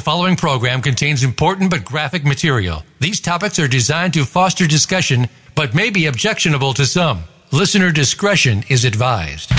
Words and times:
The 0.00 0.04
following 0.04 0.36
program 0.36 0.80
contains 0.80 1.22
important 1.22 1.70
but 1.70 1.84
graphic 1.84 2.24
material. 2.24 2.84
These 3.00 3.20
topics 3.20 3.58
are 3.58 3.68
designed 3.68 4.14
to 4.14 4.24
foster 4.24 4.66
discussion 4.66 5.28
but 5.54 5.74
may 5.74 5.90
be 5.90 6.06
objectionable 6.06 6.72
to 6.72 6.86
some. 6.86 7.24
Listener 7.52 7.92
discretion 7.92 8.64
is 8.70 8.86
advised. 8.86 9.50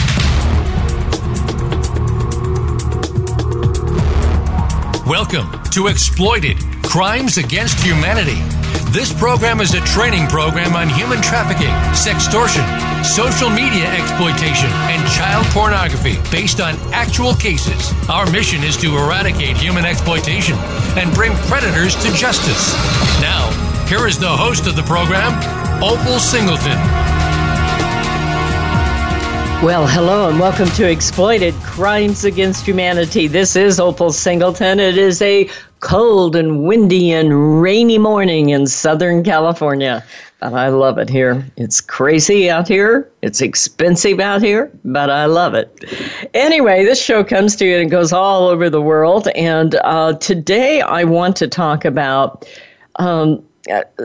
Welcome 5.06 5.62
to 5.74 5.86
Exploited 5.86 6.58
Crimes 6.82 7.38
Against 7.38 7.80
Humanity. 7.80 8.61
This 8.92 9.14
program 9.14 9.62
is 9.62 9.74
a 9.74 9.80
training 9.80 10.28
program 10.28 10.76
on 10.76 10.90
human 10.90 11.22
trafficking, 11.22 11.72
sextortion, 11.96 12.68
social 13.06 13.50
media 13.50 13.86
exploitation, 13.86 14.70
and 14.92 15.10
child 15.10 15.46
pornography 15.54 16.18
based 16.30 16.60
on 16.60 16.76
actual 16.92 17.34
cases. 17.34 17.94
Our 18.10 18.30
mission 18.32 18.64
is 18.64 18.76
to 18.84 18.98
eradicate 18.98 19.56
human 19.56 19.86
exploitation 19.86 20.58
and 21.00 21.10
bring 21.14 21.32
predators 21.48 21.96
to 22.04 22.12
justice. 22.12 22.74
Now, 23.22 23.50
here 23.88 24.08
is 24.08 24.20
the 24.20 24.28
host 24.28 24.68
of 24.68 24.76
the 24.76 24.84
program, 24.84 25.38
Opal 25.82 26.20
Singleton. 26.20 26.78
Well, 29.64 29.88
hello 29.88 30.28
and 30.28 30.38
welcome 30.38 30.68
to 30.72 30.92
Exploited 30.92 31.54
Crimes 31.64 32.26
Against 32.26 32.66
Humanity. 32.66 33.28
This 33.28 33.56
is 33.56 33.80
Opal 33.80 34.12
Singleton. 34.12 34.82
It 34.82 34.98
is 34.98 35.22
a 35.22 35.50
cold 35.82 36.36
and 36.36 36.64
windy 36.64 37.12
and 37.12 37.62
rainy 37.62 37.98
morning 37.98 38.50
in 38.50 38.66
Southern 38.66 39.24
California. 39.24 40.04
But 40.40 40.54
I 40.54 40.70
love 40.70 40.98
it 40.98 41.10
here. 41.10 41.46
It's 41.58 41.82
crazy 41.82 42.50
out 42.50 42.68
here. 42.68 43.12
It's 43.22 43.42
expensive 43.42 44.20
out 44.20 44.42
here, 44.42 44.72
but 44.86 45.10
I 45.10 45.26
love 45.26 45.54
it. 45.54 45.84
Anyway, 46.34 46.84
this 46.84 47.00
show 47.00 47.24
comes 47.24 47.56
to 47.58 47.66
you 47.66 47.78
and 47.78 47.92
goes 47.92 48.12
all 48.12 48.48
over 48.48 48.70
the 48.70 48.82
world. 48.82 49.28
And 49.36 49.76
uh, 49.84 50.14
today 50.14 50.82
I 50.82 51.04
want 51.04 51.36
to 51.38 51.48
talk 51.48 51.86
about 51.86 52.48
um, 52.96 53.44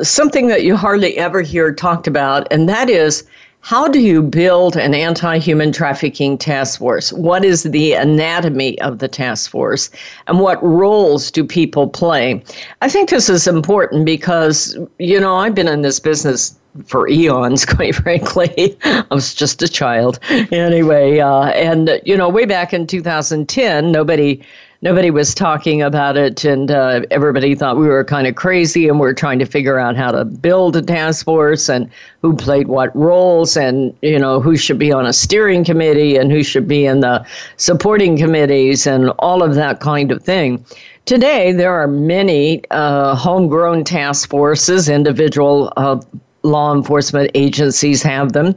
something 0.02 0.48
that 0.48 0.62
you 0.62 0.76
hardly 0.76 1.16
ever 1.16 1.40
hear 1.40 1.72
talked 1.72 2.06
about, 2.06 2.50
and 2.52 2.68
that 2.68 2.90
is 2.90 3.26
how 3.66 3.88
do 3.88 3.98
you 3.98 4.22
build 4.22 4.76
an 4.76 4.94
anti 4.94 5.38
human 5.38 5.72
trafficking 5.72 6.38
task 6.38 6.78
force? 6.78 7.12
What 7.12 7.44
is 7.44 7.64
the 7.64 7.94
anatomy 7.94 8.80
of 8.80 9.00
the 9.00 9.08
task 9.08 9.50
force? 9.50 9.90
And 10.28 10.38
what 10.38 10.62
roles 10.62 11.32
do 11.32 11.42
people 11.42 11.88
play? 11.88 12.44
I 12.80 12.88
think 12.88 13.10
this 13.10 13.28
is 13.28 13.48
important 13.48 14.06
because, 14.06 14.78
you 15.00 15.18
know, 15.18 15.34
I've 15.34 15.56
been 15.56 15.66
in 15.66 15.82
this 15.82 15.98
business 15.98 16.56
for 16.84 17.08
eons, 17.08 17.66
quite 17.74 17.96
frankly. 17.96 18.78
I 18.84 19.04
was 19.10 19.34
just 19.34 19.60
a 19.62 19.68
child. 19.68 20.20
Anyway, 20.52 21.18
uh, 21.18 21.46
and, 21.46 22.00
you 22.04 22.16
know, 22.16 22.28
way 22.28 22.44
back 22.44 22.72
in 22.72 22.86
2010, 22.86 23.90
nobody 23.90 24.40
nobody 24.82 25.10
was 25.10 25.34
talking 25.34 25.82
about 25.82 26.16
it, 26.16 26.44
and 26.44 26.70
uh, 26.70 27.02
everybody 27.10 27.54
thought 27.54 27.76
we 27.76 27.86
were 27.86 28.04
kind 28.04 28.26
of 28.26 28.34
crazy, 28.34 28.88
and 28.88 29.00
we 29.00 29.06
are 29.06 29.14
trying 29.14 29.38
to 29.38 29.46
figure 29.46 29.78
out 29.78 29.96
how 29.96 30.10
to 30.10 30.24
build 30.24 30.76
a 30.76 30.82
task 30.82 31.24
force 31.24 31.68
and 31.68 31.90
who 32.22 32.36
played 32.36 32.68
what 32.68 32.94
roles, 32.96 33.56
and 33.56 33.96
you 34.02 34.18
know 34.18 34.40
who 34.40 34.56
should 34.56 34.78
be 34.78 34.92
on 34.92 35.06
a 35.06 35.12
steering 35.12 35.64
committee 35.64 36.16
and 36.16 36.30
who 36.30 36.42
should 36.42 36.68
be 36.68 36.86
in 36.86 37.00
the 37.00 37.26
supporting 37.56 38.16
committees, 38.16 38.86
and 38.86 39.10
all 39.18 39.42
of 39.42 39.54
that 39.54 39.80
kind 39.80 40.12
of 40.12 40.22
thing. 40.22 40.64
Today, 41.04 41.52
there 41.52 41.72
are 41.72 41.86
many 41.86 42.62
uh, 42.72 43.14
homegrown 43.14 43.84
task 43.84 44.28
forces, 44.28 44.88
individual 44.88 45.72
uh, 45.76 46.00
law 46.42 46.74
enforcement 46.74 47.30
agencies 47.34 48.02
have 48.02 48.32
them. 48.32 48.54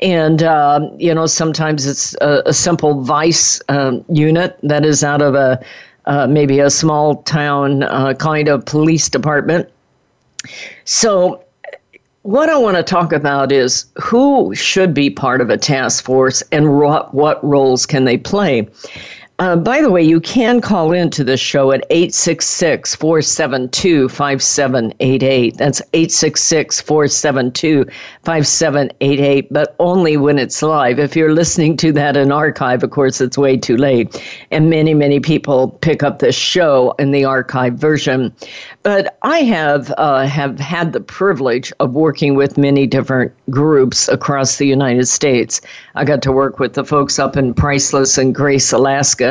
And, 0.00 0.42
uh, 0.42 0.88
you 0.96 1.14
know, 1.14 1.26
sometimes 1.26 1.86
it's 1.86 2.14
a, 2.20 2.42
a 2.46 2.52
simple 2.52 3.02
vice 3.02 3.60
um, 3.68 4.04
unit 4.08 4.58
that 4.62 4.84
is 4.84 5.04
out 5.04 5.20
of 5.20 5.34
a 5.34 5.62
uh, 6.06 6.26
maybe 6.26 6.58
a 6.58 6.70
small 6.70 7.22
town 7.22 7.82
uh, 7.82 8.14
kind 8.14 8.48
of 8.48 8.64
police 8.64 9.08
department. 9.08 9.68
So, 10.84 11.44
what 12.22 12.50
I 12.50 12.58
want 12.58 12.76
to 12.76 12.82
talk 12.82 13.12
about 13.12 13.52
is 13.52 13.86
who 14.00 14.54
should 14.54 14.92
be 14.92 15.08
part 15.08 15.40
of 15.40 15.48
a 15.50 15.56
task 15.56 16.04
force 16.04 16.42
and 16.52 16.78
what, 16.78 17.14
what 17.14 17.42
roles 17.42 17.86
can 17.86 18.04
they 18.04 18.18
play. 18.18 18.68
Uh, 19.40 19.56
by 19.56 19.80
the 19.80 19.90
way, 19.90 20.02
you 20.02 20.20
can 20.20 20.60
call 20.60 20.92
into 20.92 21.24
this 21.24 21.40
show 21.40 21.72
at 21.72 21.82
866 21.88 22.94
472 22.94 24.10
5788. 24.10 25.56
That's 25.56 25.80
866 25.94 26.82
472 26.82 27.86
5788, 28.22 29.50
but 29.50 29.74
only 29.78 30.18
when 30.18 30.38
it's 30.38 30.60
live. 30.60 30.98
If 30.98 31.16
you're 31.16 31.32
listening 31.32 31.78
to 31.78 31.90
that 31.92 32.18
in 32.18 32.30
archive, 32.30 32.82
of 32.82 32.90
course, 32.90 33.22
it's 33.22 33.38
way 33.38 33.56
too 33.56 33.78
late. 33.78 34.22
And 34.50 34.68
many, 34.68 34.92
many 34.92 35.20
people 35.20 35.70
pick 35.80 36.02
up 36.02 36.18
this 36.18 36.36
show 36.36 36.94
in 36.98 37.10
the 37.10 37.24
archive 37.24 37.76
version. 37.78 38.34
But 38.82 39.16
I 39.22 39.38
have, 39.38 39.90
uh, 39.96 40.26
have 40.26 40.60
had 40.60 40.92
the 40.92 41.00
privilege 41.00 41.72
of 41.80 41.94
working 41.94 42.34
with 42.34 42.58
many 42.58 42.86
different 42.86 43.32
groups 43.48 44.06
across 44.08 44.56
the 44.56 44.66
United 44.66 45.08
States. 45.08 45.62
I 45.94 46.04
got 46.04 46.20
to 46.22 46.32
work 46.32 46.58
with 46.58 46.74
the 46.74 46.84
folks 46.84 47.18
up 47.18 47.38
in 47.38 47.54
Priceless 47.54 48.18
and 48.18 48.34
Grace, 48.34 48.70
Alaska, 48.72 49.29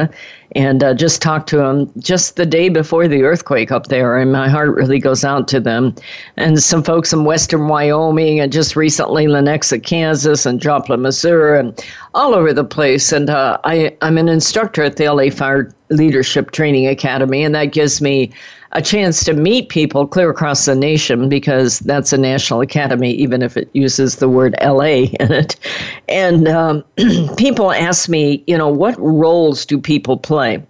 and 0.55 0.83
uh, 0.83 0.93
just 0.93 1.21
talked 1.21 1.47
to 1.49 1.57
them 1.57 1.91
just 1.99 2.35
the 2.35 2.45
day 2.45 2.69
before 2.69 3.07
the 3.07 3.23
earthquake 3.23 3.71
up 3.71 3.87
there, 3.87 4.17
and 4.17 4.31
my 4.31 4.49
heart 4.49 4.75
really 4.75 4.99
goes 4.99 5.23
out 5.23 5.47
to 5.49 5.59
them. 5.59 5.95
And 6.37 6.61
some 6.61 6.83
folks 6.83 7.13
in 7.13 7.23
western 7.23 7.67
Wyoming, 7.67 8.39
and 8.39 8.51
just 8.51 8.75
recently 8.75 9.25
Lenexa, 9.27 9.83
Kansas, 9.83 10.45
and 10.45 10.61
Joplin, 10.61 11.01
Missouri, 11.01 11.59
and 11.59 11.85
all 12.13 12.33
over 12.33 12.53
the 12.53 12.63
place. 12.63 13.11
And 13.11 13.29
uh, 13.29 13.57
I, 13.63 13.95
I'm 14.01 14.17
an 14.17 14.29
instructor 14.29 14.83
at 14.83 14.97
the 14.97 15.11
LA 15.11 15.29
Fire 15.29 15.73
Leadership 15.89 16.51
Training 16.51 16.87
Academy, 16.87 17.43
and 17.43 17.53
that 17.55 17.65
gives 17.65 18.01
me 18.01 18.31
a 18.73 18.81
chance 18.81 19.23
to 19.23 19.33
meet 19.33 19.69
people 19.69 20.05
clear 20.05 20.29
across 20.29 20.65
the 20.65 20.75
nation 20.75 21.27
because 21.27 21.79
that's 21.79 22.13
a 22.13 22.17
national 22.17 22.61
academy, 22.61 23.11
even 23.13 23.41
if 23.41 23.57
it 23.57 23.69
uses 23.73 24.17
the 24.17 24.29
word 24.29 24.55
LA 24.61 24.83
in 25.19 25.31
it. 25.31 25.55
And 26.07 26.47
um, 26.47 26.83
people 27.37 27.71
ask 27.71 28.09
me, 28.09 28.43
you 28.47 28.57
know, 28.57 28.67
what 28.67 28.97
roles 28.99 29.65
do 29.65 29.79
people 29.79 30.17
play? 30.17 30.63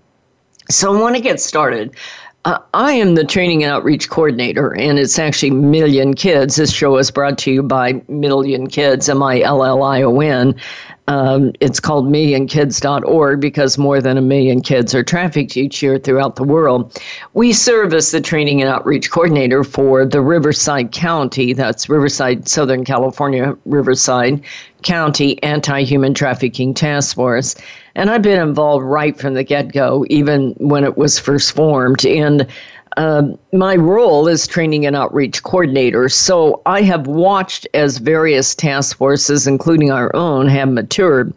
So 0.70 0.96
I 0.96 1.02
want 1.02 1.16
to 1.16 1.22
get 1.22 1.42
started. 1.42 1.96
Uh, 2.46 2.58
I 2.74 2.94
am 2.94 3.16
the 3.16 3.26
training 3.26 3.64
and 3.64 3.74
outreach 3.74 4.10
coordinator, 4.10 4.74
and 4.74 4.98
it's 4.98 5.20
actually 5.20 5.52
Million 5.52 6.14
Kids. 6.14 6.56
This 6.56 6.72
show 6.72 6.96
is 6.98 7.12
brought 7.12 7.38
to 7.40 7.52
you 7.52 7.62
by 7.62 8.02
Million 8.08 8.68
Kids, 8.68 9.10
M 9.10 9.22
I 9.22 9.42
L 9.42 9.66
L 9.66 9.84
I 9.84 10.04
O 10.04 10.22
N. 10.22 10.56
Um, 11.10 11.54
it's 11.60 11.80
called 11.80 12.06
millionkids.org 12.06 13.42
because 13.42 13.80
more 13.80 14.00
than 14.00 14.16
a 14.16 14.22
million 14.22 14.62
kids 14.62 14.94
are 14.94 15.04
trafficked 15.04 15.58
each 15.58 15.82
year 15.82 15.98
throughout 15.98 16.36
the 16.36 16.44
world. 16.44 16.96
We 17.34 17.52
serve 17.52 17.96
as 17.96 18.12
the 18.12 18.22
training 18.22 18.62
and 18.62 18.70
outreach 18.70 19.10
coordinator 19.10 19.64
for 19.64 20.06
the 20.06 20.22
Riverside 20.22 20.92
County, 20.92 21.54
that's 21.54 21.90
Riverside, 21.90 22.48
Southern 22.48 22.86
California, 22.86 23.58
Riverside 23.66 24.44
County 24.84 25.42
Anti 25.42 25.84
Human 25.84 26.14
Trafficking 26.14 26.76
Task 26.76 27.16
Force. 27.16 27.56
And 27.96 28.12
I've 28.12 28.22
been 28.22 28.40
involved 28.40 28.86
right 28.86 29.18
from 29.18 29.34
the 29.34 29.44
get 29.44 29.74
go, 29.74 30.06
even 30.12 30.52
when 30.60 30.84
it 30.84 30.96
was 30.96 31.18
first 31.18 31.54
formed. 31.54 32.06
And 32.06 32.46
uh, 32.98 33.24
my 33.52 33.76
role 33.76 34.28
is 34.28 34.46
training 34.46 34.86
and 34.86 34.96
outreach 34.96 35.42
coordinator. 35.42 36.08
So 36.08 36.62
I 36.68 36.84
have 36.84 37.08
watched 37.08 37.68
as 37.74 37.98
various 37.98 38.54
task 38.54 38.98
forces, 38.98 39.48
including 39.48 39.92
our 39.92 40.16
own, 40.16 40.48
have 40.48 40.70
matured. 40.70 41.34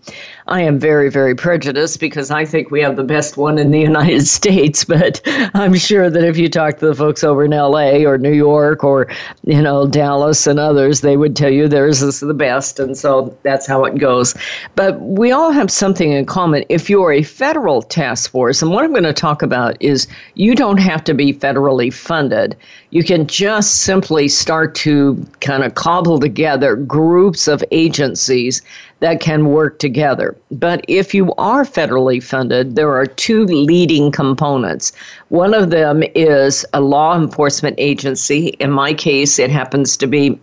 I 0.48 0.60
am 0.62 0.78
very, 0.78 1.08
very 1.08 1.34
prejudiced 1.34 2.00
because 2.00 2.30
I 2.30 2.44
think 2.44 2.70
we 2.70 2.82
have 2.82 2.96
the 2.96 3.04
best 3.04 3.38
one 3.38 3.58
in 3.58 3.70
the 3.70 3.80
United 3.92 4.26
States. 4.26 4.84
But 4.84 5.22
I'm 5.54 5.74
sure 5.74 6.10
that 6.10 6.24
if 6.24 6.36
you 6.36 6.50
talk 6.50 6.78
to 6.78 6.86
the 6.86 6.94
folks 6.94 7.24
over 7.24 7.44
in 7.44 7.52
LA 7.52 8.04
or 8.04 8.18
New 8.18 8.32
York 8.32 8.84
or, 8.84 9.08
you 9.44 9.62
know, 9.62 9.86
Dallas 9.86 10.46
and 10.46 10.58
others, 10.58 11.00
they 11.00 11.16
would 11.16 11.34
tell 11.34 11.50
you 11.50 11.66
theirs 11.68 12.02
is 12.02 12.20
the 12.20 12.34
best. 12.34 12.78
And 12.78 12.96
so 12.96 13.34
that's 13.42 13.66
how 13.66 13.84
it 13.84 13.96
goes. 13.98 14.34
But 14.74 15.00
we 15.00 15.32
all 15.32 15.50
have 15.50 15.70
something 15.70 16.12
in 16.12 16.26
common. 16.26 16.64
If 16.68 16.90
you're 16.90 17.12
a 17.12 17.22
federal 17.22 17.80
task 17.80 18.30
force, 18.30 18.60
and 18.60 18.70
what 18.70 18.84
I'm 18.84 18.92
going 18.92 19.04
to 19.04 19.14
talk 19.14 19.40
about 19.40 19.80
is 19.80 20.06
you 20.34 20.54
don't 20.54 20.78
have 20.78 21.04
to 21.04 21.14
be 21.14 21.32
federally 21.32 21.92
funded 22.02 22.56
you 22.92 23.02
can 23.02 23.26
just 23.26 23.82
simply 23.82 24.28
start 24.28 24.74
to 24.74 25.26
kind 25.40 25.64
of 25.64 25.74
cobble 25.74 26.20
together 26.20 26.76
groups 26.76 27.48
of 27.48 27.64
agencies 27.70 28.60
that 29.00 29.18
can 29.18 29.46
work 29.46 29.78
together. 29.78 30.36
But 30.50 30.84
if 30.88 31.14
you 31.14 31.32
are 31.38 31.64
federally 31.64 32.22
funded, 32.22 32.76
there 32.76 32.94
are 32.94 33.06
two 33.06 33.46
leading 33.46 34.12
components. 34.12 34.92
One 35.30 35.54
of 35.54 35.70
them 35.70 36.02
is 36.14 36.66
a 36.74 36.82
law 36.82 37.18
enforcement 37.18 37.76
agency. 37.78 38.48
In 38.60 38.70
my 38.70 38.92
case, 38.92 39.38
it 39.38 39.50
happens 39.50 39.96
to 39.96 40.06
be 40.06 40.38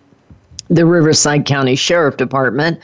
the 0.69 0.87
Riverside 0.87 1.45
County 1.45 1.75
Sheriff 1.75 2.17
Department. 2.17 2.79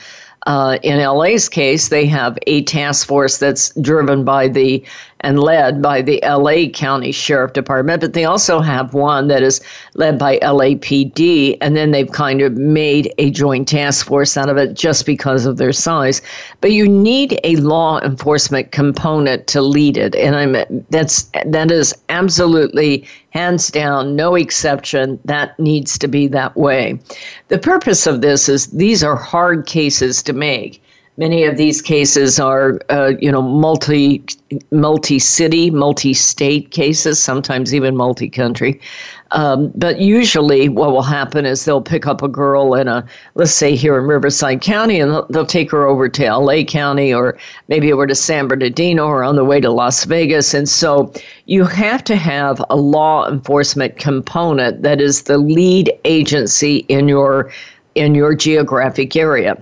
Uh, 0.46 0.78
in 0.84 1.04
LA's 1.04 1.48
case, 1.48 1.88
they 1.88 2.06
have 2.06 2.38
a 2.46 2.62
task 2.62 3.08
force 3.08 3.38
that's 3.38 3.74
driven 3.80 4.24
by 4.24 4.46
the 4.46 4.84
and 5.26 5.40
led 5.40 5.82
by 5.82 6.00
the 6.00 6.20
LA 6.22 6.68
County 6.72 7.10
Sheriff 7.10 7.52
Department, 7.52 8.00
but 8.00 8.12
they 8.12 8.24
also 8.24 8.60
have 8.60 8.94
one 8.94 9.26
that 9.26 9.42
is 9.42 9.60
led 9.94 10.20
by 10.20 10.38
LAPD, 10.38 11.58
and 11.60 11.76
then 11.76 11.90
they've 11.90 12.12
kind 12.12 12.42
of 12.42 12.52
made 12.52 13.12
a 13.18 13.32
joint 13.32 13.66
task 13.66 14.06
force 14.06 14.36
out 14.36 14.48
of 14.48 14.56
it 14.56 14.74
just 14.74 15.04
because 15.04 15.44
of 15.44 15.56
their 15.56 15.72
size. 15.72 16.22
But 16.60 16.70
you 16.70 16.88
need 16.88 17.40
a 17.42 17.56
law 17.56 17.98
enforcement 18.02 18.70
component 18.70 19.48
to 19.48 19.62
lead 19.62 19.96
it, 19.96 20.14
and 20.14 20.36
I'm 20.36 20.84
that's 20.90 21.28
that 21.44 21.72
is 21.72 21.92
absolutely 22.08 23.04
hands 23.30 23.66
down, 23.66 24.14
no 24.14 24.36
exception. 24.36 25.18
That 25.24 25.58
needs 25.58 25.98
to 25.98 26.06
be 26.06 26.28
that 26.28 26.56
way. 26.56 27.00
The 27.48 27.58
purpose 27.58 28.06
of 28.06 28.20
this 28.20 28.48
is 28.48 28.68
these 28.68 29.02
are 29.02 29.16
hard 29.16 29.66
cases 29.66 30.22
to 30.22 30.32
make. 30.32 30.80
Many 31.18 31.44
of 31.44 31.56
these 31.56 31.80
cases 31.80 32.38
are, 32.38 32.78
uh, 32.90 33.12
you 33.20 33.32
know, 33.32 33.40
multi, 33.40 34.22
multi-city, 34.70 35.70
multi-state 35.70 36.70
cases, 36.70 37.22
sometimes 37.22 37.74
even 37.74 37.96
multi-country. 37.96 38.78
Um, 39.30 39.72
but 39.74 39.98
usually, 39.98 40.68
what 40.68 40.92
will 40.92 41.02
happen 41.02 41.46
is 41.46 41.64
they'll 41.64 41.80
pick 41.80 42.06
up 42.06 42.22
a 42.22 42.28
girl 42.28 42.74
in 42.74 42.86
a, 42.86 43.04
let's 43.34 43.52
say 43.52 43.74
here 43.74 43.98
in 43.98 44.06
Riverside 44.06 44.60
County, 44.60 45.00
and 45.00 45.10
they'll, 45.10 45.26
they'll 45.28 45.46
take 45.46 45.70
her 45.70 45.86
over 45.86 46.08
to 46.08 46.36
LA 46.36 46.62
County 46.62 47.12
or 47.12 47.36
maybe 47.68 47.92
over 47.92 48.06
to 48.06 48.14
San 48.14 48.46
Bernardino 48.46 49.06
or 49.06 49.24
on 49.24 49.36
the 49.36 49.44
way 49.44 49.58
to 49.58 49.70
Las 49.70 50.04
Vegas. 50.04 50.54
And 50.54 50.68
so 50.68 51.12
you 51.46 51.64
have 51.64 52.04
to 52.04 52.16
have 52.16 52.62
a 52.70 52.76
law 52.76 53.28
enforcement 53.28 53.98
component 53.98 54.82
that 54.82 55.00
is 55.00 55.22
the 55.22 55.38
lead 55.38 55.92
agency 56.04 56.78
in 56.88 57.08
your 57.08 57.50
in 57.94 58.14
your 58.14 58.34
geographic 58.34 59.16
area. 59.16 59.56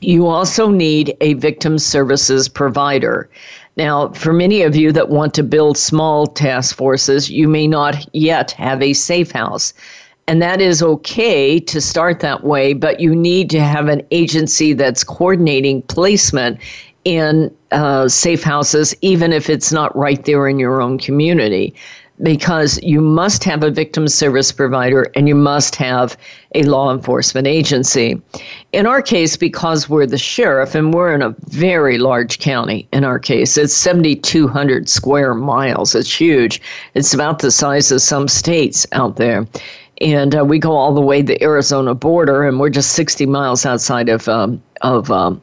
You 0.00 0.26
also 0.26 0.70
need 0.70 1.16
a 1.20 1.34
victim 1.34 1.78
services 1.78 2.48
provider. 2.48 3.28
Now, 3.76 4.10
for 4.10 4.32
many 4.32 4.62
of 4.62 4.76
you 4.76 4.92
that 4.92 5.08
want 5.08 5.34
to 5.34 5.42
build 5.42 5.78
small 5.78 6.26
task 6.26 6.76
forces, 6.76 7.30
you 7.30 7.48
may 7.48 7.66
not 7.66 8.08
yet 8.14 8.52
have 8.52 8.82
a 8.82 8.92
safe 8.92 9.30
house. 9.30 9.72
And 10.26 10.42
that 10.42 10.60
is 10.60 10.82
okay 10.82 11.58
to 11.60 11.80
start 11.80 12.20
that 12.20 12.44
way, 12.44 12.74
but 12.74 13.00
you 13.00 13.14
need 13.14 13.50
to 13.50 13.60
have 13.60 13.88
an 13.88 14.02
agency 14.10 14.72
that's 14.74 15.02
coordinating 15.02 15.82
placement 15.82 16.60
in 17.04 17.54
uh, 17.70 18.08
safe 18.08 18.42
houses, 18.42 18.94
even 19.00 19.32
if 19.32 19.48
it's 19.48 19.72
not 19.72 19.96
right 19.96 20.22
there 20.24 20.46
in 20.48 20.58
your 20.58 20.82
own 20.82 20.98
community 20.98 21.74
because 22.22 22.80
you 22.82 23.00
must 23.00 23.44
have 23.44 23.62
a 23.62 23.70
victim 23.70 24.08
service 24.08 24.50
provider 24.52 25.06
and 25.14 25.28
you 25.28 25.34
must 25.34 25.76
have 25.76 26.16
a 26.54 26.62
law 26.64 26.92
enforcement 26.92 27.46
agency. 27.46 28.20
In 28.72 28.86
our 28.86 29.02
case, 29.02 29.36
because 29.36 29.88
we're 29.88 30.06
the 30.06 30.18
sheriff 30.18 30.74
and 30.74 30.92
we're 30.92 31.14
in 31.14 31.22
a 31.22 31.34
very 31.46 31.98
large 31.98 32.38
county, 32.38 32.88
in 32.92 33.04
our 33.04 33.18
case, 33.18 33.56
it's 33.56 33.74
7,200 33.74 34.88
square 34.88 35.34
miles. 35.34 35.94
It's 35.94 36.12
huge. 36.12 36.60
It's 36.94 37.14
about 37.14 37.38
the 37.40 37.50
size 37.50 37.92
of 37.92 38.02
some 38.02 38.28
states 38.28 38.86
out 38.92 39.16
there. 39.16 39.46
And 40.00 40.36
uh, 40.36 40.44
we 40.44 40.58
go 40.58 40.72
all 40.72 40.94
the 40.94 41.00
way 41.00 41.22
to 41.22 41.26
the 41.26 41.42
Arizona 41.42 41.94
border, 41.94 42.46
and 42.46 42.60
we're 42.60 42.70
just 42.70 42.92
60 42.92 43.26
miles 43.26 43.66
outside 43.66 44.08
of, 44.08 44.28
um, 44.28 44.62
of 44.82 45.10
um, 45.10 45.40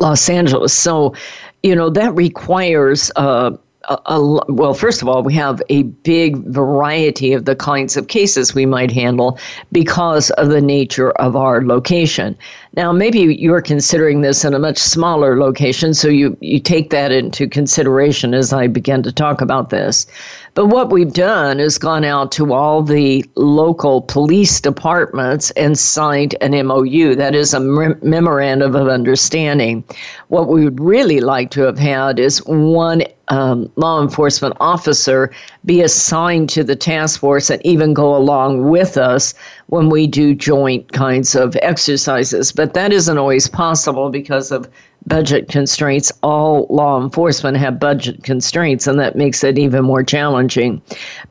Los 0.00 0.28
Angeles. 0.30 0.72
So, 0.72 1.14
you 1.62 1.76
know, 1.76 1.90
that 1.90 2.14
requires 2.14 3.10
uh, 3.16 3.52
a, 3.88 3.98
a, 4.06 4.52
well, 4.52 4.74
first 4.74 5.02
of 5.02 5.08
all, 5.08 5.22
we 5.22 5.34
have 5.34 5.62
a 5.68 5.82
big 5.82 6.36
variety 6.46 7.32
of 7.32 7.44
the 7.44 7.56
kinds 7.56 7.96
of 7.96 8.08
cases 8.08 8.54
we 8.54 8.66
might 8.66 8.90
handle 8.90 9.38
because 9.70 10.30
of 10.30 10.48
the 10.48 10.60
nature 10.60 11.10
of 11.12 11.36
our 11.36 11.64
location. 11.64 12.36
Now, 12.74 12.92
maybe 12.92 13.20
you're 13.20 13.60
considering 13.60 14.22
this 14.22 14.44
in 14.44 14.54
a 14.54 14.58
much 14.58 14.78
smaller 14.78 15.38
location, 15.38 15.94
so 15.94 16.08
you, 16.08 16.36
you 16.40 16.60
take 16.60 16.90
that 16.90 17.12
into 17.12 17.48
consideration 17.48 18.34
as 18.34 18.52
I 18.52 18.66
begin 18.66 19.02
to 19.02 19.12
talk 19.12 19.40
about 19.40 19.70
this. 19.70 20.06
But 20.54 20.66
what 20.66 20.90
we've 20.90 21.12
done 21.12 21.60
is 21.60 21.78
gone 21.78 22.04
out 22.04 22.30
to 22.32 22.52
all 22.52 22.82
the 22.82 23.24
local 23.36 24.02
police 24.02 24.60
departments 24.60 25.50
and 25.52 25.78
signed 25.78 26.34
an 26.40 26.52
MOU. 26.66 27.14
That 27.14 27.34
is 27.34 27.54
a 27.54 27.60
memorandum 27.60 28.74
of 28.74 28.88
understanding. 28.88 29.84
What 30.28 30.48
we 30.48 30.64
would 30.64 30.80
really 30.80 31.20
like 31.20 31.50
to 31.52 31.62
have 31.62 31.78
had 31.78 32.18
is 32.18 32.44
one 32.46 33.02
um, 33.32 33.72
law 33.76 34.02
enforcement 34.02 34.54
officer 34.60 35.30
be 35.64 35.80
assigned 35.80 36.50
to 36.50 36.62
the 36.62 36.76
task 36.76 37.18
force 37.18 37.48
and 37.48 37.64
even 37.64 37.94
go 37.94 38.14
along 38.14 38.68
with 38.68 38.98
us 38.98 39.32
when 39.68 39.88
we 39.88 40.06
do 40.06 40.34
joint 40.34 40.92
kinds 40.92 41.34
of 41.34 41.56
exercises. 41.62 42.52
But 42.52 42.74
that 42.74 42.92
isn't 42.92 43.16
always 43.16 43.48
possible 43.48 44.10
because 44.10 44.52
of 44.52 44.68
budget 45.06 45.48
constraints. 45.48 46.12
All 46.22 46.66
law 46.68 47.02
enforcement 47.02 47.56
have 47.56 47.80
budget 47.80 48.22
constraints, 48.22 48.86
and 48.86 48.98
that 48.98 49.16
makes 49.16 49.42
it 49.42 49.58
even 49.58 49.84
more 49.84 50.02
challenging. 50.02 50.82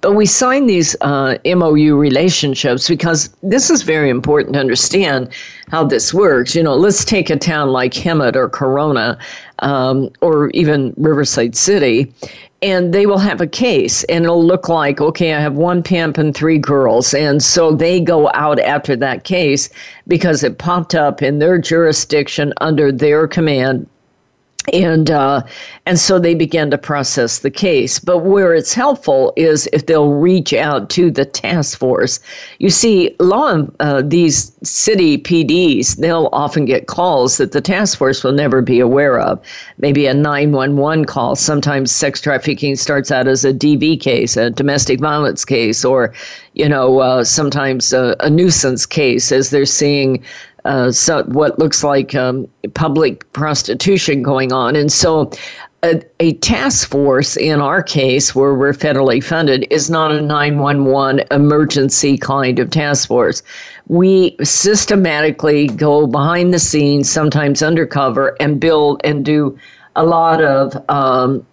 But 0.01 0.13
we 0.13 0.25
sign 0.25 0.65
these 0.65 0.95
uh, 1.01 1.37
MOU 1.45 1.95
relationships 1.95 2.87
because 2.87 3.29
this 3.43 3.69
is 3.69 3.83
very 3.83 4.09
important 4.09 4.55
to 4.55 4.59
understand 4.59 5.29
how 5.69 5.83
this 5.85 6.13
works. 6.13 6.55
You 6.55 6.63
know, 6.63 6.75
let's 6.75 7.05
take 7.05 7.29
a 7.29 7.37
town 7.37 7.69
like 7.69 7.93
Hemet 7.93 8.35
or 8.35 8.49
Corona 8.49 9.17
um, 9.59 10.09
or 10.21 10.49
even 10.51 10.93
Riverside 10.97 11.55
City 11.55 12.11
and 12.63 12.93
they 12.93 13.07
will 13.07 13.17
have 13.17 13.41
a 13.41 13.47
case 13.47 14.03
and 14.03 14.23
it'll 14.23 14.45
look 14.45 14.69
like 14.69 15.01
okay 15.01 15.33
i 15.33 15.39
have 15.39 15.55
one 15.55 15.81
pimp 15.81 16.19
and 16.19 16.35
three 16.35 16.59
girls 16.59 17.11
and 17.13 17.41
so 17.41 17.71
they 17.71 17.99
go 17.99 18.29
out 18.35 18.59
after 18.59 18.95
that 18.95 19.23
case 19.23 19.67
because 20.07 20.43
it 20.43 20.59
popped 20.59 20.93
up 20.93 21.23
in 21.23 21.39
their 21.39 21.57
jurisdiction 21.57 22.53
under 22.61 22.91
their 22.91 23.27
command 23.27 23.87
and 24.71 25.11
uh, 25.11 25.43
and 25.85 25.99
so 25.99 26.19
they 26.19 26.35
began 26.35 26.71
to 26.71 26.77
process 26.77 27.39
the 27.39 27.51
case. 27.51 27.99
But 27.99 28.19
where 28.19 28.53
it's 28.53 28.73
helpful 28.73 29.33
is 29.35 29.67
if 29.73 29.85
they'll 29.85 30.11
reach 30.11 30.53
out 30.53 30.89
to 30.91 31.11
the 31.11 31.25
task 31.25 31.77
force. 31.77 32.19
You 32.59 32.69
see, 32.69 33.15
law 33.19 33.61
uh, 33.79 34.01
these 34.05 34.51
city 34.63 35.17
PDs 35.17 35.97
they'll 35.97 36.29
often 36.31 36.65
get 36.65 36.87
calls 36.87 37.37
that 37.37 37.51
the 37.51 37.61
task 37.61 37.97
force 37.97 38.23
will 38.23 38.31
never 38.31 38.61
be 38.61 38.79
aware 38.79 39.19
of. 39.19 39.39
Maybe 39.77 40.05
a 40.05 40.13
nine 40.13 40.51
one 40.51 40.77
one 40.77 41.05
call. 41.05 41.35
Sometimes 41.35 41.91
sex 41.91 42.21
trafficking 42.21 42.75
starts 42.75 43.11
out 43.11 43.27
as 43.27 43.43
a 43.43 43.53
DV 43.53 43.99
case, 43.99 44.37
a 44.37 44.49
domestic 44.49 44.99
violence 44.99 45.45
case, 45.45 45.83
or 45.83 46.13
you 46.53 46.67
know 46.67 46.99
uh, 46.99 47.23
sometimes 47.23 47.93
a, 47.93 48.15
a 48.19 48.29
nuisance 48.29 48.85
case 48.85 49.31
as 49.31 49.49
they're 49.49 49.65
seeing 49.65 50.23
uh, 50.65 50.91
so 50.91 51.23
what 51.23 51.57
looks 51.59 51.83
like 51.83 52.15
um, 52.15 52.47
public 52.73 53.31
prostitution 53.33 54.21
going 54.21 54.51
on. 54.51 54.75
And 54.75 54.91
so 54.91 55.31
a, 55.83 56.01
a, 56.19 56.33
task 56.33 56.89
force 56.89 57.35
in 57.35 57.59
our 57.59 57.81
case 57.81 58.35
where 58.35 58.53
we're 58.53 58.73
federally 58.73 59.23
funded 59.23 59.65
is 59.71 59.89
not 59.89 60.11
a 60.11 60.21
911 60.21 61.25
emergency 61.31 62.17
kind 62.17 62.59
of 62.59 62.69
task 62.69 63.07
force 63.07 63.41
we 63.87 64.35
systematically 64.43 65.67
go 65.67 66.07
behind 66.07 66.53
the 66.53 66.59
scenes 66.59 67.11
sometimes 67.11 67.61
undercover 67.61 68.37
and 68.39 68.59
build 68.59 69.01
and 69.03 69.25
do 69.25 69.57
a 69.95 70.05
lot 70.05 70.41
of 70.41 70.77
um, 70.89 71.45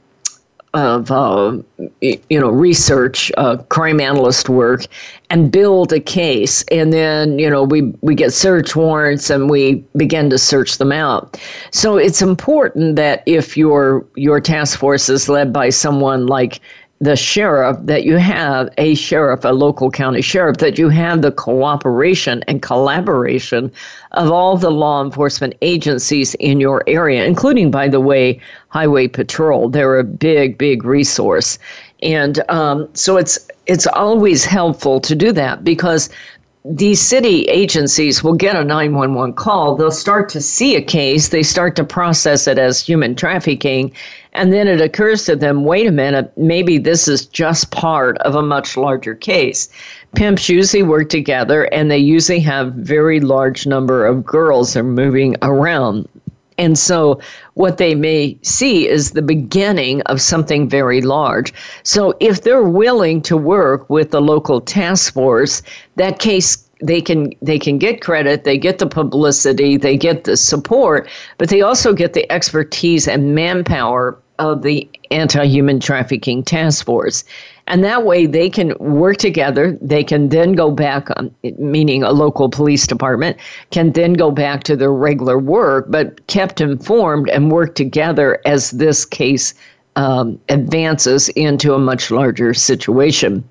of 0.74 1.10
uh, 1.10 1.58
you 2.00 2.40
know 2.40 2.50
research, 2.50 3.32
uh, 3.36 3.56
crime 3.68 4.00
analyst 4.00 4.48
work, 4.48 4.86
and 5.30 5.50
build 5.50 5.92
a 5.92 6.00
case. 6.00 6.62
And 6.70 6.92
then 6.92 7.38
you 7.38 7.48
know 7.48 7.62
we 7.62 7.94
we 8.00 8.14
get 8.14 8.32
search 8.32 8.76
warrants 8.76 9.30
and 9.30 9.48
we 9.48 9.84
begin 9.96 10.30
to 10.30 10.38
search 10.38 10.78
them 10.78 10.92
out. 10.92 11.40
So 11.72 11.96
it's 11.96 12.22
important 12.22 12.96
that 12.96 13.22
if 13.26 13.56
your 13.56 14.04
your 14.14 14.40
task 14.40 14.78
force 14.78 15.08
is 15.08 15.28
led 15.28 15.52
by 15.52 15.70
someone 15.70 16.26
like 16.26 16.60
the 17.00 17.14
sheriff 17.16 17.76
that 17.82 18.04
you 18.04 18.16
have 18.16 18.68
a 18.76 18.94
sheriff, 18.94 19.44
a 19.44 19.52
local 19.52 19.90
county 19.90 20.20
sheriff, 20.20 20.56
that 20.56 20.78
you 20.78 20.88
have 20.88 21.22
the 21.22 21.30
cooperation 21.30 22.42
and 22.48 22.60
collaboration 22.60 23.70
of 24.12 24.32
all 24.32 24.56
the 24.56 24.70
law 24.70 25.04
enforcement 25.04 25.54
agencies 25.62 26.34
in 26.34 26.58
your 26.58 26.82
area, 26.88 27.24
including, 27.24 27.70
by 27.70 27.86
the 27.88 28.00
way, 28.00 28.40
Highway 28.68 29.06
Patrol. 29.06 29.68
They're 29.68 29.98
a 29.98 30.04
big, 30.04 30.58
big 30.58 30.84
resource. 30.84 31.58
And 32.02 32.42
um, 32.50 32.88
so 32.94 33.16
it's 33.16 33.48
it's 33.66 33.86
always 33.86 34.44
helpful 34.44 35.00
to 35.00 35.14
do 35.14 35.30
that 35.32 35.62
because 35.62 36.08
these 36.64 37.00
city 37.00 37.44
agencies 37.44 38.22
will 38.22 38.34
get 38.34 38.56
a 38.56 38.64
911 38.64 39.34
call. 39.34 39.76
They'll 39.76 39.90
start 39.90 40.28
to 40.30 40.40
see 40.40 40.76
a 40.76 40.82
case. 40.82 41.28
They 41.28 41.42
start 41.42 41.76
to 41.76 41.84
process 41.84 42.46
it 42.46 42.58
as 42.58 42.80
human 42.80 43.14
trafficking. 43.14 43.92
And 44.38 44.52
then 44.52 44.68
it 44.68 44.80
occurs 44.80 45.24
to 45.24 45.34
them 45.34 45.64
wait 45.64 45.88
a 45.88 45.90
minute, 45.90 46.32
maybe 46.36 46.78
this 46.78 47.08
is 47.08 47.26
just 47.26 47.72
part 47.72 48.16
of 48.18 48.36
a 48.36 48.42
much 48.42 48.76
larger 48.76 49.16
case. 49.16 49.68
Pimps 50.14 50.48
usually 50.48 50.84
work 50.84 51.08
together 51.08 51.64
and 51.64 51.90
they 51.90 51.98
usually 51.98 52.38
have 52.38 52.72
very 52.74 53.18
large 53.18 53.66
number 53.66 54.06
of 54.06 54.24
girls 54.24 54.76
are 54.76 54.84
moving 54.84 55.34
around. 55.42 56.08
And 56.56 56.78
so 56.78 57.20
what 57.54 57.78
they 57.78 57.96
may 57.96 58.38
see 58.42 58.88
is 58.88 59.10
the 59.10 59.22
beginning 59.22 60.02
of 60.02 60.20
something 60.20 60.68
very 60.68 61.00
large. 61.00 61.52
So 61.82 62.14
if 62.20 62.42
they're 62.42 62.62
willing 62.62 63.20
to 63.22 63.36
work 63.36 63.90
with 63.90 64.12
the 64.12 64.20
local 64.20 64.60
task 64.60 65.14
force, 65.14 65.62
that 65.96 66.20
case 66.20 66.64
they 66.80 67.00
can 67.00 67.32
they 67.42 67.58
can 67.58 67.76
get 67.76 68.00
credit, 68.00 68.44
they 68.44 68.56
get 68.56 68.78
the 68.78 68.86
publicity, 68.86 69.76
they 69.76 69.96
get 69.96 70.22
the 70.22 70.36
support, 70.36 71.08
but 71.38 71.48
they 71.48 71.60
also 71.60 71.92
get 71.92 72.12
the 72.12 72.30
expertise 72.30 73.08
and 73.08 73.34
manpower 73.34 74.16
of 74.38 74.62
the 74.62 74.88
Anti 75.10 75.44
Human 75.46 75.80
Trafficking 75.80 76.42
Task 76.42 76.84
Force. 76.84 77.24
And 77.66 77.84
that 77.84 78.04
way 78.04 78.26
they 78.26 78.48
can 78.48 78.74
work 78.78 79.18
together. 79.18 79.76
They 79.82 80.02
can 80.02 80.30
then 80.30 80.54
go 80.54 80.70
back, 80.70 81.08
on, 81.16 81.34
meaning 81.58 82.02
a 82.02 82.12
local 82.12 82.48
police 82.48 82.86
department, 82.86 83.36
can 83.70 83.92
then 83.92 84.14
go 84.14 84.30
back 84.30 84.62
to 84.64 84.76
their 84.76 84.92
regular 84.92 85.38
work, 85.38 85.86
but 85.88 86.26
kept 86.28 86.60
informed 86.60 87.28
and 87.28 87.50
work 87.50 87.74
together 87.74 88.40
as 88.46 88.70
this 88.72 89.04
case 89.04 89.54
um, 89.96 90.40
advances 90.48 91.28
into 91.30 91.74
a 91.74 91.78
much 91.78 92.10
larger 92.10 92.54
situation. 92.54 93.44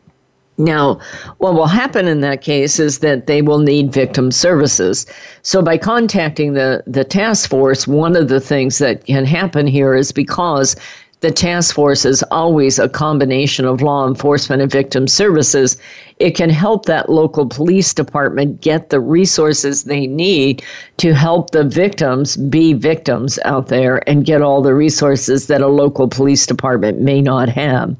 Now, 0.57 0.99
what 1.37 1.53
will 1.53 1.67
happen 1.67 2.07
in 2.07 2.21
that 2.21 2.41
case 2.41 2.79
is 2.79 2.99
that 2.99 3.27
they 3.27 3.43
will 3.43 3.59
need 3.59 3.93
victim 3.93 4.31
services. 4.31 5.05
So, 5.43 5.61
by 5.61 5.77
contacting 5.77 6.53
the, 6.53 6.83
the 6.87 7.03
task 7.03 7.49
force, 7.49 7.87
one 7.87 8.15
of 8.15 8.27
the 8.27 8.39
things 8.39 8.79
that 8.79 9.05
can 9.05 9.25
happen 9.25 9.67
here 9.67 9.93
is 9.93 10.11
because 10.11 10.75
the 11.21 11.31
task 11.31 11.73
force 11.73 12.05
is 12.05 12.23
always 12.29 12.77
a 12.77 12.87
combination 12.87 13.65
of 13.65 13.81
law 13.81 14.07
enforcement 14.07 14.61
and 14.61 14.71
victim 14.71 15.07
services. 15.07 15.77
It 16.19 16.31
can 16.31 16.49
help 16.49 16.85
that 16.85 17.09
local 17.09 17.47
police 17.47 17.93
department 17.93 18.61
get 18.61 18.89
the 18.89 18.99
resources 18.99 19.83
they 19.83 20.05
need 20.05 20.63
to 20.97 21.13
help 21.13 21.51
the 21.51 21.63
victims 21.63 22.37
be 22.37 22.73
victims 22.73 23.39
out 23.45 23.67
there 23.67 24.07
and 24.07 24.25
get 24.25 24.41
all 24.43 24.61
the 24.61 24.75
resources 24.75 25.47
that 25.47 25.61
a 25.61 25.67
local 25.67 26.07
police 26.07 26.45
department 26.45 27.01
may 27.01 27.21
not 27.21 27.49
have. 27.49 27.95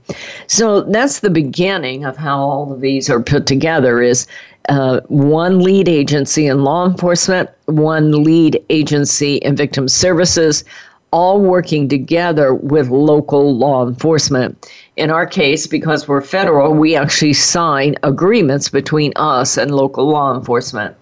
So 0.46 0.82
that's 0.82 1.20
the 1.20 1.30
beginning 1.32 2.06
of 2.06 2.18
how 2.18 2.40
all 2.40 2.72
of 2.72 2.82
these 2.82 3.10
are 3.10 3.22
put 3.22 3.48
together 3.48 4.02
is 4.02 4.28
uh, 4.70 5.00
one 5.08 5.60
lead 5.60 5.88
agency 5.88 6.46
in 6.46 6.64
law 6.64 6.86
enforcement, 6.86 7.50
one 7.66 8.24
lead 8.24 8.62
agency 8.70 9.38
in 9.38 9.56
victim 9.56 9.88
services, 9.88 10.64
all 11.12 11.40
working 11.40 11.88
together 11.88 12.54
with 12.54 12.90
local 12.90 13.56
law 13.58 13.88
enforcement. 13.88 14.70
In 14.96 15.12
our 15.12 15.26
case, 15.26 15.68
because 15.68 16.08
we're 16.08 16.22
federal, 16.22 16.74
we 16.74 16.96
actually 16.96 17.34
sign 17.34 17.96
agreements 18.04 18.70
between 18.70 19.14
us 19.16 19.58
and 19.58 19.74
local 19.74 20.08
law 20.08 20.36
enforcement. 20.36 20.96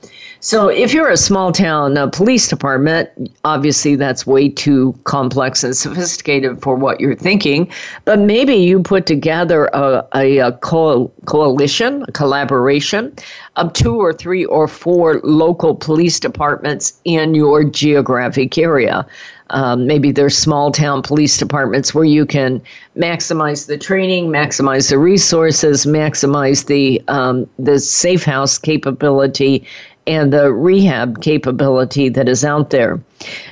So 0.45 0.67
if 0.67 0.93
you're 0.93 1.09
a 1.09 1.17
small 1.17 1.51
town 1.51 1.97
uh, 1.97 2.07
police 2.07 2.47
department, 2.47 3.09
obviously 3.45 3.95
that's 3.95 4.27
way 4.27 4.47
too 4.47 4.93
complex 5.03 5.63
and 5.63 5.75
sophisticated 5.75 6.61
for 6.61 6.75
what 6.75 6.99
you're 6.99 7.15
thinking. 7.15 7.71
But 8.03 8.19
maybe 8.19 8.53
you 8.53 8.83
put 8.83 9.07
together 9.07 9.65
a, 9.73 10.05
a, 10.13 10.37
a 10.37 10.51
co- 10.51 11.11
coalition, 11.25 12.05
a 12.07 12.11
collaboration 12.11 13.11
of 13.55 13.73
two 13.73 13.95
or 13.95 14.13
three 14.13 14.45
or 14.45 14.67
four 14.67 15.19
local 15.23 15.73
police 15.73 16.19
departments 16.19 16.93
in 17.05 17.33
your 17.33 17.63
geographic 17.63 18.55
area. 18.59 19.07
Um, 19.51 19.85
maybe 19.85 20.11
there's 20.11 20.37
small 20.37 20.71
town 20.71 21.01
police 21.01 21.37
departments 21.37 21.93
where 21.93 22.05
you 22.05 22.25
can 22.25 22.61
maximize 22.97 23.67
the 23.67 23.77
training, 23.77 24.27
maximize 24.27 24.89
the 24.89 24.97
resources, 24.97 25.85
maximize 25.85 26.65
the 26.65 27.01
um, 27.07 27.47
the 27.59 27.79
safe 27.79 28.23
house 28.23 28.57
capability, 28.57 29.67
and 30.07 30.31
the 30.31 30.53
rehab 30.53 31.21
capability 31.21 32.09
that 32.09 32.29
is 32.29 32.45
out 32.45 32.69
there. 32.69 32.99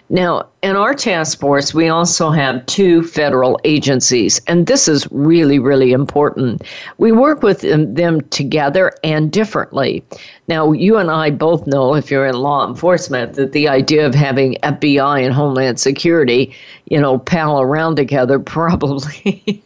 Now, 0.10 0.48
in 0.62 0.76
our 0.76 0.94
task 0.94 1.40
force, 1.40 1.74
we 1.74 1.90
also 1.90 2.30
have 2.30 2.66
two 2.68 3.02
federal 3.04 3.60
agencies, 3.64 4.40
and 4.48 4.68
this 4.68 4.88
is 4.88 5.08
really, 5.12 5.58
really 5.58 5.92
important. 5.92 6.62
We 6.98 7.12
work 7.12 7.42
with 7.42 7.62
them, 7.62 8.22
together 8.30 8.92
and 9.04 9.32
differently. 9.32 10.04
Now, 10.48 10.72
you 10.72 10.98
and 10.98 11.10
I 11.10 11.32
both 11.32 11.66
know, 11.66 11.96
if 11.96 12.12
you're 12.12 12.28
in 12.28 12.36
law 12.36 12.68
enforcement, 12.68 13.34
that 13.34 13.54
the 13.54 13.68
idea 13.68 14.06
of 14.06 14.14
having 14.14 14.58
FBI 14.64 15.24
and 15.24 15.34
Homeland 15.34 15.80
Security, 15.80 16.54
you 16.86 17.00
know, 17.00 17.18
pal 17.18 17.62
around 17.62 17.96
together 17.96 18.38
probably 18.54 19.64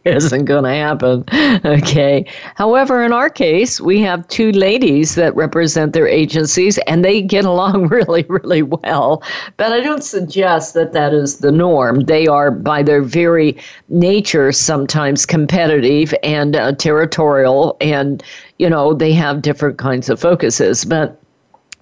isn't 0.04 0.44
going 0.46 0.64
to 0.64 0.70
happen. 0.70 1.24
Okay. 1.62 2.24
However, 2.54 3.04
in 3.04 3.12
our 3.12 3.28
case, 3.28 3.80
we 3.80 4.00
have 4.00 4.26
two 4.28 4.50
ladies 4.52 5.14
that 5.16 5.34
represent 5.34 5.92
their 5.92 6.06
agencies 6.06 6.78
and 6.86 7.04
they 7.04 7.20
get 7.20 7.44
along 7.44 7.88
really, 7.88 8.24
really 8.28 8.62
well. 8.62 9.22
But 9.56 9.72
I 9.72 9.80
don't 9.80 10.02
suggest 10.02 10.74
that 10.74 10.92
that 10.92 11.12
is 11.12 11.38
the 11.38 11.52
norm. 11.52 12.00
They 12.00 12.26
are, 12.26 12.50
by 12.50 12.82
their 12.82 13.02
very 13.02 13.56
nature, 13.88 14.52
sometimes 14.52 15.26
competitive 15.26 16.14
and 16.22 16.56
uh, 16.56 16.72
territorial, 16.72 17.76
and, 17.80 18.22
you 18.58 18.70
know, 18.70 18.94
they 18.94 19.12
have 19.12 19.42
different 19.42 19.78
kinds 19.78 20.08
of 20.08 20.20
focuses. 20.20 20.84
But 20.84 21.20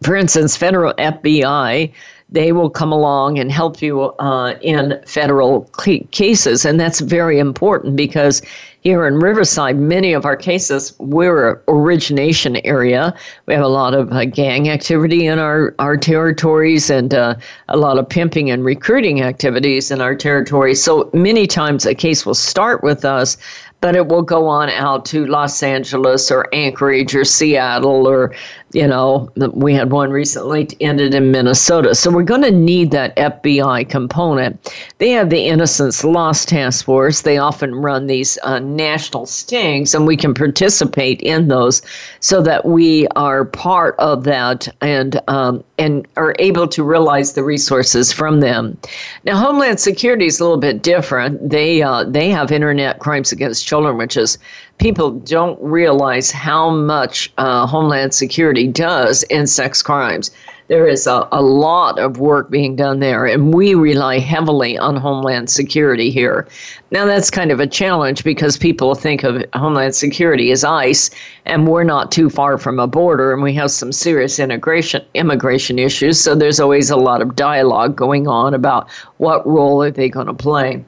for 0.03 0.17
instance, 0.17 0.57
federal 0.57 0.95
FBI 0.95 1.93
they 2.29 2.53
will 2.53 2.71
come 2.71 2.93
along 2.93 3.39
and 3.39 3.51
help 3.51 3.81
you 3.81 4.03
uh, 4.03 4.55
in 4.61 5.01
federal 5.07 5.63
cases. 6.11 6.65
And 6.65 6.79
that's 6.79 7.01
very 7.01 7.39
important 7.39 7.97
because 7.97 8.43
here 8.83 9.07
in 9.07 9.19
Riverside, 9.19 9.77
many 9.77 10.13
of 10.13 10.25
our 10.25 10.37
cases, 10.37 10.95
we're 10.99 11.53
an 11.55 11.61
origination 11.69 12.57
area. 12.65 13.15
We 13.47 13.55
have 13.55 13.65
a 13.65 13.69
lot 13.69 13.93
of 13.93 14.13
uh, 14.13 14.27
gang 14.27 14.69
activity 14.69 15.27
in 15.27 15.39
our, 15.39 15.75
our 15.79 15.97
territories 15.97 16.89
and 16.89 17.13
uh, 17.13 17.35
a 17.69 17.77
lot 17.77 17.99
of 17.99 18.09
pimping 18.09 18.51
and 18.51 18.65
recruiting 18.65 19.21
activities 19.23 19.91
in 19.91 20.01
our 20.01 20.15
territories. 20.15 20.83
So 20.83 21.11
many 21.13 21.47
times 21.47 21.87
a 21.87 21.95
case 21.95 22.25
will 22.25 22.35
start 22.35 22.85
with 22.85 23.05
us, 23.05 23.37
but 23.81 23.97
it 23.97 24.07
will 24.07 24.23
go 24.23 24.47
on 24.47 24.71
out 24.71 25.05
to 25.07 25.27
Los 25.27 25.63
Angeles 25.63 26.31
or 26.31 26.47
Anchorage 26.53 27.15
or 27.15 27.25
Seattle 27.25 28.07
or 28.07 28.33
you 28.73 28.87
know, 28.87 29.31
we 29.53 29.73
had 29.73 29.91
one 29.91 30.11
recently 30.11 30.69
ended 30.81 31.15
in 31.15 31.31
Minnesota. 31.31 31.95
So 31.95 32.11
we're 32.11 32.23
going 32.23 32.43
to 32.43 32.51
need 32.51 32.91
that 32.91 33.17
FBI 33.17 33.89
component. 33.89 34.73
They 34.99 35.11
have 35.11 35.31
the 35.31 35.47
Innocence 35.47 36.05
Lost 36.05 36.49
Task 36.49 36.85
Force. 36.85 37.23
They 37.23 37.39
often 37.39 37.75
run 37.75 38.07
these 38.07 38.39
uh, 38.43 38.59
national 38.59 39.27
stings, 39.27 39.95
and 39.95 40.07
we 40.07 40.17
can 40.17 40.35
participate 40.35 41.21
in 41.23 41.49
those 41.49 41.81
so 42.21 42.43
that 42.43 42.67
we 42.67 43.07
are 43.17 43.47
part 43.47 43.95
of 43.99 44.25
that 44.25 44.69
and 44.83 45.21
um, 45.29 45.65
and 45.79 46.07
are 46.17 46.35
able 46.39 46.67
to 46.69 46.83
realize 46.83 47.33
the 47.33 47.45
resources 47.45 48.13
from 48.13 48.41
them. 48.41 48.77
Now, 49.25 49.37
Homeland 49.37 49.81
Security 49.81 50.27
is 50.27 50.41
a 50.41 50.45
little 50.45 50.59
bit 50.59 50.83
different. 50.83 51.49
They 51.49 51.83
uh, 51.83 52.05
they 52.05 52.29
have 52.31 52.53
Internet 52.53 52.99
Crimes 52.99 53.33
Against 53.33 53.67
Children, 53.67 53.97
which 53.97 54.17
is 54.17 54.39
people 54.79 55.11
don't 55.11 55.61
realize 55.61 56.31
how 56.31 56.71
much 56.71 57.33
uh, 57.39 57.67
Homeland 57.67 58.15
Security 58.15 58.67
does 58.67 59.25
in 59.25 59.47
sex 59.47 59.83
crimes. 59.83 60.31
There 60.69 60.87
is 60.87 61.07
a, 61.07 61.27
a 61.33 61.41
lot 61.41 61.99
of 61.99 62.19
work 62.19 62.51
being 62.51 62.77
done 62.77 63.01
there, 63.01 63.25
and 63.25 63.55
we 63.55 63.75
rely 63.75 64.19
heavily 64.19 64.77
on 64.77 64.97
Homeland 64.97 65.49
Security 65.49 66.11
here. 66.11 66.47
Now, 66.91 67.07
that's 67.07 67.31
kind 67.31 67.51
of 67.51 67.59
a 67.59 67.67
challenge 67.67 68.23
because 68.23 68.59
people 68.59 68.95
think 68.95 69.25
of 69.25 69.43
Homeland 69.55 69.95
Security 69.95 70.53
as 70.53 70.65
ICE, 70.65 71.11
and 71.47 71.67
we're 71.67 71.85
not 71.85 72.13
too 72.13 72.29
far 72.29 72.59
from 72.59 72.79
a 72.79 72.87
border, 72.87 73.33
and 73.33 73.43
we 73.43 73.55
have 73.55 73.71
some 73.71 73.93
serious 73.93 74.39
integration, 74.39 75.03
immigration 75.15 75.79
issues, 75.79 76.21
so 76.21 76.35
there's 76.35 76.61
always 76.61 76.91
a 76.91 76.97
lot 76.97 77.23
of 77.23 77.35
dialogue 77.35 77.97
going 77.97 78.29
on 78.29 78.53
about 78.53 78.91
what 79.17 79.47
role 79.47 79.83
are 79.83 79.91
they 79.91 80.11
going 80.11 80.27
to 80.27 80.35
play. 80.35 80.85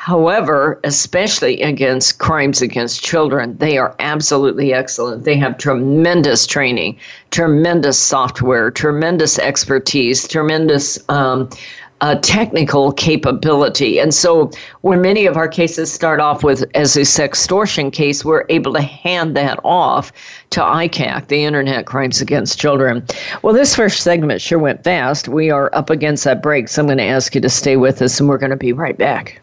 However, 0.00 0.80
especially 0.82 1.60
against 1.60 2.18
crimes 2.20 2.62
against 2.62 3.04
children, 3.04 3.54
they 3.58 3.76
are 3.76 3.94
absolutely 3.98 4.72
excellent. 4.72 5.24
They 5.24 5.36
have 5.36 5.58
tremendous 5.58 6.46
training, 6.46 6.98
tremendous 7.30 7.98
software, 7.98 8.70
tremendous 8.70 9.38
expertise, 9.38 10.26
tremendous 10.26 10.98
um, 11.10 11.50
uh, 12.00 12.14
technical 12.22 12.92
capability. 12.92 13.98
And 13.98 14.14
so, 14.14 14.50
when 14.80 15.02
many 15.02 15.26
of 15.26 15.36
our 15.36 15.46
cases 15.46 15.92
start 15.92 16.18
off 16.18 16.42
with 16.42 16.64
as 16.74 16.96
a 16.96 17.00
sextortion 17.00 17.92
case, 17.92 18.24
we're 18.24 18.46
able 18.48 18.72
to 18.72 18.80
hand 18.80 19.36
that 19.36 19.60
off 19.64 20.12
to 20.48 20.60
ICAC, 20.60 21.28
the 21.28 21.44
Internet 21.44 21.84
Crimes 21.84 22.22
Against 22.22 22.58
Children. 22.58 23.04
Well, 23.42 23.52
this 23.52 23.76
first 23.76 24.02
segment 24.02 24.40
sure 24.40 24.58
went 24.58 24.82
fast. 24.82 25.28
We 25.28 25.50
are 25.50 25.68
up 25.74 25.90
against 25.90 26.24
that 26.24 26.42
break, 26.42 26.68
so 26.68 26.80
I'm 26.80 26.86
going 26.86 26.96
to 26.96 27.04
ask 27.04 27.34
you 27.34 27.42
to 27.42 27.50
stay 27.50 27.76
with 27.76 28.00
us, 28.00 28.18
and 28.18 28.30
we're 28.30 28.38
going 28.38 28.48
to 28.48 28.56
be 28.56 28.72
right 28.72 28.96
back. 28.96 29.42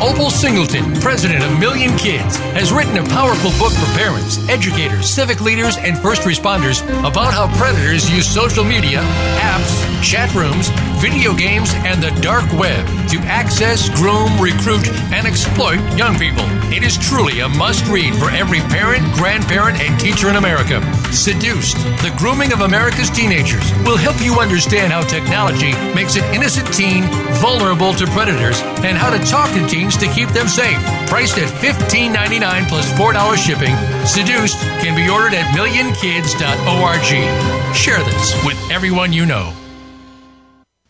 Opal 0.00 0.30
Singleton, 0.30 0.98
president 1.02 1.44
of 1.44 1.60
Million 1.60 1.94
Kids, 1.98 2.38
has 2.56 2.72
written 2.72 2.96
a 2.96 3.04
powerful 3.10 3.50
book 3.58 3.72
for 3.72 3.84
parents, 3.98 4.38
educators, 4.48 5.10
civic 5.10 5.42
leaders, 5.42 5.76
and 5.76 5.98
first 5.98 6.22
responders 6.22 6.80
about 7.00 7.34
how 7.34 7.54
predators 7.58 8.10
use 8.10 8.26
social 8.26 8.64
media, 8.64 9.00
apps, 9.44 10.02
chat 10.02 10.34
rooms, 10.34 10.70
video 11.02 11.34
games, 11.34 11.74
and 11.84 12.02
the 12.02 12.10
dark 12.22 12.50
web 12.54 12.86
to 13.10 13.18
access, 13.28 13.90
groom, 13.90 14.40
recruit, 14.40 14.88
and 15.12 15.26
exploit 15.26 15.80
young 15.98 16.16
people. 16.18 16.44
It 16.72 16.82
is 16.82 16.96
truly 16.96 17.40
a 17.40 17.48
must 17.48 17.86
read 17.88 18.14
for 18.14 18.30
every 18.30 18.60
parent, 18.72 19.04
grandparent, 19.14 19.80
and 19.82 20.00
teacher 20.00 20.30
in 20.30 20.36
America. 20.36 20.80
Seduced, 21.12 21.76
the 22.00 22.14
grooming 22.16 22.52
of 22.52 22.62
America's 22.62 23.10
teenagers 23.10 23.70
will 23.84 23.98
help 23.98 24.18
you 24.22 24.40
understand 24.40 24.92
how 24.92 25.02
technology 25.02 25.72
makes 25.94 26.16
an 26.16 26.24
innocent 26.34 26.72
teen 26.72 27.04
vulnerable 27.36 27.92
to 27.94 28.06
predators 28.06 28.62
and 28.80 28.96
how 28.96 29.10
to 29.10 29.18
talk 29.26 29.50
to 29.50 29.66
teens 29.66 29.89
to 29.98 30.06
keep 30.12 30.28
them 30.30 30.48
safe. 30.48 30.78
Priced 31.08 31.38
at 31.38 31.48
$15.99 31.48 32.68
plus 32.68 32.90
$4 32.92 33.36
shipping, 33.36 33.76
Seduced 34.06 34.58
can 34.82 34.94
be 34.96 35.10
ordered 35.10 35.34
at 35.34 35.46
millionkids.org. 35.54 37.74
Share 37.74 38.02
this 38.04 38.44
with 38.44 38.58
everyone 38.70 39.12
you 39.12 39.26
know. 39.26 39.52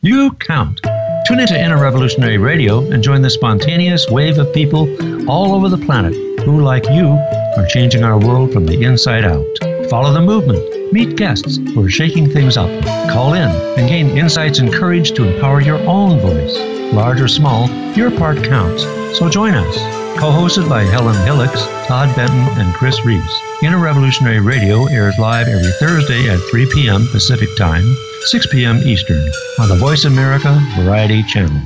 You 0.02 0.32
count. 0.32 0.80
Tune 1.26 1.40
into 1.40 1.62
Inner 1.62 1.80
Revolutionary 1.80 2.38
Radio 2.38 2.90
and 2.90 3.02
join 3.02 3.20
the 3.22 3.30
spontaneous 3.30 4.08
wave 4.08 4.38
of 4.38 4.52
people 4.54 4.88
all 5.30 5.54
over 5.54 5.68
the 5.68 5.84
planet 5.84 6.14
who, 6.40 6.62
like 6.62 6.88
you, 6.90 7.08
are 7.56 7.66
changing 7.66 8.02
our 8.02 8.18
world 8.18 8.52
from 8.52 8.64
the 8.64 8.82
inside 8.82 9.24
out. 9.24 9.44
Follow 9.90 10.12
the 10.12 10.20
movement. 10.20 10.92
Meet 10.92 11.16
guests 11.16 11.58
who 11.58 11.84
are 11.84 11.90
shaking 11.90 12.30
things 12.30 12.56
up. 12.56 12.70
Call 13.10 13.34
in 13.34 13.50
and 13.78 13.88
gain 13.88 14.16
insights 14.16 14.58
and 14.58 14.72
courage 14.72 15.12
to 15.12 15.28
empower 15.28 15.60
your 15.60 15.78
own 15.80 16.18
voice. 16.18 16.79
Large 16.92 17.20
or 17.20 17.28
small, 17.28 17.70
your 17.94 18.10
part 18.10 18.42
counts. 18.42 18.82
So 19.16 19.28
join 19.28 19.54
us. 19.54 19.76
Co-hosted 20.18 20.68
by 20.68 20.82
Helen 20.82 21.14
Hillocks, 21.24 21.64
Todd 21.86 22.14
Benton, 22.16 22.40
and 22.58 22.74
Chris 22.74 23.04
Reeves. 23.04 23.32
Inner 23.62 23.78
Revolutionary 23.78 24.40
Radio 24.40 24.86
airs 24.86 25.16
live 25.18 25.46
every 25.46 25.70
Thursday 25.72 26.28
at 26.28 26.40
3 26.50 26.66
p.m. 26.74 27.06
Pacific 27.08 27.48
Time, 27.56 27.84
6 28.22 28.46
p.m. 28.48 28.78
Eastern 28.78 29.30
on 29.58 29.68
the 29.68 29.76
Voice 29.76 30.04
America 30.04 30.58
Variety 30.76 31.22
Channel. 31.22 31.62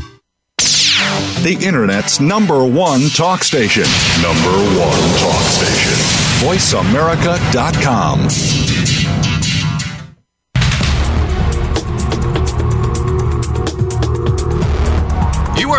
The 1.43 1.57
Internet's 1.61 2.21
number 2.21 2.65
one 2.65 3.09
talk 3.11 3.43
station. 3.45 3.85
Number 4.23 4.53
one 4.79 5.01
talk 5.19 5.43
station. 5.43 5.93
VoiceAmerica.com. 6.47 8.29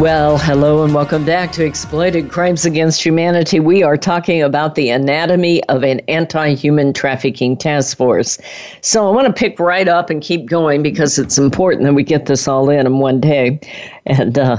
Well, 0.00 0.38
hello 0.38 0.82
and 0.82 0.94
welcome 0.94 1.26
back 1.26 1.52
to 1.52 1.62
Exploited 1.62 2.30
Crimes 2.30 2.64
Against 2.64 3.04
Humanity. 3.04 3.60
We 3.60 3.82
are 3.82 3.98
talking 3.98 4.40
about 4.40 4.74
the 4.74 4.88
anatomy 4.88 5.62
of 5.64 5.84
an 5.84 6.00
anti 6.08 6.54
human 6.54 6.94
trafficking 6.94 7.54
task 7.54 7.98
force. 7.98 8.38
So 8.80 9.06
I 9.06 9.10
want 9.10 9.26
to 9.26 9.32
pick 9.34 9.60
right 9.60 9.86
up 9.86 10.08
and 10.08 10.22
keep 10.22 10.46
going 10.46 10.82
because 10.82 11.18
it's 11.18 11.36
important 11.36 11.84
that 11.84 11.92
we 11.92 12.02
get 12.02 12.24
this 12.24 12.48
all 12.48 12.70
in 12.70 12.86
in 12.86 12.98
one 12.98 13.20
day. 13.20 13.60
And 14.06 14.38
uh, 14.38 14.56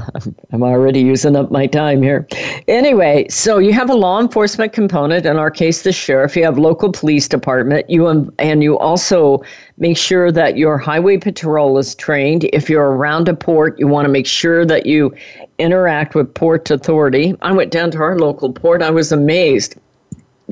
I'm 0.52 0.62
already 0.62 1.00
using 1.00 1.34
up 1.34 1.50
my 1.50 1.66
time 1.66 2.02
here. 2.02 2.24
Anyway, 2.68 3.26
so 3.28 3.58
you 3.58 3.72
have 3.72 3.90
a 3.90 3.94
law 3.94 4.20
enforcement 4.20 4.72
component, 4.72 5.26
in 5.26 5.38
our 5.38 5.50
case, 5.50 5.82
the 5.82 5.90
sheriff. 5.90 6.36
You 6.36 6.44
have 6.44 6.56
local 6.56 6.92
police 6.92 7.26
department. 7.26 7.90
You 7.90 8.06
and 8.38 8.62
you 8.62 8.78
also 8.78 9.42
make 9.78 9.96
sure 9.96 10.30
that 10.30 10.56
your 10.56 10.78
highway 10.78 11.18
patrol 11.18 11.78
is 11.78 11.94
trained. 11.94 12.48
If 12.52 12.68
you're 12.68 12.92
around 12.92 13.28
a 13.28 13.34
port, 13.34 13.78
you 13.78 13.86
want 13.86 14.06
to 14.06 14.12
make 14.12 14.26
sure 14.26 14.64
that 14.66 14.86
you 14.86 15.14
interact 15.58 16.14
with 16.14 16.32
port 16.34 16.70
authority. 16.70 17.34
I 17.42 17.52
went 17.52 17.70
down 17.70 17.90
to 17.92 17.98
our 17.98 18.18
local 18.18 18.52
port. 18.52 18.82
I 18.82 18.90
was 18.90 19.12
amazed 19.12 19.76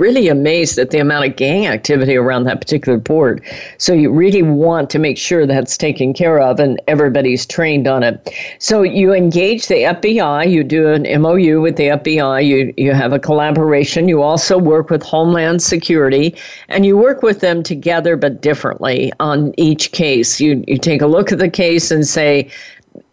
really 0.00 0.28
amazed 0.28 0.78
at 0.78 0.90
the 0.90 0.98
amount 0.98 1.26
of 1.26 1.36
gang 1.36 1.66
activity 1.66 2.16
around 2.16 2.44
that 2.44 2.60
particular 2.60 2.98
port. 2.98 3.42
So 3.78 3.92
you 3.92 4.10
really 4.10 4.42
want 4.42 4.90
to 4.90 4.98
make 4.98 5.18
sure 5.18 5.46
that's 5.46 5.76
taken 5.76 6.12
care 6.12 6.40
of 6.40 6.58
and 6.58 6.80
everybody's 6.88 7.46
trained 7.46 7.86
on 7.86 8.02
it. 8.02 8.28
So 8.58 8.82
you 8.82 9.12
engage 9.12 9.68
the 9.68 9.82
FBI, 9.82 10.50
you 10.50 10.64
do 10.64 10.88
an 10.88 11.02
MOU 11.20 11.60
with 11.60 11.76
the 11.76 11.88
FBI, 11.88 12.46
you, 12.46 12.74
you 12.76 12.92
have 12.92 13.12
a 13.12 13.18
collaboration. 13.18 14.08
You 14.08 14.22
also 14.22 14.58
work 14.58 14.90
with 14.90 15.02
Homeland 15.02 15.62
Security 15.62 16.34
and 16.68 16.86
you 16.86 16.96
work 16.96 17.22
with 17.22 17.40
them 17.40 17.62
together 17.62 18.16
but 18.16 18.40
differently 18.40 19.12
on 19.20 19.52
each 19.58 19.92
case. 19.92 20.40
You, 20.40 20.64
you 20.66 20.78
take 20.78 21.02
a 21.02 21.06
look 21.06 21.30
at 21.30 21.38
the 21.38 21.50
case 21.50 21.90
and 21.90 22.06
say, 22.06 22.50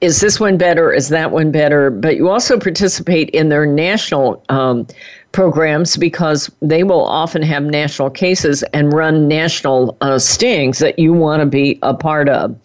is 0.02 0.21
this 0.21 0.39
one 0.39 0.58
better? 0.58 0.91
Is 0.91 1.10
that 1.10 1.32
one 1.32 1.52
better? 1.52 1.89
But 1.89 2.15
you 2.15 2.30
also 2.30 2.60
participate 2.60 3.30
in 3.32 3.50
their 3.50 3.65
national 3.65 4.43
um, 4.50 4.88
programs 5.32 5.98
because 5.98 6.50
they 6.62 6.84
will 6.84 7.06
often 7.06 7.42
have 7.42 7.63
national 7.63 8.10
cases 8.10 8.63
and 8.74 8.94
run 8.94 9.28
national 9.28 9.98
uh, 10.02 10.20
stings 10.20 10.80
that 10.80 10.98
you 10.98 11.13
want 11.13 11.42
to 11.42 11.46
be 11.46 11.80
a 11.84 11.94
part 11.94 12.30
of. 12.30 12.56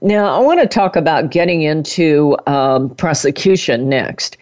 Now, 0.00 0.34
I 0.34 0.38
want 0.40 0.60
to 0.60 0.66
talk 0.66 0.94
about 0.96 1.30
getting 1.30 1.62
into 1.62 2.36
um, 2.46 2.90
prosecution 2.94 3.88
next. 3.88 4.36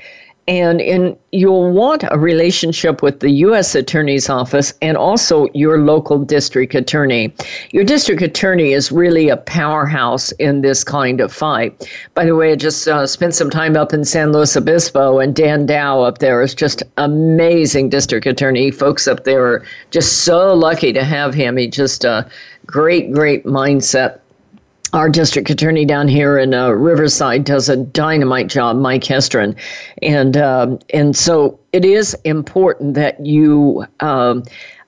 And 0.49 0.81
in 0.81 1.17
you'll 1.33 1.73
want 1.73 2.05
a 2.11 2.19
relationship 2.19 3.03
with 3.03 3.21
the 3.21 3.31
U.S. 3.31 3.75
Attorney's 3.75 4.31
Office 4.31 4.73
and 4.81 4.97
also 4.97 5.49
your 5.55 5.81
local 5.81 6.19
district 6.19 6.75
attorney. 6.75 7.35
Your 7.73 7.85
district 7.85 8.23
attorney 8.23 8.73
is 8.73 8.93
really 8.93 9.29
a 9.29 9.37
powerhouse 9.37 10.33
in 10.33 10.63
this 10.63 10.85
kind 10.85 11.21
of 11.21 11.33
fight. 11.33 11.91
By 12.15 12.25
the 12.25 12.37
way, 12.37 12.53
I 12.53 12.57
just 12.57 12.89
uh, 12.89 13.07
spent 13.07 13.35
some 13.35 13.51
time 13.51 13.77
up 13.77 13.93
in 13.93 14.05
San 14.05 14.33
Luis 14.33 14.57
Obispo, 14.57 15.19
and 15.19 15.35
Dan 15.35 15.67
Dow 15.67 16.03
up 16.03 16.19
there 16.19 16.41
is 16.43 16.55
just 16.55 16.83
amazing 16.97 17.91
district 17.91 18.27
attorney. 18.27 18.71
Folks 18.71 19.07
up 19.09 19.25
there 19.25 19.45
are 19.47 19.65
just 19.91 20.25
so 20.25 20.55
lucky 20.55 20.93
to 20.93 21.05
have 21.05 21.35
him. 21.35 21.57
He 21.57 21.67
just 21.67 22.05
a 22.05 22.11
uh, 22.11 22.29
great, 22.67 23.13
great 23.13 23.45
mindset 23.45 24.21
our 24.97 25.11
district 25.11 25.51
attorney 25.51 25.85
down 25.85 26.09
here 26.09 26.39
in 26.39 26.55
uh, 26.55 26.71
Riverside 26.71 27.45
does 27.45 27.69
a 27.69 27.77
dynamite 27.77 28.47
job, 28.49 28.77
Mike 28.77 29.05
Hestrin, 29.05 29.55
and 30.01 30.39
um, 30.39 30.79
and 30.89 31.15
so 31.15 31.61
it 31.75 31.85
is 31.85 32.15
important 32.25 32.95
that 32.95 33.25
you 33.25 33.85
um, 34.01 34.43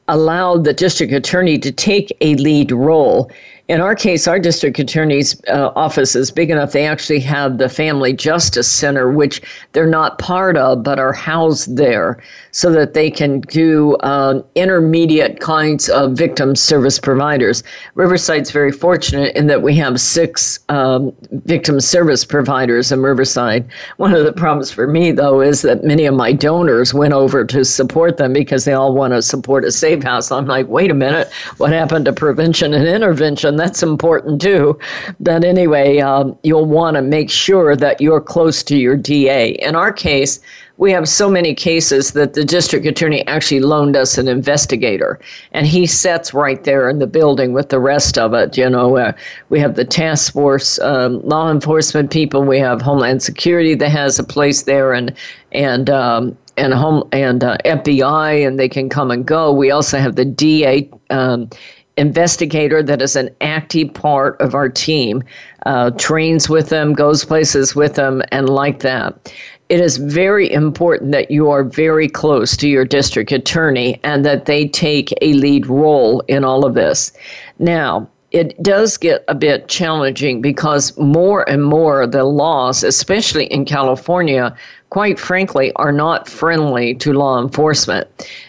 allow 0.09 0.57
the 0.57 0.73
district 0.73 1.12
attorney 1.12 1.59
to 1.59 1.71
take 1.71 2.16
a 2.23 2.35
lead 2.37 2.73
role 2.73 3.31
in 3.68 3.83
our 3.83 3.94
case, 3.94 4.26
our 4.26 4.38
district 4.38 4.78
attorney's 4.78 5.38
uh, 5.48 5.70
office 5.76 6.16
is 6.16 6.31
big 6.31 6.48
enough. 6.50 6.72
They 6.72 6.87
actually 6.87 7.20
have 7.20 7.59
the 7.59 7.68
Family 7.68 8.14
Justice 8.14 8.66
Center, 8.66 9.12
which 9.12 9.42
they're 9.72 9.87
not 9.87 10.18
part 10.18 10.57
of, 10.57 10.83
but 10.83 10.98
are 10.98 11.12
housed 11.12 11.76
there 11.76 12.22
so 12.50 12.72
that 12.72 12.94
they 12.94 13.11
can 13.11 13.40
do 13.42 13.96
uh, 13.96 14.42
intermediate 14.54 15.40
kinds 15.40 15.90
of 15.90 16.12
victim 16.12 16.57
service 16.57 16.98
providers. 16.98 17.62
Riverside's 17.94 18.50
very 18.50 18.72
fortunate 18.72 19.37
in 19.37 19.48
that 19.48 19.61
we 19.61 19.76
have 19.76 20.00
six 20.00 20.61
um, 20.70 21.12
victim 21.31 21.78
service 21.78 22.24
providers 22.24 22.90
in 22.90 23.02
Riverside. 23.02 23.68
One 23.98 24.14
of 24.14 24.24
the 24.24 24.33
problems 24.33 24.70
for 24.70 24.87
me, 24.87 25.12
though, 25.12 25.42
is 25.42 25.61
that 25.61 25.85
many 25.85 26.07
of 26.07 26.14
my 26.14 26.33
donors 26.33 26.94
went 26.94 27.12
over 27.12 27.44
to 27.44 27.66
support 27.66 28.16
them 28.16 28.33
because 28.33 28.64
they 28.64 28.72
all 28.72 28.94
want 28.94 29.12
to 29.12 29.20
support 29.20 29.66
a 29.66 29.72
safe 29.72 30.02
house. 30.02 30.33
I'm 30.33 30.46
like, 30.46 30.68
wait 30.68 30.90
a 30.90 30.94
minute, 30.94 31.31
what 31.59 31.70
happened 31.70 32.07
to 32.07 32.14
prevention 32.14 32.72
and 32.72 32.88
intervention? 32.88 33.58
And 33.59 33.66
that's 33.66 33.83
important 33.83 34.40
too. 34.40 34.79
But 35.18 35.44
anyway, 35.44 35.99
um, 35.99 36.38
you'll 36.44 36.66
want 36.66 36.94
to 36.97 37.03
make 37.03 37.29
sure 37.29 37.75
that 37.75 38.01
you're 38.01 38.21
close 38.21 38.62
to 38.64 38.77
your 38.77 38.97
DA. 38.97 39.51
In 39.62 39.75
our 39.75 39.92
case, 39.92 40.38
we 40.77 40.92
have 40.92 41.09
so 41.09 41.29
many 41.29 41.55
cases 41.55 42.12
that 42.12 42.35
the 42.35 42.44
district 42.44 42.87
attorney 42.87 43.27
actually 43.27 43.59
loaned 43.59 43.97
us 43.97 44.16
an 44.16 44.29
investigator, 44.29 45.18
and 45.51 45.66
he 45.66 45.87
sits 45.87 46.33
right 46.33 46.62
there 46.62 46.88
in 46.88 47.01
the 47.01 47.07
building 47.09 47.53
with 47.53 47.71
the 47.71 47.81
rest 47.81 48.16
of 48.16 48.33
it. 48.33 48.57
You 48.57 48.71
know, 48.71 48.97
uh, 48.97 49.12
we 49.49 49.59
have 49.59 49.75
the 49.75 49.85
task 49.85 50.33
force, 50.33 50.79
um, 50.79 51.21
law 51.23 51.51
enforcement 51.51 52.12
people, 52.12 52.44
we 52.44 52.61
have 52.61 52.81
Homeland 52.81 53.25
Security 53.25 53.75
that 53.75 53.88
has 53.88 54.21
a 54.21 54.25
place 54.25 54.62
there, 54.62 54.92
and 54.92 55.12
and 55.51 55.90
um, 55.90 56.38
and 56.57 56.73
home 56.75 57.09
and 57.11 57.42
uh, 57.42 57.57
FBI, 57.64 58.47
and 58.47 58.57
they 58.57 58.68
can 58.68 58.88
come 58.88 59.11
and 59.11 59.27
go. 59.27 59.53
We 59.53 59.73
also 59.73 59.99
have 59.99 60.14
the 60.14 60.25
DA. 60.25 60.88
Um, 61.11 61.51
investigator 61.98 62.82
that 62.82 63.02
is 63.02 63.16
an 63.16 63.28
active 63.40 63.92
part 63.92 64.40
of 64.40 64.54
our 64.54 64.68
team, 64.68 65.22
uh, 65.66 65.90
trains 65.92 66.48
with 66.48 66.70
them, 66.70 66.94
goes 66.94 67.24
places 67.24 67.74
with 67.74 67.94
them, 67.94 68.22
and 68.32 68.48
like 68.48 68.80
that 68.80 69.32
it 69.68 69.80
is 69.80 69.98
very 69.98 70.50
important 70.50 71.12
that 71.12 71.30
you 71.30 71.50
are 71.50 71.62
very 71.62 72.08
close 72.08 72.56
to 72.56 72.68
your 72.68 72.84
district 72.84 73.32
attorney 73.32 74.00
and 74.02 74.24
that 74.24 74.46
they 74.46 74.66
take 74.66 75.12
a 75.20 75.34
lead 75.34 75.66
role 75.66 76.20
in 76.28 76.44
all 76.44 76.64
of 76.64 76.74
this. 76.74 77.12
Now, 77.58 78.08
it 78.31 78.62
does 78.62 78.97
get 78.97 79.25
a 79.29 79.35
bit 79.35 79.69
challenging 79.69 80.43
because 80.43 80.97
more 80.99 81.49
and 81.49 81.64
more 81.64 82.07
the 82.07 82.25
laws, 82.25 82.83
especially 82.83 83.47
in 83.47 83.64
California, 83.64 84.55
quite 84.91 85.19
frankly, 85.19 85.73
are 85.77 85.93
not 85.93 86.29
friendly 86.29 86.95
to 86.97 87.12
law 87.12 87.41
enforcement. 87.41 88.07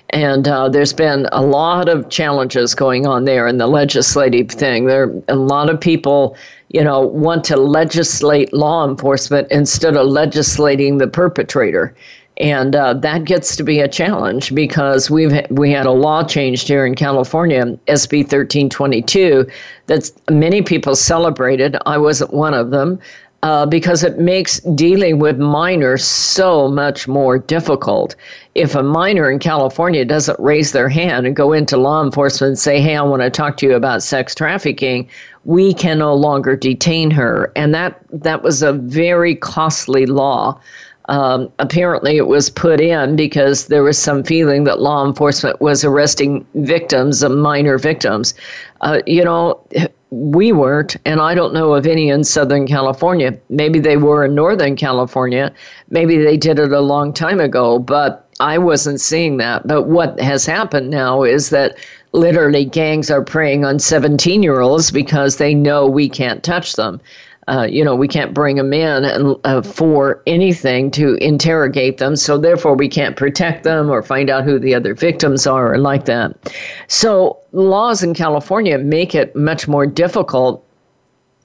And 0.10 0.48
uh, 0.48 0.70
there's 0.70 0.94
been 0.94 1.28
a 1.32 1.42
lot 1.42 1.88
of 1.88 2.10
challenges 2.10 2.76
going 2.76 3.08
on 3.08 3.26
there 3.26 3.48
in 3.48 3.58
the 3.58 3.68
legislative 3.68 4.50
thing. 4.50 4.86
There 4.86 5.14
a 5.28 5.36
lot 5.36 5.70
of 5.70 5.80
people 5.80 6.36
you 6.70 6.84
know, 6.84 7.02
want 7.02 7.44
to 7.46 7.58
legislate 7.58 8.54
law 8.54 8.88
enforcement 8.88 9.48
instead 9.52 9.98
of 9.98 10.08
legislating 10.08 11.00
the 11.00 11.08
perpetrator. 11.08 11.96
And 12.40 12.74
uh, 12.74 12.94
that 12.94 13.26
gets 13.26 13.56
to 13.58 13.64
be 13.64 13.82
a 13.82 13.88
challenge 13.88 14.56
because 14.56 15.10
we've 15.10 15.34
we 15.50 15.72
had 15.72 15.86
a 15.86 15.92
law 15.92 16.24
changed 16.24 16.70
here 16.70 16.86
in 16.86 16.96
California, 16.96 17.66
SB 17.88 18.20
1322, 18.20 19.46
that 19.88 20.10
many 20.30 20.62
people 20.62 20.96
celebrated. 20.96 21.76
I 21.86 21.98
wasn't 21.98 22.34
one 22.34 22.54
of 22.54 22.72
them. 22.72 23.00
Uh, 23.42 23.66
because 23.66 24.04
it 24.04 24.20
makes 24.20 24.60
dealing 24.76 25.18
with 25.18 25.38
minors 25.38 26.04
so 26.04 26.68
much 26.68 27.08
more 27.08 27.40
difficult. 27.40 28.14
If 28.54 28.76
a 28.76 28.84
minor 28.84 29.32
in 29.32 29.40
California 29.40 30.04
doesn't 30.04 30.38
raise 30.42 30.74
their 30.74 30.90
hand 30.90 31.26
and 31.26 31.38
go 31.38 31.54
into 31.54 31.78
law 31.78 32.04
enforcement 32.04 32.50
and 32.50 32.60
say, 32.60 32.82
Hey, 32.82 32.98
I 32.98 33.02
want 33.02 33.22
to 33.22 33.30
talk 33.30 33.56
to 33.58 33.66
you 33.66 33.76
about 33.76 34.04
sex 34.04 34.36
trafficking, 34.36 35.08
we 35.46 35.74
can 35.74 36.00
no 36.00 36.14
longer 36.16 36.58
detain 36.58 37.12
her. 37.12 37.50
And 37.56 37.74
that, 37.74 38.02
that 38.12 38.44
was 38.44 38.62
a 38.62 38.74
very 38.74 39.36
costly 39.36 40.06
law. 40.06 40.60
Um, 41.10 41.52
apparently, 41.58 42.18
it 42.18 42.28
was 42.28 42.52
put 42.52 42.80
in 42.80 43.16
because 43.16 43.66
there 43.66 43.82
was 43.82 43.98
some 43.98 44.24
feeling 44.24 44.64
that 44.66 44.80
law 44.80 45.06
enforcement 45.06 45.60
was 45.60 45.84
arresting 45.84 46.46
victims, 46.54 47.24
minor 47.24 47.80
victims. 47.80 48.36
Uh, 48.82 49.02
you 49.08 49.24
know, 49.24 49.60
we 50.12 50.52
weren't, 50.52 50.96
and 51.06 51.20
I 51.20 51.34
don't 51.34 51.54
know 51.54 51.74
of 51.74 51.88
any 51.88 52.10
in 52.10 52.24
Southern 52.24 52.68
California. 52.68 53.36
Maybe 53.50 53.80
they 53.80 53.98
were 53.98 54.26
in 54.26 54.36
Northern 54.36 54.76
California. 54.76 55.52
Maybe 55.90 56.18
they 56.18 56.38
did 56.38 56.60
it 56.60 56.72
a 56.72 56.80
long 56.80 57.12
time 57.12 57.40
ago, 57.40 57.80
but 57.80 58.28
I 58.40 58.60
wasn't 58.60 59.02
seeing 59.02 59.38
that. 59.38 59.68
But 59.68 59.88
what 59.88 60.20
has 60.20 60.46
happened 60.46 60.92
now 60.92 61.24
is 61.24 61.50
that 61.50 61.76
literally 62.12 62.66
gangs 62.66 63.10
are 63.10 63.24
preying 63.24 63.66
on 63.66 63.80
17 63.80 64.44
year 64.44 64.62
olds 64.62 64.92
because 64.92 65.38
they 65.38 65.56
know 65.56 65.88
we 65.88 66.08
can't 66.08 66.44
touch 66.44 66.74
them. 66.74 67.02
Uh, 67.50 67.66
you 67.70 67.84
know, 67.84 67.96
we 67.96 68.08
can't 68.08 68.34
bring 68.34 68.58
them 68.58 68.72
in 68.74 69.04
and, 69.06 69.36
uh, 69.44 69.62
for 69.62 70.22
anything 70.28 70.92
to 70.92 71.16
interrogate 71.16 71.98
them. 71.98 72.16
So 72.16 72.38
therefore, 72.38 72.76
we 72.76 72.88
can't 72.88 73.16
protect 73.16 73.64
them 73.64 73.90
or 73.90 74.04
find 74.04 74.30
out 74.30 74.44
who 74.44 74.60
the 74.60 74.76
other 74.76 74.94
victims 74.94 75.48
are 75.48 75.74
or 75.74 75.80
like 75.80 76.06
that. 76.06 76.54
So 76.88 77.38
laws 77.52 78.04
in 78.04 78.14
California 78.14 78.78
make 78.78 79.16
it 79.16 79.36
much 79.36 79.68
more 79.68 79.88
difficult 79.88 80.64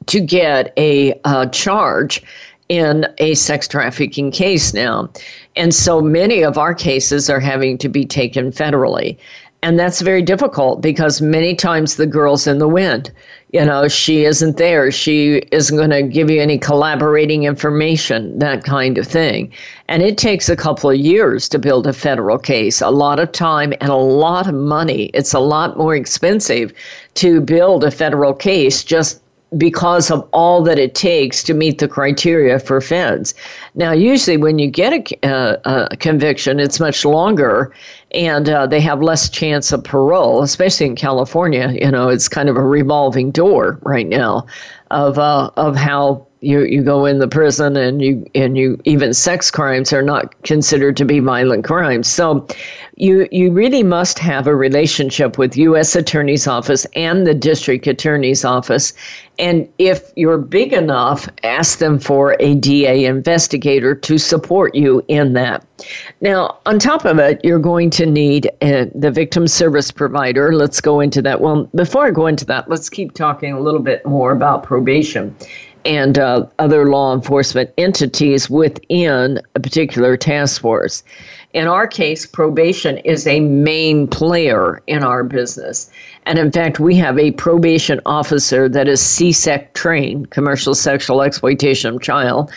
to 0.07 0.21
get 0.21 0.73
a 0.77 1.19
uh, 1.25 1.47
charge 1.47 2.23
in 2.69 3.07
a 3.19 3.35
sex 3.35 3.69
trafficking 3.69 4.31
case 4.31 4.75
now. 4.75 5.09
And 5.57 5.75
so 5.75 6.01
many 6.01 6.43
of 6.43 6.59
our 6.59 6.75
cases 6.75 7.31
are 7.31 7.41
having 7.41 7.79
to 7.79 7.89
be 7.89 8.05
taken 8.05 8.51
federally. 8.51 9.17
And 9.65 9.79
that's 9.79 10.03
very 10.03 10.21
difficult 10.21 10.83
because 10.83 11.23
many 11.23 11.55
times 11.55 11.97
the 11.97 12.07
girl's 12.07 12.47
in 12.47 12.59
the 12.59 12.69
wind. 12.69 13.11
You 13.51 13.65
know, 13.65 13.89
she 13.89 14.27
isn't 14.27 14.59
there. 14.59 14.91
She 14.91 15.37
isn't 15.53 15.79
going 15.79 15.89
to 15.89 16.03
give 16.03 16.29
you 16.29 16.43
any 16.43 16.59
collaborating 16.59 17.45
information, 17.45 18.39
that 18.41 18.65
kind 18.65 18.99
of 18.99 19.07
thing. 19.07 19.51
And 19.89 20.03
it 20.03 20.19
takes 20.19 20.51
a 20.51 20.57
couple 20.57 20.91
of 20.91 20.99
years 20.99 21.49
to 21.49 21.59
build 21.59 21.87
a 21.87 21.95
federal 21.95 22.37
case, 22.37 22.83
a 22.83 22.91
lot 22.91 23.19
of 23.19 23.33
time 23.33 23.73
and 23.81 23.89
a 23.89 23.97
lot 23.97 24.47
of 24.47 24.53
money. 24.53 25.05
It's 25.15 25.33
a 25.33 25.41
lot 25.41 25.79
more 25.79 25.97
expensive 25.97 26.71
to 27.15 27.41
build 27.41 27.85
a 27.85 27.91
federal 27.91 28.35
case 28.35 28.85
just 28.85 29.23
because 29.57 30.11
of 30.11 30.29
all 30.33 30.63
that 30.63 30.79
it 30.79 30.95
takes 30.95 31.43
to 31.45 31.55
meet 31.55 31.79
the 31.79 31.89
criteria 31.89 32.59
for 32.59 32.81
feds. 32.81 33.35
Now, 33.75 33.93
usually 33.93 34.37
when 34.37 34.59
you 34.59 34.69
get 34.69 34.93
a, 34.93 35.27
uh, 35.27 35.89
a 35.91 35.97
conviction, 35.97 36.61
it's 36.61 36.81
much 36.81 37.05
longer 37.05 37.73
and 38.15 38.49
uh, 38.49 38.67
they 38.67 38.81
have 38.81 39.03
less 39.03 39.29
chance 39.29 39.73
of 39.73 39.85
parole, 39.85 40.43
especially 40.43 40.87
in 40.87 40.97
California. 40.97 41.71
You 41.73 41.91
know, 41.91 42.09
it's 42.09 42.29
kind 42.29 42.49
of 42.49 42.57
a 42.57 42.63
revolving 42.63 43.31
door 43.31 43.79
right 43.83 44.07
now 44.07 44.47
of, 44.91 45.19
uh, 45.19 45.51
of 45.57 45.77
how 45.77 46.27
you 46.45 46.65
you 46.65 46.83
go 46.83 47.07
in 47.07 47.19
the 47.19 47.29
prison 47.29 47.77
and 47.77 48.03
you 48.03 48.25
and 48.35 48.57
you 48.57 48.79
even 48.85 49.15
sex 49.15 49.51
crimes 49.51 49.93
are 49.93 50.03
not 50.03 50.43
considered 50.43 50.97
to 50.99 51.05
be 51.05 51.19
violent 51.21 51.65
crimes. 51.65 52.07
So 52.09 52.47
you 52.97 53.27
you 53.33 53.51
really 53.51 53.83
must 53.83 54.19
have 54.19 54.47
a 54.47 54.55
relationship 54.55 55.39
with 55.39 55.57
US 55.57 55.97
Attorney's 55.97 56.47
office 56.47 56.87
and 56.95 57.27
the 57.27 57.35
district 57.35 57.87
attorney's 57.87 58.45
office 58.45 58.93
and 59.39 59.69
if 59.79 60.13
you're 60.15 60.39
big 60.39 60.73
enough 60.73 61.29
ask 61.43 61.79
them 61.79 61.99
for 61.99 62.37
a 62.39 62.55
DA 62.55 63.05
investigator 63.05 63.95
to 63.95 64.19
support 64.19 64.75
you 64.75 65.05
in 65.09 65.33
that. 65.33 65.65
Now, 66.21 66.59
on 66.67 66.79
top 66.79 67.05
of 67.05 67.19
it, 67.19 67.41
you're 67.43 67.59
going 67.59 67.91
to 67.91 68.07
need 68.07 68.47
uh, 68.63 68.87
the 68.95 69.11
victim 69.11 69.49
service 69.49 69.91
provider. 69.91 70.55
Let's 70.55 70.81
go 70.81 71.01
into 71.01 71.21
that. 71.23 71.41
Well, 71.41 71.69
before 71.75 72.07
I 72.07 72.11
go 72.13 72.27
into 72.27 72.45
that, 72.47 72.71
let's 72.71 72.89
keep 72.89 73.15
talking 73.15 73.53
a 73.53 73.61
little 73.61 73.81
bit 73.81 74.07
more 74.07 74.31
about 74.33 74.63
probation 74.63 75.35
and 75.85 76.19
uh, 76.19 76.47
other 76.59 76.87
law 76.89 77.15
enforcement 77.15 77.71
entities 77.79 78.49
within 78.49 79.41
a 79.55 79.61
particular 79.61 80.17
task 80.17 80.61
force. 80.61 81.03
In 81.53 81.69
our 81.69 81.87
case, 81.87 82.27
probation 82.27 82.99
is 82.99 83.27
a 83.27 83.41
main 83.41 84.09
player 84.09 84.83
in 84.89 85.05
our 85.05 85.23
business. 85.23 85.89
And 86.27 86.39
in 86.39 86.51
fact, 86.51 86.81
we 86.81 86.97
have 86.97 87.19
a 87.19 87.31
probation 87.33 88.01
officer 88.07 88.69
that 88.69 88.89
is 88.89 89.01
CSEC 89.01 89.73
trained, 89.75 90.31
commercial 90.31 90.75
sexual 90.75 91.23
exploitation 91.23 91.95
of 91.95 92.03
child. 92.03 92.51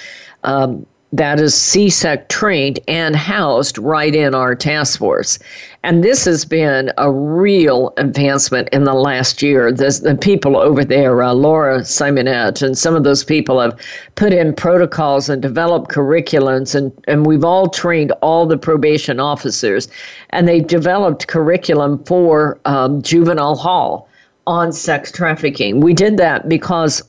Um, 0.44 0.86
that 1.14 1.40
is 1.40 1.54
CSEC 1.54 2.28
trained 2.28 2.80
and 2.88 3.16
housed 3.16 3.78
right 3.78 4.14
in 4.14 4.36
our 4.36 4.56
task 4.56 5.00
force. 5.00 5.40
And 5.84 6.04
this 6.04 6.26
has 6.26 6.44
been 6.44 6.92
a 6.98 7.10
real 7.10 7.94
advancement 7.96 8.68
in 8.74 8.84
the 8.84 8.94
last 8.94 9.42
year. 9.42 9.72
The, 9.72 10.18
people 10.20 10.58
over 10.58 10.84
there, 10.84 11.24
uh, 11.24 11.34
Laura 11.34 11.80
Simonette, 11.80 12.62
and 12.62 12.78
some 12.78 12.94
of 12.94 13.06
those 13.06 13.24
people 13.24 13.62
have 13.62 13.80
put 14.16 14.34
in 14.34 14.54
protocols 14.54 15.30
and 15.30 15.42
developed 15.42 15.90
curriculums, 15.90 16.76
and, 16.76 16.92
and 17.08 17.26
we've 17.26 17.46
all 17.46 17.70
trained 17.70 18.12
all 18.22 18.46
the 18.46 18.58
probation 18.58 19.22
officers. 19.22 19.88
And 20.32 20.46
they've 20.46 20.68
developed 20.68 21.28
curriculum 21.28 22.04
for 22.04 22.60
um, 22.66 23.02
juvenile 23.02 23.56
hall 23.56 24.10
on 24.46 24.74
sex 24.74 25.12
trafficking. 25.12 25.80
We 25.80 25.94
did 25.94 26.18
that 26.18 26.50
because 26.50 27.02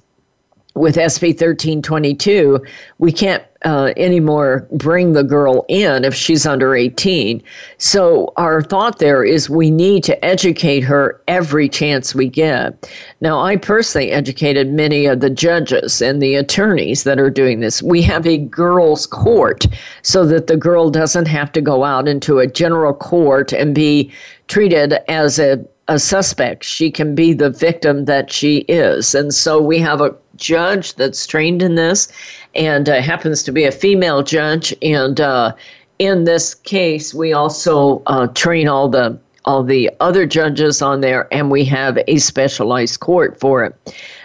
with 0.75 0.97
SB 0.97 1.29
1322, 1.29 2.65
we 2.99 3.13
can't 3.13 3.43
uh, 3.65 3.93
anymore 3.97 4.69
bring 4.73 5.13
the 5.13 5.25
girl 5.25 5.65
in 5.69 6.05
if 6.05 6.15
she's 6.15 6.47
under 6.47 6.77
18. 6.77 7.43
So 7.79 8.33
our 8.37 8.63
thought 8.63 9.01
there 9.01 9.25
is 9.25 9.51
we 9.51 9.71
need 9.71 10.05
to 10.05 10.25
educate 10.25 10.83
her 10.83 11.21
every 11.27 11.69
chance 11.69 12.15
we 12.15 12.29
get. 12.29 12.89
Now, 13.21 13.41
I 13.41 13.57
personally 13.57 14.13
educated 14.13 14.73
many 14.73 15.07
of 15.07 15.21
the 15.21 15.31
judges 15.31 16.01
and 16.01 16.23
the 16.23 16.37
attorneys 16.37 17.03
that 17.03 17.19
are 17.19 17.31
doing 17.31 17.59
this. 17.61 17.83
We 17.83 18.01
have 18.03 18.27
a 18.27 18.39
girls' 18.39 19.07
court 19.07 19.67
so 20.03 20.25
that 20.27 20.47
the 20.47 20.57
girl 20.57 20.91
doesn't 20.91 21.27
have 21.27 21.51
to 21.53 21.61
go 21.61 21.85
out 21.85 22.07
into 22.07 22.39
a 22.39 22.47
general 22.47 22.95
court 22.95 23.53
and 23.53 23.75
be 23.75 24.13
treated 24.47 24.95
as 25.09 25.39
a 25.39 25.65
a 25.89 25.99
suspect. 25.99 26.65
She 26.65 26.91
can 26.91 27.15
be 27.15 27.33
the 27.33 27.51
victim 27.51 28.05
that 28.05 28.31
she 28.31 28.59
is. 28.69 29.15
And 29.15 29.35
so 29.35 29.61
we 29.61 29.79
have 29.79 30.01
a 30.01 30.15
judge 30.37 30.95
that's 30.95 31.27
trained 31.27 31.63
in 31.63 31.75
this 31.75 32.09
and 32.55 32.89
uh, 32.89 33.01
happens 33.01 33.43
to 33.45 33.53
be 33.53 33.65
a 33.65 33.73
female 33.73 34.23
judge. 34.23 34.75
And 34.83 35.21
uh, 35.21 35.55
in 35.99 36.25
this 36.25 36.55
case, 36.55 37.15
we 37.15 37.33
also 37.33 38.03
uh, 38.07 38.29
train 38.29 38.69
all 38.69 38.89
the 38.89 39.19
all 39.45 39.65
the 39.65 39.91
other 40.01 40.27
judges 40.27 40.83
on 40.83 41.01
there, 41.01 41.27
and 41.33 41.51
we 41.51 41.65
have 41.65 41.99
a 42.07 42.19
specialized 42.19 43.01
court 43.01 43.41
for 43.41 43.65
it. 43.65 43.75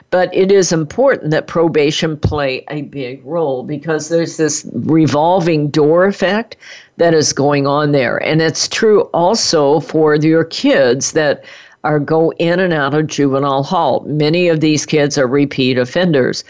But 0.10 0.36
it 0.36 0.52
is 0.52 0.74
important 0.74 1.32
that 1.32 1.48
probation 1.48 2.18
play 2.18 2.66
a 2.70 2.82
big 2.82 3.26
role 3.26 3.64
because 3.64 4.10
there's 4.10 4.36
this 4.36 4.70
revolving 4.74 5.70
door 5.70 6.06
effect 6.06 6.58
that 6.98 7.14
is 7.14 7.34
going 7.34 7.68
on 7.68 7.92
there. 7.92 8.18
And 8.18 8.42
it's 8.42 8.68
true 8.68 9.02
also 9.14 9.80
for 9.80 10.16
your 10.16 10.44
kids 10.44 11.14
that 11.14 11.44
are 11.84 12.00
go 12.00 12.32
in 12.34 12.60
and 12.60 12.74
out 12.74 12.94
of 12.94 13.08
juvenile 13.08 13.64
hall. 13.64 14.02
Many 14.08 14.48
of 14.48 14.62
these 14.62 14.86
kids 14.86 15.18
are 15.18 15.28
repeat 15.28 15.78
offenders 15.78 16.44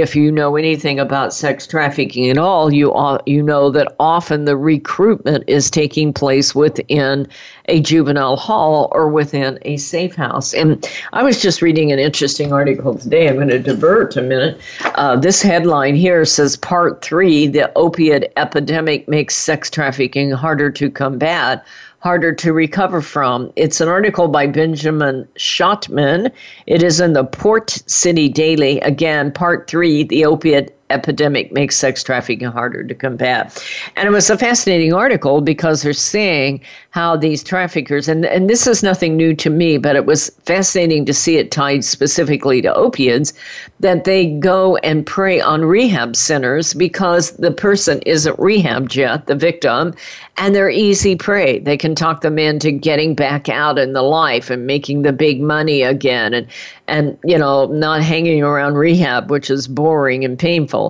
if 0.00 0.16
you 0.16 0.32
know 0.32 0.56
anything 0.56 0.98
about 0.98 1.34
sex 1.34 1.66
trafficking 1.66 2.30
at 2.30 2.38
all, 2.38 2.72
you 2.72 2.94
you 3.26 3.42
know 3.42 3.70
that 3.70 3.94
often 4.00 4.46
the 4.46 4.56
recruitment 4.56 5.44
is 5.46 5.70
taking 5.70 6.14
place 6.14 6.54
within 6.54 7.28
a 7.66 7.78
juvenile 7.80 8.36
hall 8.36 8.88
or 8.92 9.08
within 9.08 9.58
a 9.62 9.76
safe 9.76 10.14
house. 10.14 10.54
And 10.54 10.88
I 11.12 11.22
was 11.22 11.42
just 11.42 11.60
reading 11.60 11.92
an 11.92 11.98
interesting 11.98 12.54
article 12.54 12.96
today. 12.96 13.28
I'm 13.28 13.34
going 13.34 13.48
to 13.48 13.58
divert 13.58 14.16
a 14.16 14.22
minute. 14.22 14.58
Uh, 14.94 15.16
this 15.16 15.42
headline 15.42 15.94
here 15.94 16.24
says 16.24 16.56
Part 16.56 17.04
Three: 17.04 17.46
The 17.46 17.70
opiate 17.76 18.32
epidemic 18.38 19.08
makes 19.08 19.36
sex 19.36 19.68
trafficking 19.68 20.30
harder 20.30 20.70
to 20.70 20.90
combat 20.90 21.66
harder 22.02 22.32
to 22.32 22.52
recover 22.52 23.00
from. 23.00 23.52
It's 23.54 23.80
an 23.80 23.88
article 23.88 24.26
by 24.26 24.48
Benjamin 24.48 25.26
Schachtman. 25.36 26.32
It 26.66 26.82
is 26.82 27.00
in 27.00 27.12
the 27.12 27.24
Port 27.24 27.70
City 27.86 28.28
Daily. 28.28 28.80
Again, 28.80 29.30
part 29.30 29.68
three 29.68 30.02
the 30.02 30.24
opiate 30.24 30.76
epidemic 30.92 31.52
makes 31.52 31.76
sex 31.76 32.02
trafficking 32.02 32.48
harder 32.48 32.84
to 32.84 32.94
combat. 32.94 33.62
And 33.96 34.06
it 34.06 34.12
was 34.12 34.30
a 34.30 34.38
fascinating 34.38 34.92
article 34.92 35.40
because 35.40 35.82
they're 35.82 35.92
saying 35.92 36.60
how 36.90 37.16
these 37.16 37.42
traffickers, 37.42 38.08
and, 38.08 38.26
and 38.26 38.50
this 38.50 38.66
is 38.66 38.82
nothing 38.82 39.16
new 39.16 39.34
to 39.36 39.50
me, 39.50 39.78
but 39.78 39.96
it 39.96 40.04
was 40.04 40.30
fascinating 40.44 41.06
to 41.06 41.14
see 41.14 41.38
it 41.38 41.50
tied 41.50 41.84
specifically 41.84 42.60
to 42.62 42.74
opiates, 42.74 43.32
that 43.80 44.04
they 44.04 44.26
go 44.26 44.76
and 44.78 45.06
prey 45.06 45.40
on 45.40 45.64
rehab 45.64 46.14
centers 46.14 46.74
because 46.74 47.32
the 47.38 47.50
person 47.50 48.00
isn't 48.06 48.36
rehabbed 48.36 48.94
yet, 48.94 49.26
the 49.26 49.34
victim, 49.34 49.94
and 50.36 50.54
they're 50.54 50.70
easy 50.70 51.16
prey. 51.16 51.58
They 51.58 51.76
can 51.76 51.94
talk 51.94 52.20
them 52.20 52.38
into 52.38 52.70
getting 52.70 53.14
back 53.14 53.48
out 53.48 53.78
in 53.78 53.92
the 53.92 54.02
life 54.02 54.50
and 54.50 54.66
making 54.66 55.02
the 55.02 55.12
big 55.12 55.40
money 55.40 55.82
again 55.82 56.34
and 56.34 56.46
and 56.88 57.18
you 57.24 57.38
know 57.38 57.66
not 57.66 58.02
hanging 58.02 58.42
around 58.42 58.74
rehab 58.74 59.30
which 59.30 59.50
is 59.50 59.68
boring 59.68 60.24
and 60.24 60.38
painful 60.38 60.81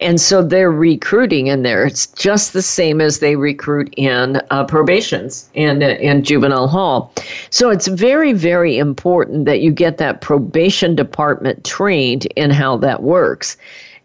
and 0.00 0.20
so 0.20 0.42
they're 0.42 0.70
recruiting 0.70 1.46
in 1.46 1.62
there. 1.62 1.86
It's 1.86 2.06
just 2.08 2.52
the 2.52 2.62
same 2.62 3.00
as 3.00 3.18
they 3.20 3.36
recruit 3.36 3.92
in 3.96 4.40
uh, 4.50 4.64
probations 4.64 5.50
and 5.54 5.82
uh, 5.82 6.20
juvenile 6.20 6.68
hall. 6.68 7.12
So 7.50 7.70
it's 7.70 7.88
very 7.88 8.32
very 8.32 8.78
important 8.78 9.46
that 9.46 9.60
you 9.60 9.70
get 9.72 9.98
that 9.98 10.20
probation 10.20 10.94
department 10.94 11.64
trained 11.64 12.26
in 12.36 12.50
how 12.50 12.76
that 12.78 13.02
works. 13.02 13.56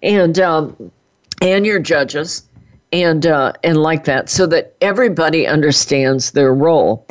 And 0.04 0.40
um, 0.40 0.92
and 1.42 1.66
your 1.66 1.80
judges 1.80 2.44
and 2.92 3.26
uh, 3.26 3.54
and 3.64 3.78
like 3.78 4.06
that 4.06 4.30
so 4.30 4.46
that 4.48 4.76
everybody 4.82 5.48
understands 5.48 6.32
their 6.32 6.54
role. 6.54 7.06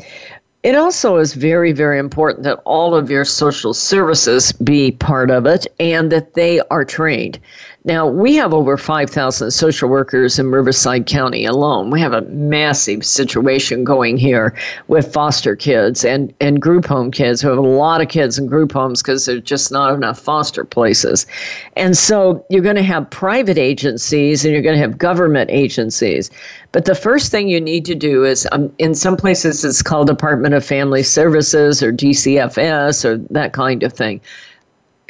It 0.63 0.77
also 0.77 1.17
is 1.17 1.33
very, 1.33 1.73
very 1.73 1.99
important 1.99 2.43
that 2.43 2.61
all 2.67 2.95
of 2.95 3.11
your 3.11 3.25
social 3.25 3.73
services 3.73 4.53
be 4.53 4.91
part 4.91 5.31
of 5.31 5.47
it 5.47 5.67
and 5.81 6.13
that 6.13 6.35
they 6.35 6.61
are 6.71 6.85
trained. 6.85 7.39
Now, 7.85 8.07
we 8.07 8.35
have 8.35 8.53
over 8.53 8.77
5,000 8.77 9.51
social 9.51 9.89
workers 9.89 10.39
in 10.39 10.51
Riverside 10.51 11.07
County 11.07 11.47
alone. 11.47 11.91
We 11.91 11.99
have 12.03 12.13
a 12.13 12.21
massive 12.23 13.07
situation 13.07 13.85
going 13.85 14.19
here 14.19 14.55
with 14.89 15.11
foster 15.11 15.57
kids 15.57 16.05
and, 16.05 16.35
and 16.43 16.61
group 16.61 16.85
home 16.85 17.11
kids. 17.11 17.43
We 17.43 17.49
have 17.49 17.57
a 17.57 17.63
lot 17.63 18.03
of 18.03 18.09
kids 18.09 18.39
in 18.39 18.49
group 18.49 18.73
homes 18.73 19.01
because 19.01 19.25
there's 19.25 19.41
just 19.41 19.73
not 19.73 19.95
enough 19.95 20.19
foster 20.19 20.63
places. 20.63 21.27
And 21.75 21.97
so 21.97 22.45
you're 22.51 22.63
going 22.63 22.77
to 22.77 22.83
have 22.83 23.09
private 23.09 23.57
agencies 23.57 24.45
and 24.45 24.53
you're 24.53 24.63
going 24.63 24.77
to 24.77 24.83
have 24.83 24.99
government 24.99 25.51
agencies. 25.51 26.31
But 26.73 26.85
the 26.85 26.95
first 26.95 27.31
thing 27.31 27.49
you 27.49 27.63
need 27.63 27.87
to 27.87 27.95
do 27.95 28.27
is, 28.27 28.47
um, 28.53 28.71
in 28.77 28.95
some 28.95 29.17
places, 29.17 29.65
it's 29.65 29.81
called 29.81 30.07
Department 30.07 30.55
of 30.55 30.65
Family 30.65 31.03
Services 31.03 31.83
or 31.83 31.93
DCFS 31.93 33.07
or 33.07 33.17
that 33.31 33.55
kind 33.55 33.83
of 33.83 33.95
thing 33.95 34.21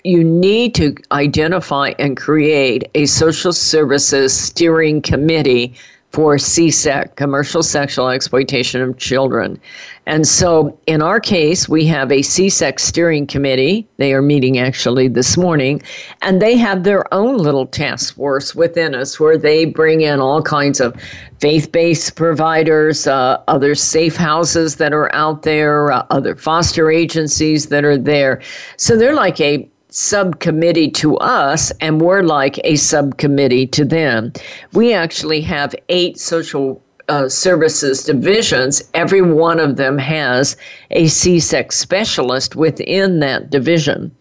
you 0.04 0.24
need 0.24 0.74
to 0.76 0.94
identify 1.12 1.92
and 1.98 2.16
create 2.16 2.88
a 2.94 3.06
social 3.06 3.52
services 3.52 4.36
steering 4.38 5.02
committee 5.02 5.74
for 6.12 6.36
CSEC, 6.36 7.14
commercial 7.14 7.62
sexual 7.62 8.08
exploitation 8.08 8.82
of 8.82 8.98
children. 8.98 9.60
And 10.06 10.26
so 10.26 10.76
in 10.88 11.02
our 11.02 11.20
case, 11.20 11.68
we 11.68 11.86
have 11.86 12.10
a 12.10 12.18
CSEC 12.20 12.80
steering 12.80 13.28
committee. 13.28 13.86
They 13.98 14.12
are 14.12 14.22
meeting 14.22 14.58
actually 14.58 15.06
this 15.06 15.36
morning, 15.36 15.82
and 16.22 16.42
they 16.42 16.56
have 16.56 16.82
their 16.82 17.12
own 17.14 17.36
little 17.36 17.66
task 17.66 18.16
force 18.16 18.56
within 18.56 18.92
us 18.92 19.20
where 19.20 19.38
they 19.38 19.66
bring 19.66 20.00
in 20.00 20.18
all 20.18 20.42
kinds 20.42 20.80
of 20.80 21.00
faith 21.38 21.70
based 21.70 22.16
providers, 22.16 23.06
uh, 23.06 23.40
other 23.46 23.76
safe 23.76 24.16
houses 24.16 24.76
that 24.76 24.92
are 24.92 25.14
out 25.14 25.42
there, 25.42 25.92
uh, 25.92 26.04
other 26.10 26.34
foster 26.34 26.90
agencies 26.90 27.66
that 27.66 27.84
are 27.84 27.96
there. 27.96 28.42
So 28.76 28.96
they're 28.96 29.14
like 29.14 29.40
a 29.40 29.69
subcommittee 29.90 30.90
to 30.90 31.16
us, 31.18 31.70
and 31.80 32.00
we're 32.00 32.22
like 32.22 32.58
a 32.64 32.76
subcommittee 32.76 33.66
to 33.68 33.84
them. 33.84 34.32
We 34.72 34.92
actually 34.92 35.40
have 35.42 35.74
eight 35.88 36.18
social 36.18 36.82
uh, 37.08 37.28
services 37.28 38.04
divisions. 38.04 38.82
Every 38.94 39.20
one 39.20 39.58
of 39.58 39.76
them 39.76 39.98
has 39.98 40.56
a 40.92 41.04
CSEC 41.06 41.72
specialist 41.72 42.54
within 42.54 43.18
that 43.20 43.50
division. 43.50 44.12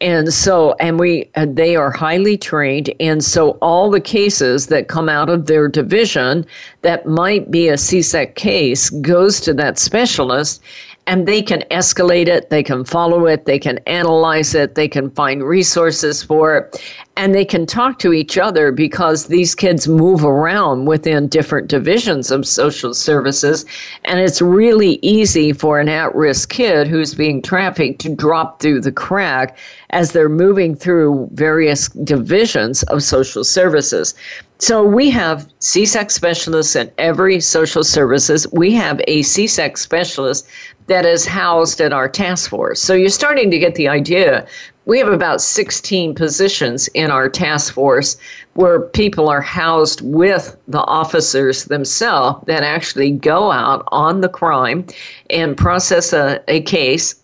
And 0.00 0.32
so, 0.32 0.76
and 0.78 1.00
we, 1.00 1.28
uh, 1.34 1.46
they 1.50 1.74
are 1.74 1.90
highly 1.90 2.36
trained. 2.36 2.94
And 3.00 3.24
so, 3.24 3.58
all 3.60 3.90
the 3.90 4.00
cases 4.00 4.68
that 4.68 4.86
come 4.86 5.08
out 5.08 5.28
of 5.28 5.46
their 5.46 5.66
division 5.66 6.46
that 6.82 7.06
might 7.06 7.50
be 7.50 7.68
a 7.68 7.74
CSEC 7.74 8.36
case 8.36 8.90
goes 8.90 9.40
to 9.40 9.52
that 9.54 9.76
specialist 9.76 10.62
and 11.08 11.26
they 11.26 11.40
can 11.40 11.62
escalate 11.70 12.28
it, 12.28 12.50
they 12.50 12.62
can 12.62 12.84
follow 12.84 13.24
it, 13.24 13.46
they 13.46 13.58
can 13.58 13.78
analyze 13.86 14.54
it, 14.54 14.74
they 14.74 14.86
can 14.86 15.10
find 15.12 15.42
resources 15.42 16.22
for 16.22 16.58
it, 16.58 16.82
and 17.16 17.34
they 17.34 17.46
can 17.46 17.64
talk 17.64 17.98
to 17.98 18.12
each 18.12 18.36
other 18.36 18.70
because 18.70 19.26
these 19.26 19.54
kids 19.54 19.88
move 19.88 20.22
around 20.22 20.84
within 20.84 21.26
different 21.26 21.66
divisions 21.66 22.30
of 22.30 22.46
social 22.46 22.92
services. 22.92 23.64
And 24.04 24.20
it's 24.20 24.42
really 24.42 24.98
easy 25.00 25.54
for 25.54 25.80
an 25.80 25.88
at 25.88 26.14
risk 26.14 26.50
kid 26.50 26.86
who's 26.86 27.14
being 27.14 27.40
trafficked 27.40 28.02
to 28.02 28.14
drop 28.14 28.60
through 28.60 28.82
the 28.82 28.92
crack 28.92 29.56
as 29.90 30.12
they're 30.12 30.28
moving 30.28 30.74
through 30.76 31.30
various 31.32 31.88
divisions 31.88 32.82
of 32.84 33.02
social 33.02 33.44
services. 33.44 34.14
So 34.60 34.84
we 34.84 35.08
have 35.10 35.48
CSEC 35.60 36.10
specialists 36.10 36.76
in 36.76 36.90
every 36.98 37.40
social 37.40 37.84
services. 37.84 38.46
We 38.52 38.72
have 38.74 39.00
a 39.08 39.20
CSEC 39.20 39.78
specialist 39.78 40.48
that 40.88 41.06
is 41.06 41.26
housed 41.26 41.80
at 41.80 41.92
our 41.92 42.08
task 42.08 42.50
force. 42.50 42.80
So 42.80 42.94
you're 42.94 43.08
starting 43.10 43.50
to 43.50 43.58
get 43.58 43.76
the 43.76 43.88
idea. 43.88 44.46
We 44.86 44.98
have 44.98 45.08
about 45.08 45.42
16 45.42 46.14
positions 46.14 46.88
in 46.88 47.10
our 47.10 47.28
task 47.28 47.74
force 47.74 48.16
where 48.54 48.80
people 48.80 49.28
are 49.28 49.42
housed 49.42 50.00
with 50.00 50.56
the 50.66 50.80
officers 50.80 51.64
themselves 51.66 52.44
that 52.46 52.62
actually 52.62 53.10
go 53.10 53.52
out 53.52 53.86
on 53.88 54.22
the 54.22 54.30
crime 54.30 54.86
and 55.28 55.56
process 55.56 56.12
a, 56.14 56.42
a 56.48 56.62
case 56.62 57.14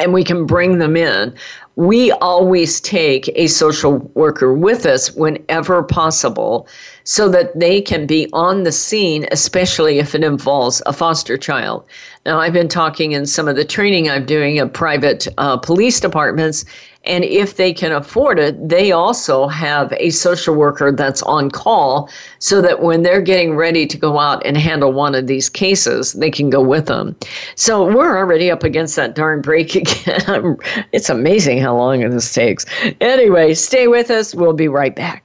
and 0.00 0.12
we 0.12 0.24
can 0.24 0.46
bring 0.46 0.78
them 0.78 0.96
in. 0.96 1.34
We 1.76 2.10
always 2.12 2.80
take 2.80 3.30
a 3.36 3.46
social 3.46 3.98
worker 4.14 4.52
with 4.52 4.86
us 4.86 5.12
whenever 5.12 5.82
possible 5.82 6.66
so 7.04 7.28
that 7.28 7.58
they 7.58 7.80
can 7.80 8.06
be 8.06 8.28
on 8.32 8.64
the 8.64 8.72
scene, 8.72 9.26
especially 9.30 9.98
if 9.98 10.14
it 10.14 10.24
involves 10.24 10.82
a 10.86 10.92
foster 10.92 11.38
child. 11.38 11.84
Now, 12.26 12.38
I've 12.38 12.52
been 12.52 12.68
talking 12.68 13.12
in 13.12 13.24
some 13.24 13.48
of 13.48 13.56
the 13.56 13.64
training 13.64 14.10
I'm 14.10 14.26
doing 14.26 14.58
at 14.58 14.74
private 14.74 15.26
uh, 15.38 15.56
police 15.56 16.00
departments, 16.00 16.64
and 17.04 17.24
if 17.24 17.56
they 17.56 17.72
can 17.72 17.92
afford 17.92 18.38
it, 18.38 18.68
they 18.68 18.92
also 18.92 19.48
have 19.48 19.92
a 19.94 20.10
social 20.10 20.54
worker 20.54 20.92
that's 20.92 21.22
on 21.22 21.50
call 21.50 22.10
so 22.40 22.60
that 22.60 22.82
when 22.82 23.02
they're 23.02 23.22
getting 23.22 23.56
ready 23.56 23.86
to 23.86 23.96
go 23.96 24.18
out 24.18 24.44
and 24.44 24.56
handle 24.56 24.92
one 24.92 25.14
of 25.14 25.26
these 25.26 25.48
cases, 25.48 26.12
they 26.12 26.30
can 26.30 26.50
go 26.50 26.60
with 26.60 26.86
them. 26.86 27.16
So 27.54 27.84
we're 27.86 28.18
already 28.18 28.50
up 28.50 28.64
against 28.64 28.96
that 28.96 29.14
darn 29.14 29.40
break 29.40 29.74
again. 29.74 30.58
it's 30.92 31.08
amazing 31.08 31.58
how 31.58 31.76
long 31.76 32.00
this 32.10 32.32
takes. 32.34 32.66
Anyway, 33.00 33.54
stay 33.54 33.88
with 33.88 34.10
us. 34.10 34.34
We'll 34.34 34.52
be 34.52 34.68
right 34.68 34.94
back. 34.94 35.24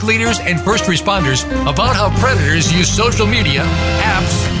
leaders, 0.03 0.39
and 0.39 0.59
first 0.61 0.85
responders 0.85 1.45
about 1.61 1.95
how 1.95 2.09
predators 2.19 2.71
use 2.71 2.89
social 2.89 3.25
media, 3.25 3.63
apps, 4.01 4.60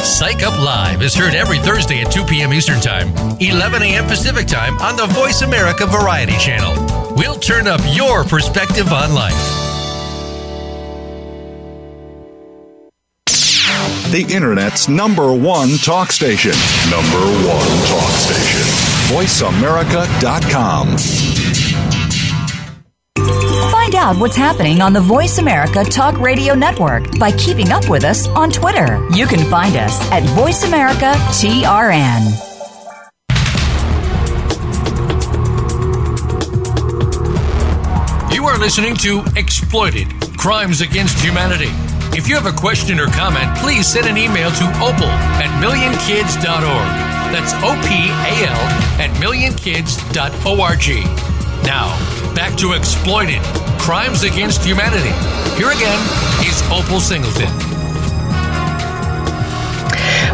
Psych 0.00 0.42
Up 0.42 0.58
Live 0.58 1.02
is 1.02 1.14
heard 1.14 1.34
every 1.34 1.58
Thursday 1.58 2.00
at 2.00 2.10
2 2.10 2.24
p.m. 2.24 2.52
Eastern 2.52 2.80
Time, 2.80 3.08
11 3.40 3.82
a.m. 3.82 4.04
Pacific 4.04 4.46
Time 4.46 4.78
on 4.78 4.96
the 4.96 5.06
Voice 5.06 5.42
America 5.42 5.86
Variety 5.86 6.36
Channel. 6.38 6.74
We'll 7.16 7.36
turn 7.36 7.66
up 7.66 7.80
your 7.94 8.24
perspective 8.24 8.92
on 8.92 9.14
life. 9.14 9.34
The 14.10 14.26
Internet's 14.30 14.88
number 14.88 15.32
one 15.34 15.76
talk 15.78 16.12
station. 16.12 16.52
Number 16.90 17.20
one 17.46 17.68
talk 17.86 18.10
station. 18.16 18.62
VoiceAmerica.com. 19.14 20.96
Find 23.88 24.04
out 24.04 24.20
what's 24.20 24.36
happening 24.36 24.82
on 24.82 24.92
the 24.92 25.00
Voice 25.00 25.38
America 25.38 25.82
Talk 25.82 26.18
Radio 26.18 26.52
Network 26.52 27.18
by 27.18 27.32
keeping 27.32 27.70
up 27.70 27.88
with 27.88 28.04
us 28.04 28.28
on 28.28 28.50
Twitter. 28.50 29.02
You 29.14 29.26
can 29.26 29.48
find 29.48 29.76
us 29.76 29.98
at 30.12 30.22
Voice 30.34 30.64
America 30.64 31.14
TRN. 31.32 32.20
You 38.30 38.44
are 38.44 38.58
listening 38.58 38.94
to 38.96 39.24
Exploited 39.36 40.08
Crimes 40.36 40.82
Against 40.82 41.18
Humanity. 41.24 41.70
If 42.14 42.28
you 42.28 42.34
have 42.34 42.44
a 42.44 42.52
question 42.52 43.00
or 43.00 43.06
comment, 43.06 43.56
please 43.56 43.86
send 43.86 44.06
an 44.06 44.18
email 44.18 44.50
to 44.50 44.64
opal 44.82 45.08
at 45.40 45.48
millionkids.org. 45.64 46.88
That's 47.32 47.54
O 47.64 47.72
P 47.88 48.10
A 48.10 48.48
L 48.50 48.60
at 49.00 49.08
millionkids.org. 49.16 50.04
Now, 51.64 52.34
back 52.34 52.54
to 52.58 52.74
Exploited 52.74 53.40
Crimes 53.88 54.22
Against 54.22 54.62
Humanity. 54.66 55.08
Here 55.56 55.70
again 55.70 55.98
is 56.46 56.62
Opal 56.70 57.00
Singleton. 57.00 57.48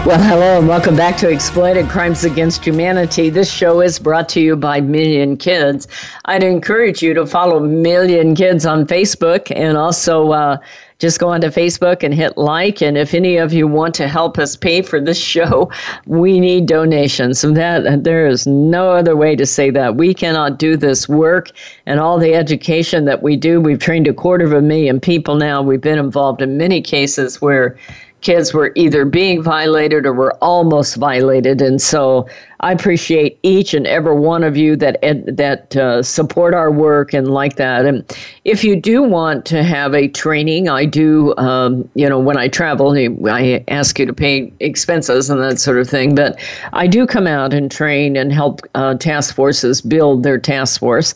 Well, 0.05 0.21
hello 0.21 0.59
and 0.59 0.67
welcome 0.67 0.97
back 0.97 1.17
to 1.19 1.31
Exploited 1.31 1.89
Crimes 1.89 2.25
Against 2.25 2.65
Humanity. 2.65 3.31
This 3.31 3.49
show 3.49 3.81
is 3.81 4.01
brought 4.01 4.29
to 4.31 4.41
you 4.41 4.57
by 4.57 4.81
Million 4.81 5.37
Kids. 5.37 5.87
I'd 6.25 6.43
encourage 6.43 7.01
you 7.01 7.15
to 7.15 7.27
follow 7.27 7.61
Million 7.61 8.35
Kids 8.35 8.67
on 8.67 8.89
Facebook 8.89 9.53
and 9.55 9.77
also 9.77 10.33
uh, 10.33 10.57
just 10.99 11.19
go 11.19 11.29
onto 11.29 11.49
Facebook 11.49 12.03
and 12.03 12.15
hit 12.15 12.37
like. 12.39 12.81
And 12.83 12.97
if 12.97 13.15
any 13.15 13.37
of 13.37 13.53
you 13.53 13.67
want 13.67 13.95
to 13.97 14.09
help 14.09 14.39
us 14.39 14.57
pay 14.57 14.83
for 14.83 15.01
this 15.01 15.19
show, 15.19 15.71
we 16.07 16.41
need 16.41 16.67
donations. 16.67 17.45
And 17.45 17.57
that 17.57 18.05
there 18.05 18.27
is 18.27 18.47
no 18.47 18.91
other 18.91 19.17
way 19.17 19.37
to 19.37 19.47
say 19.47 19.71
that. 19.71 19.97
We 19.97 20.15
cannot 20.15 20.59
do 20.59 20.77
this 20.77 21.09
work 21.09 21.51
and 21.87 22.01
all 22.01 22.19
the 22.19 22.35
education 22.35 23.05
that 23.07 23.23
we 23.23 23.37
do. 23.37 23.61
We've 23.61 23.79
trained 23.79 24.07
a 24.09 24.15
quarter 24.15 24.45
of 24.45 24.53
a 24.53 24.63
million 24.63 25.01
people 25.01 25.35
now. 25.35 25.63
We've 25.63 25.81
been 25.81 25.99
involved 25.99 26.43
in 26.43 26.57
many 26.57 26.81
cases 26.81 27.41
where 27.41 27.77
kids 28.25 28.53
were 28.53 28.73
either 28.75 29.05
being 29.05 29.43
violated 29.43 30.07
or 30.07 30.13
were 30.13 30.35
almost 30.43 30.97
violated. 30.97 31.63
And 31.63 31.81
so 31.81 32.27
I 32.61 32.73
appreciate 32.73 33.39
each 33.43 33.75
and 33.75 33.87
every 33.87 34.15
one 34.15 34.43
of 34.43 34.57
you 34.57 34.75
that 34.77 34.99
that 35.27 35.77
uh, 35.77 36.03
support 36.03 36.55
our 36.55 36.71
work 36.71 37.13
and 37.13 37.29
like 37.29 37.57
that. 37.57 37.85
And 37.85 38.03
if 38.45 38.65
you 38.65 38.75
do 38.75 39.03
want 39.03 39.45
to 39.47 39.63
have 39.63 39.95
a 39.95 40.09
training, 40.09 40.69
I 40.69 40.87
do. 40.87 41.37
Um, 41.37 41.89
you 41.95 42.09
know, 42.09 42.19
when 42.19 42.39
I 42.39 42.49
travel, 42.49 42.93
I 43.29 43.63
ask 43.69 43.99
you 43.99 44.07
to 44.07 44.15
pay 44.15 44.51
expenses 44.61 45.29
and 45.29 45.43
that 45.43 45.61
sort 45.61 45.79
of 45.79 45.89
thing. 45.89 46.15
But 46.15 46.41
I 46.73 46.87
do 46.87 47.07
come 47.07 47.27
out 47.27 47.53
and 47.53 47.71
train 47.71 48.17
and 48.17 48.33
help 48.33 48.63
uh, 48.75 48.95
task 48.95 49.35
forces 49.35 49.83
build 49.83 50.23
their 50.23 50.39
task 50.39 50.81
force 50.81 51.15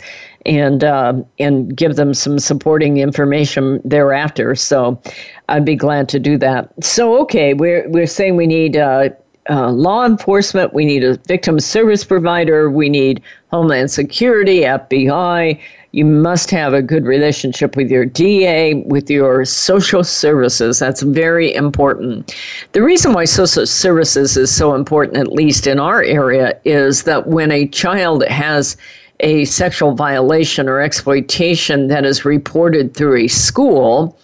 and 0.48 0.82
uh, 0.82 1.12
and 1.38 1.76
give 1.76 1.96
them 1.96 2.14
some 2.14 2.38
supporting 2.38 2.96
information 2.96 3.80
thereafter. 3.84 4.54
So 4.54 5.00
I'd 5.48 5.64
be 5.64 5.76
glad 5.76 6.08
to 6.08 6.18
do 6.18 6.38
that. 6.38 6.72
So 6.82 7.20
okay, 7.22 7.54
we're 7.54 7.88
we're 7.90 8.06
saying 8.06 8.37
we 8.37 8.46
need. 8.46 8.76
Uh, 8.76 9.11
uh, 9.50 9.70
law 9.70 10.04
enforcement, 10.04 10.74
we 10.74 10.84
need 10.84 11.02
a 11.02 11.16
victim 11.26 11.58
service 11.58 12.04
provider, 12.04 12.70
we 12.70 12.90
need 12.90 13.22
Homeland 13.50 13.90
Security, 13.90 14.61
FBI. 14.61 15.58
You 15.92 16.04
must 16.04 16.50
have 16.50 16.74
a 16.74 16.82
good 16.82 17.06
relationship 17.06 17.74
with 17.74 17.90
your 17.90 18.04
DA, 18.04 18.74
with 18.74 19.08
your 19.08 19.46
social 19.46 20.04
services. 20.04 20.78
That's 20.78 21.00
very 21.00 21.54
important. 21.54 22.37
The 22.72 22.82
reason 22.82 23.14
why 23.14 23.24
social 23.24 23.66
services 23.66 24.37
is 24.37 24.54
so 24.54 24.74
important, 24.74 25.16
at 25.16 25.32
least 25.32 25.66
in 25.66 25.80
our 25.80 26.02
area, 26.02 26.61
is 26.66 27.04
that 27.04 27.26
when 27.28 27.50
a 27.50 27.66
child 27.68 28.22
has 28.26 28.76
a 29.20 29.44
sexual 29.46 29.94
violation 29.94 30.68
or 30.68 30.81
exploitation 30.81 31.88
that 31.88 32.04
is 32.04 32.24
reported 32.24 32.94
through 32.94 33.16
a 33.16 33.28
school, 33.28 34.16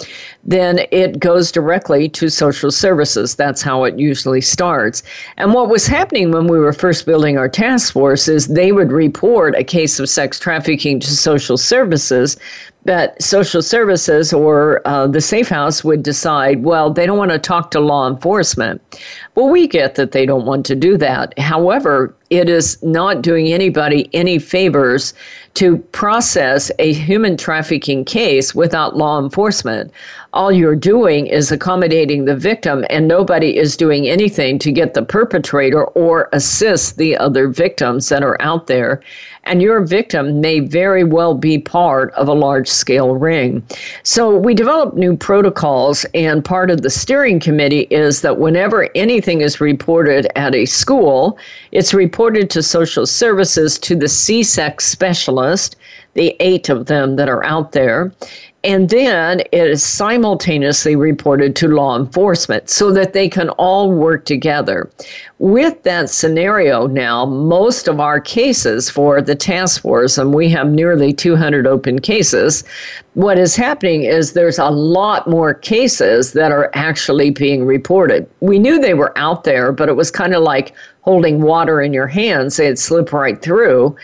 then 0.45 0.81
it 0.91 1.19
goes 1.19 1.51
directly 1.51 2.09
to 2.11 2.29
social 2.29 2.71
services. 2.71 3.35
That's 3.35 3.63
how 3.63 3.85
it 3.85 3.99
usually 3.99 4.41
starts. 4.41 5.03
And 5.37 5.55
what 5.55 5.69
was 5.69 5.87
happening 5.87 6.31
when 6.31 6.47
we 6.47 6.59
were 6.59 6.73
first 6.73 7.07
building 7.07 7.39
our 7.39 7.49
task 7.49 7.93
force 7.93 8.29
is 8.29 8.49
they 8.49 8.73
would 8.73 8.93
report 8.93 9.55
a 9.57 9.65
case 9.65 9.99
of 9.99 10.09
sex 10.09 10.39
trafficking 10.39 11.01
to 11.01 11.11
social 11.11 11.57
services, 11.57 12.37
that 12.85 13.21
social 13.23 13.63
services 13.63 14.33
or 14.33 14.87
uh, 14.87 15.07
the 15.07 15.21
safe 15.21 15.49
house 15.49 15.83
would 15.83 16.03
decide, 16.03 16.63
well, 16.63 16.93
they 16.93 17.07
don't 17.07 17.19
want 17.19 17.31
to 17.31 17.39
talk 17.39 17.71
to 17.71 17.81
law 17.81 18.09
enforcement. 18.09 18.81
Well, 19.35 19.49
we 19.49 19.67
get 19.67 19.95
that 19.95 20.13
they 20.13 20.27
don't 20.27 20.47
want 20.47 20.67
to 20.67 20.75
do 20.75 20.97
that. 20.99 21.39
However, 21.39 22.15
it 22.31 22.49
is 22.49 22.83
not 22.83 23.23
doing 23.23 23.53
anybody 23.53 24.09
any 24.13 24.39
favors 24.39 25.15
to 25.55 25.79
process 25.93 26.71
a 26.79 26.93
human 26.93 27.37
trafficking 27.37 28.05
case 28.05 28.55
without 28.55 28.97
law 28.97 29.21
enforcement. 29.21 29.93
All 30.33 30.51
you're 30.51 30.75
doing 30.75 31.27
is 31.27 31.53
accommodating 31.53 32.25
the 32.25 32.37
victim, 32.37 32.85
and 32.91 33.07
nobody 33.07 33.57
is 33.57 33.77
doing 33.77 34.09
anything 34.09 34.59
to 34.59 34.73
get 34.73 34.95
the 34.95 35.03
perpetrator 35.03 35.85
or 35.85 36.29
assist 36.33 36.97
the 36.97 37.17
other 37.17 37.49
victims 37.49 38.09
that 38.09 38.25
are 38.25 38.41
out 38.41 38.67
there 38.67 39.01
and 39.45 39.63
your 39.63 39.85
victim 39.85 40.41
may 40.41 40.61
very 40.61 41.05
well 41.05 41.35
be 41.35 41.59
part 41.59 42.13
of 42.15 42.29
a 42.29 42.33
large 42.33 42.69
scale 42.69 43.15
ring. 43.15 43.63
So 44.03 44.37
we 44.37 44.55
developed 44.55 44.97
new 44.97 45.17
protocols, 45.17 46.05
and 46.15 46.45
part 46.45 46.71
of 46.71 46.83
the 46.83 46.91
steering 46.91 47.41
committee 47.41 47.87
is 47.91 48.21
that 48.23 48.39
whenever 48.39 48.89
anything 48.95 49.41
is 49.41 49.61
reported 49.61 50.27
at 50.37 50.55
a 50.55 50.67
school, 50.67 51.39
it's 51.73 51.95
reported 51.95 52.51
to 52.51 52.63
social 52.63 53.07
services 53.07 53.79
to 53.81 53.95
the 53.97 54.07
CSEC 54.07 54.81
specialist 54.81 55.77
the 56.15 56.37
eight 56.41 56.69
of 56.69 56.87
them 56.87 57.17
that 57.17 57.29
are 57.29 57.45
out 57.45 57.73
there. 57.73 58.13
And 58.65 58.89
then 58.89 59.41
it 59.53 59.69
is 59.69 59.83
simultaneously 59.83 60.97
reported 60.97 61.55
to 61.57 61.69
law 61.69 61.99
enforcement 61.99 62.71
so 62.71 62.91
that 62.93 63.13
they 63.13 63.29
can 63.29 63.51
all 63.51 63.93
work 63.93 64.25
together. 64.25 64.91
With 65.39 65.83
that 65.83 66.09
scenario 66.09 66.87
now, 66.87 67.27
most 67.27 67.89
of 67.89 68.01
our 68.01 68.21
cases 68.21 68.89
for 68.89 69.21
the 69.21 69.35
task 69.35 69.83
force, 69.83 70.17
and 70.17 70.33
we 70.33 70.49
have 70.49 70.69
nearly 70.71 71.13
200 71.13 71.67
open 71.67 71.99
cases, 71.99 72.65
what 73.13 73.39
is 73.39 73.55
happening 73.55 74.05
is 74.05 74.33
there's 74.33 74.59
a 74.59 74.71
lot 74.71 75.29
more 75.29 75.53
cases 75.53 76.33
that 76.33 76.51
are 76.51 76.71
actually 76.73 77.31
being 77.31 77.67
reported. 77.67 78.27
We 78.41 78.59
knew 78.59 78.81
they 78.81 78.95
were 78.95 79.17
out 79.19 79.45
there, 79.45 79.73
but 79.73 79.91
it 79.91 79.97
was 79.97 80.11
kind 80.11 80.35
of 80.35 80.43
like 80.43 80.75
holding 81.03 81.43
water 81.43 81.83
in 81.83 81.93
your 81.93 82.07
hands, 82.07 82.57
they'd 82.57 82.79
slip 82.79 83.13
right 83.13 83.41
through. 83.43 83.95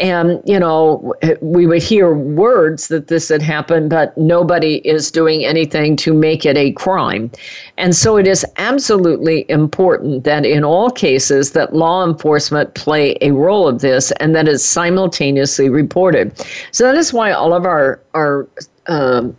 And, 0.00 0.42
you 0.46 0.58
know, 0.58 1.14
we 1.42 1.66
would 1.66 1.82
hear 1.82 2.14
words 2.14 2.88
that 2.88 3.08
this 3.08 3.28
had 3.28 3.42
happened, 3.42 3.90
but 3.90 4.16
nobody 4.16 4.76
is 4.76 5.10
doing 5.10 5.44
anything 5.44 5.94
to 5.96 6.14
make 6.14 6.46
it 6.46 6.56
a 6.56 6.72
crime. 6.72 7.30
And 7.76 7.94
so 7.94 8.16
it 8.16 8.26
is 8.26 8.44
absolutely 8.56 9.44
important 9.50 10.24
that 10.24 10.46
in 10.46 10.64
all 10.64 10.90
cases 10.90 11.52
that 11.52 11.74
law 11.74 12.04
enforcement 12.04 12.74
play 12.74 13.18
a 13.20 13.32
role 13.32 13.68
of 13.68 13.80
this 13.80 14.10
and 14.12 14.34
that 14.34 14.48
it's 14.48 14.64
simultaneously 14.64 15.68
reported. 15.68 16.32
So 16.72 16.84
that 16.84 16.96
is 16.96 17.12
why 17.12 17.32
all 17.32 17.52
of 17.52 17.66
our, 17.66 18.00
our 18.14 18.48
um, 18.86 19.36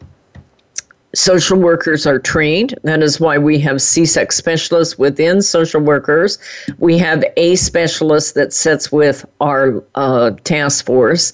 social 1.13 1.57
workers 1.57 2.05
are 2.07 2.19
trained. 2.19 2.75
That 2.83 3.03
is 3.03 3.19
why 3.19 3.37
we 3.37 3.59
have 3.59 3.77
CSEC 3.77 4.31
specialists 4.31 4.97
within 4.97 5.41
social 5.41 5.81
workers. 5.81 6.39
We 6.79 6.97
have 6.99 7.23
a 7.37 7.55
specialist 7.55 8.35
that 8.35 8.53
sits 8.53 8.91
with 8.91 9.25
our 9.39 9.83
uh, 9.95 10.31
task 10.43 10.85
force. 10.85 11.33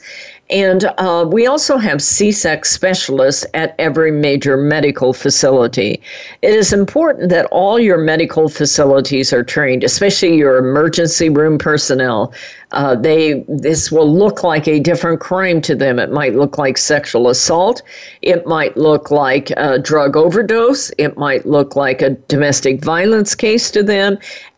And 0.49 0.85
uh, 0.97 1.27
we 1.29 1.45
also 1.45 1.77
have 1.77 1.97
CSEC 1.97 2.65
specialists 2.65 3.45
at 3.53 3.75
every 3.79 4.11
major 4.11 4.55
medical 4.55 5.11
facility. 5.11 6.01
It 6.41 6.53
is 6.53 6.71
important 6.71 7.29
that 7.29 7.47
all 7.51 7.77
your 7.79 7.97
medical 7.97 8.47
facilities 8.47 9.33
are 9.33 9.43
trained, 9.43 9.83
especially 9.83 10.37
your 10.37 10.57
emergency 10.57 11.29
room 11.29 11.57
personnel. 11.57 12.31
Uh, 12.71 12.95
they 12.95 13.45
this 13.47 13.91
will 13.91 14.11
look 14.11 14.43
like 14.43 14.67
a 14.67 14.79
different 14.79 15.19
crime 15.19 15.61
to 15.61 15.75
them. 15.75 15.99
It 15.99 16.11
might 16.11 16.35
look 16.35 16.57
like 16.57 16.77
sexual 16.77 17.29
assault. 17.29 17.81
It 18.21 18.45
might 18.45 18.75
look 18.75 19.09
like 19.09 19.51
a 19.57 19.79
drug 19.79 20.17
overdose. 20.17 20.91
It 20.97 21.17
might 21.17 21.45
look 21.45 21.75
like 21.75 22.01
a 22.01 22.11
domestic 22.27 22.83
violence 22.83 23.35
case 23.35 23.71
to 23.71 23.83
them. 23.83 24.17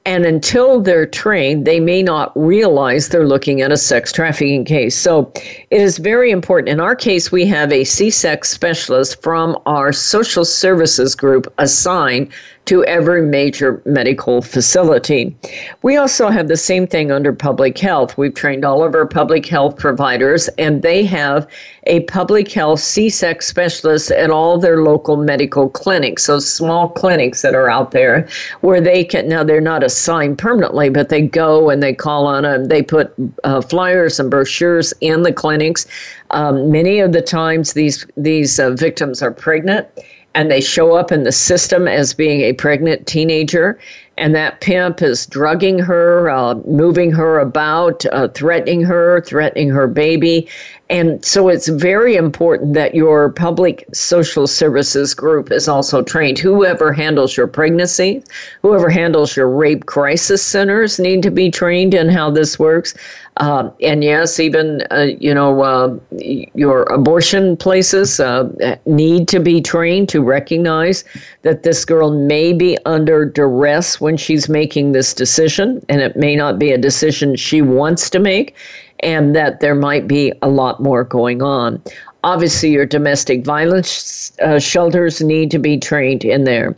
And 0.09 0.25
until 0.25 0.81
they're 0.81 1.05
trained, 1.05 1.65
they 1.65 1.79
may 1.79 2.01
not 2.01 2.31
realize 2.35 3.09
they're 3.09 3.27
looking 3.27 3.61
at 3.61 3.71
a 3.71 3.77
sex 3.77 4.11
trafficking 4.11 4.65
case. 4.65 4.97
So 4.97 5.31
it 5.69 5.81
is 5.81 5.99
very 5.99 6.31
important. 6.31 6.69
In 6.69 6.79
our 6.79 6.95
case, 6.95 7.31
we 7.31 7.45
have 7.45 7.71
a 7.71 7.83
CSEC 7.83 8.43
specialist 8.43 9.21
from 9.21 9.55
our 9.67 9.93
social 9.93 10.45
services 10.45 11.13
group 11.13 11.53
assigned 11.59 12.31
to 12.69 12.85
every 12.85 13.23
major 13.23 13.81
medical 13.85 14.43
facility. 14.43 15.35
We 15.81 15.97
also 15.97 16.29
have 16.29 16.49
the 16.49 16.55
same 16.55 16.85
thing 16.85 17.11
under 17.11 17.33
public 17.33 17.79
health. 17.79 18.15
We've 18.15 18.35
trained 18.35 18.63
all 18.63 18.83
of 18.83 18.93
our 18.93 19.07
public 19.07 19.47
health 19.47 19.75
providers, 19.75 20.49
and 20.59 20.83
they 20.83 21.03
have 21.05 21.47
a 21.87 22.01
public 22.01 22.51
health 22.51 22.79
CSEC 22.79 23.41
specialist 23.41 24.11
at 24.11 24.29
all 24.29 24.59
their 24.59 24.83
local 24.83 25.17
medical 25.17 25.67
clinics, 25.67 26.25
so 26.25 26.37
small 26.37 26.89
clinics 26.89 27.41
that 27.41 27.55
are 27.55 27.71
out 27.71 27.89
there 27.89 28.27
where 28.61 28.79
they 28.79 29.03
can, 29.03 29.27
now 29.27 29.43
they're 29.43 29.59
not 29.59 29.83
assigned 29.83 30.37
permanently, 30.37 30.89
but 30.89 31.09
they 31.09 31.23
go 31.23 31.71
and 31.71 31.81
they 31.81 31.95
call 31.95 32.27
on 32.27 32.43
them. 32.43 32.65
They 32.65 32.83
put 32.83 33.11
uh, 33.43 33.61
flyers 33.61 34.19
and 34.19 34.29
brochures 34.29 34.93
in 35.01 35.23
the 35.23 35.33
clinics. 35.33 35.87
Um, 36.29 36.71
many 36.71 36.99
of 36.99 37.13
the 37.13 37.21
times, 37.23 37.73
these, 37.73 38.05
these 38.15 38.59
uh, 38.59 38.69
victims 38.69 39.23
are 39.23 39.31
pregnant 39.31 39.87
and 40.35 40.51
they 40.51 40.61
show 40.61 40.93
up 40.93 41.11
in 41.11 41.23
the 41.23 41.31
system 41.31 41.87
as 41.87 42.13
being 42.13 42.41
a 42.41 42.53
pregnant 42.53 43.07
teenager 43.07 43.79
and 44.19 44.35
that 44.35 44.59
pimp 44.59 45.01
is 45.01 45.25
drugging 45.25 45.79
her, 45.79 46.29
uh, 46.29 46.55
moving 46.67 47.11
her 47.11 47.39
about, 47.39 48.05
uh, 48.07 48.27
threatening 48.27 48.81
her, 48.83 49.21
threatening 49.21 49.69
her 49.69 49.87
baby. 49.87 50.47
And 50.89 51.23
so 51.23 51.49
it's 51.49 51.67
very 51.67 52.15
important 52.15 52.73
that 52.73 52.95
your 52.95 53.29
public 53.29 53.85
social 53.93 54.47
services 54.47 55.13
group 55.13 55.51
is 55.51 55.67
also 55.67 56.01
trained. 56.01 56.39
Whoever 56.39 56.91
handles 56.91 57.37
your 57.37 57.45
pregnancy, 57.45 58.23
whoever 58.63 58.89
handles 58.89 59.37
your 59.37 59.49
rape 59.49 59.85
crisis 59.85 60.43
centers 60.43 60.99
need 60.99 61.21
to 61.23 61.29
be 61.29 61.51
trained 61.51 61.93
in 61.93 62.09
how 62.09 62.31
this 62.31 62.57
works. 62.57 62.95
Uh, 63.37 63.69
and 63.81 64.03
yes, 64.03 64.39
even 64.39 64.83
uh, 64.91 65.07
you 65.19 65.33
know 65.33 65.61
uh, 65.61 65.95
your 66.19 66.83
abortion 66.83 67.55
places 67.55 68.19
uh, 68.19 68.75
need 68.85 69.29
to 69.29 69.39
be 69.39 69.61
trained 69.61 70.09
to 70.09 70.21
recognize 70.21 71.05
that 71.43 71.63
this 71.63 71.85
girl 71.85 72.11
may 72.11 72.51
be 72.51 72.77
under 72.85 73.23
duress 73.23 74.01
when 74.01 74.17
she's 74.17 74.49
making 74.49 74.91
this 74.91 75.13
decision, 75.13 75.83
and 75.87 76.01
it 76.01 76.17
may 76.17 76.35
not 76.35 76.59
be 76.59 76.71
a 76.71 76.77
decision 76.77 77.35
she 77.35 77.61
wants 77.61 78.09
to 78.09 78.19
make, 78.19 78.55
and 79.01 79.35
that 79.35 79.59
there 79.59 79.75
might 79.75 80.07
be 80.07 80.33
a 80.41 80.49
lot 80.49 80.81
more 80.81 81.03
going 81.03 81.41
on. 81.41 81.81
Obviously, 82.21 82.71
your 82.71 82.85
domestic 82.85 83.45
violence 83.45 84.33
uh, 84.41 84.59
shelters 84.59 85.21
need 85.21 85.49
to 85.51 85.57
be 85.57 85.77
trained 85.77 86.25
in 86.25 86.43
there. 86.43 86.75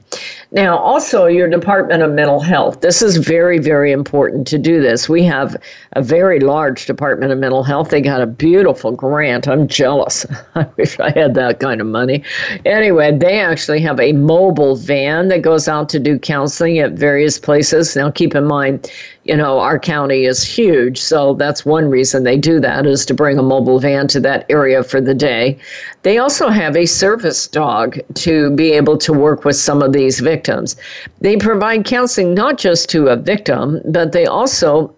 Now, 0.51 0.77
also 0.77 1.25
your 1.25 1.49
Department 1.49 2.03
of 2.03 2.11
Mental 2.11 2.39
Health. 2.39 2.81
This 2.81 3.01
is 3.01 3.17
very, 3.17 3.57
very 3.57 3.91
important 3.91 4.45
to 4.47 4.59
do 4.59 4.81
this. 4.81 5.09
We 5.09 5.23
have 5.23 5.57
a 5.93 6.03
very 6.03 6.41
large 6.41 6.85
Department 6.85 7.31
of 7.31 7.39
Mental 7.39 7.63
Health. 7.63 7.89
They 7.89 8.01
got 8.01 8.21
a 8.21 8.27
beautiful 8.27 8.91
grant. 8.91 9.47
I'm 9.47 9.67
jealous. 9.67 10.27
I 10.55 10.67
wish 10.77 10.99
I 10.99 11.09
had 11.09 11.33
that 11.33 11.59
kind 11.59 11.81
of 11.81 11.87
money. 11.87 12.23
Anyway, 12.63 13.17
they 13.17 13.39
actually 13.39 13.81
have 13.81 13.99
a 13.99 14.13
mobile 14.13 14.75
van 14.75 15.29
that 15.29 15.41
goes 15.41 15.67
out 15.67 15.89
to 15.89 15.99
do 15.99 16.19
counseling 16.19 16.77
at 16.77 16.91
various 16.91 17.39
places. 17.39 17.95
Now, 17.95 18.11
keep 18.11 18.35
in 18.35 18.45
mind, 18.45 18.91
you 19.23 19.37
know, 19.37 19.59
our 19.59 19.77
county 19.77 20.25
is 20.25 20.43
huge, 20.43 20.99
so 20.99 21.35
that's 21.35 21.65
one 21.65 21.89
reason 21.89 22.23
they 22.23 22.37
do 22.37 22.59
that 22.59 22.85
is 22.85 23.05
to 23.05 23.13
bring 23.13 23.37
a 23.37 23.43
mobile 23.43 23.79
van 23.79 24.07
to 24.07 24.19
that 24.21 24.45
area 24.49 24.83
for 24.83 24.99
the 24.99 25.13
day. 25.13 25.57
They 26.01 26.17
also 26.17 26.49
have 26.49 26.75
a 26.75 26.87
service 26.87 27.47
dog 27.47 27.99
to 28.15 28.49
be 28.55 28.71
able 28.71 28.97
to 28.97 29.13
work 29.13 29.45
with 29.45 29.55
some 29.55 29.83
of 29.83 29.93
these 29.93 30.19
victims. 30.19 30.75
They 31.19 31.37
provide 31.37 31.85
counseling 31.85 32.33
not 32.33 32.57
just 32.57 32.89
to 32.91 33.07
a 33.07 33.15
victim, 33.15 33.81
but 33.85 34.11
they 34.11 34.25
also 34.25 34.95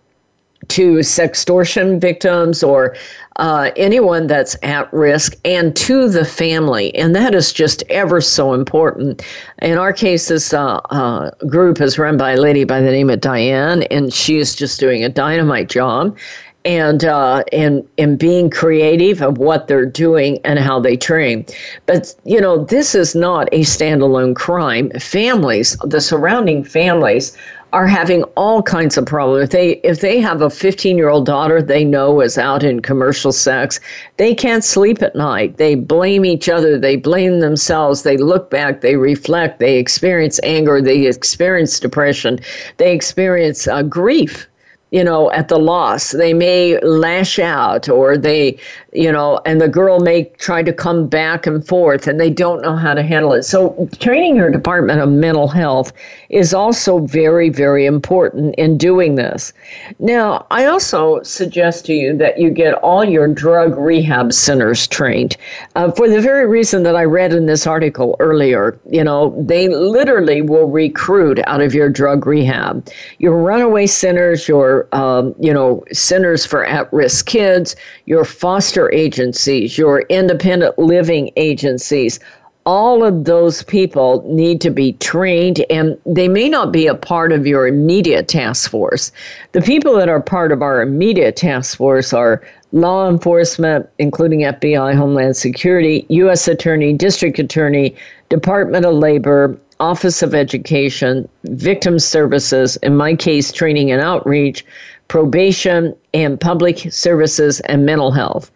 to 0.69 0.97
sextortion 0.97 1.99
victims 1.99 2.63
or 2.63 2.95
uh, 3.37 3.71
anyone 3.75 4.27
that's 4.27 4.55
at 4.63 4.91
risk 4.93 5.35
and 5.43 5.75
to 5.75 6.07
the 6.07 6.25
family. 6.25 6.93
And 6.95 7.15
that 7.15 7.33
is 7.33 7.51
just 7.51 7.83
ever 7.89 8.21
so 8.21 8.53
important. 8.53 9.23
In 9.61 9.77
our 9.77 9.93
case, 9.93 10.27
this 10.27 10.53
uh, 10.53 10.77
uh, 10.89 11.31
group 11.47 11.81
is 11.81 11.97
run 11.97 12.17
by 12.17 12.31
a 12.31 12.37
lady 12.37 12.63
by 12.63 12.79
the 12.81 12.91
name 12.91 13.09
of 13.09 13.21
Diane, 13.21 13.83
and 13.83 14.13
she 14.13 14.37
is 14.37 14.55
just 14.55 14.79
doing 14.79 15.03
a 15.03 15.09
dynamite 15.09 15.69
job 15.69 16.17
and 16.65 17.03
uh, 17.03 17.43
and 17.51 17.87
and 17.97 18.17
being 18.17 18.49
creative 18.49 19.21
of 19.21 19.37
what 19.37 19.67
they're 19.67 19.85
doing 19.85 20.39
and 20.45 20.59
how 20.59 20.79
they 20.79 20.95
train. 20.95 21.45
But 21.85 22.15
you 22.23 22.39
know, 22.39 22.63
this 22.63 22.95
is 22.95 23.15
not 23.15 23.49
a 23.51 23.61
standalone 23.61 24.35
crime. 24.35 24.91
Families, 24.91 25.77
the 25.83 26.01
surrounding 26.01 26.63
families, 26.63 27.37
are 27.73 27.87
having 27.87 28.23
all 28.35 28.61
kinds 28.61 28.97
of 28.97 29.05
problems. 29.05 29.45
If 29.45 29.49
they 29.49 29.69
if 29.77 29.99
they 29.99 30.21
have 30.21 30.41
a 30.41 30.49
15 30.49 30.95
year 30.95 31.09
old 31.09 31.25
daughter 31.25 31.61
they 31.61 31.83
know 31.83 32.21
is 32.21 32.37
out 32.37 32.63
in 32.63 32.81
commercial 32.81 33.31
sex, 33.31 33.79
they 34.17 34.35
can't 34.35 34.63
sleep 34.63 35.01
at 35.01 35.15
night. 35.15 35.57
They 35.57 35.73
blame 35.75 36.23
each 36.23 36.47
other. 36.47 36.77
They 36.77 36.95
blame 36.95 37.39
themselves. 37.39 38.03
They 38.03 38.15
look 38.15 38.51
back. 38.51 38.81
They 38.81 38.95
reflect. 38.95 39.59
They 39.59 39.77
experience 39.77 40.39
anger. 40.43 40.81
They 40.81 41.07
experience 41.07 41.79
depression. 41.79 42.39
They 42.77 42.93
experience 42.93 43.67
uh, 43.67 43.81
grief 43.81 44.47
you 44.93 45.03
know, 45.03 45.31
at 45.31 45.47
the 45.47 45.57
loss. 45.57 46.11
They 46.11 46.35
may 46.35 46.79
lash 46.81 47.39
out 47.39 47.89
or 47.89 48.15
they, 48.15 48.59
you 48.91 49.11
know, 49.11 49.41
and 49.43 49.59
the 49.59 49.67
girl 49.67 49.99
may 49.99 50.25
try 50.37 50.61
to 50.61 50.71
come 50.71 51.07
back 51.07 51.47
and 51.47 51.67
forth 51.67 52.05
and 52.05 52.19
they 52.19 52.29
don't 52.29 52.61
know 52.61 52.75
how 52.75 52.93
to 52.93 53.01
handle 53.01 53.33
it. 53.33 53.41
So, 53.41 53.89
training 53.99 54.35
your 54.35 54.51
Department 54.51 55.01
of 55.01 55.09
Mental 55.09 55.47
Health 55.47 55.93
is 56.29 56.53
also 56.53 56.99
very, 56.99 57.49
very 57.49 57.87
important 57.87 58.53
in 58.55 58.77
doing 58.77 59.15
this. 59.15 59.51
Now, 59.97 60.45
I 60.51 60.65
also 60.65 61.23
suggest 61.23 61.87
to 61.87 61.93
you 61.93 62.15
that 62.17 62.37
you 62.37 62.51
get 62.51 62.75
all 62.75 63.03
your 63.03 63.27
drug 63.27 63.75
rehab 63.75 64.31
centers 64.31 64.87
trained 64.87 65.37
uh, 65.75 65.89
for 65.91 66.07
the 66.07 66.21
very 66.21 66.45
reason 66.45 66.83
that 66.83 66.95
I 66.95 67.05
read 67.05 67.33
in 67.33 67.47
this 67.47 67.65
article 67.65 68.15
earlier. 68.19 68.77
You 68.91 69.03
know, 69.03 69.35
they 69.43 69.69
literally 69.69 70.43
will 70.43 70.67
recruit 70.67 71.39
out 71.47 71.61
of 71.61 71.73
your 71.73 71.89
drug 71.89 72.27
rehab. 72.27 72.87
Your 73.17 73.41
runaway 73.41 73.87
centers, 73.87 74.47
your 74.47 74.82
um, 74.91 75.35
you 75.39 75.53
know, 75.53 75.83
centers 75.91 76.45
for 76.45 76.65
at-risk 76.65 77.25
kids, 77.25 77.75
your 78.05 78.25
foster 78.25 78.91
agencies, 78.91 79.77
your 79.77 80.01
independent 80.01 80.77
living 80.77 81.31
agencies. 81.35 82.19
All 82.65 83.03
of 83.03 83.25
those 83.25 83.61
people 83.63 84.23
need 84.25 84.61
to 84.61 84.69
be 84.69 84.93
trained, 84.93 85.65
and 85.69 85.97
they 86.05 86.29
may 86.29 86.47
not 86.47 86.71
be 86.71 86.87
a 86.87 86.95
part 86.95 87.33
of 87.33 87.45
your 87.45 87.67
immediate 87.67 88.29
task 88.29 88.69
force. 88.69 89.11
The 89.51 89.61
people 89.61 89.95
that 89.97 90.07
are 90.07 90.21
part 90.21 90.53
of 90.53 90.61
our 90.61 90.81
immediate 90.81 91.35
task 91.35 91.77
force 91.77 92.13
are 92.13 92.41
law 92.71 93.09
enforcement, 93.09 93.89
including 93.99 94.41
FBI, 94.41 94.95
Homeland 94.95 95.35
Security, 95.35 96.05
U.S. 96.09 96.47
Attorney, 96.47 96.93
District 96.93 97.37
Attorney, 97.37 97.95
Department 98.29 98.85
of 98.85 98.95
Labor, 98.95 99.57
Office 99.83 100.23
of 100.23 100.33
Education, 100.33 101.27
Victim 101.43 101.99
Services, 101.99 102.77
in 102.77 102.95
my 102.95 103.15
case, 103.15 103.51
training 103.51 103.91
and 103.91 104.01
outreach, 104.01 104.65
probation, 105.09 105.93
and 106.13 106.39
public 106.39 106.89
services 106.89 107.59
and 107.61 107.85
mental 107.85 108.09
health. 108.09 108.49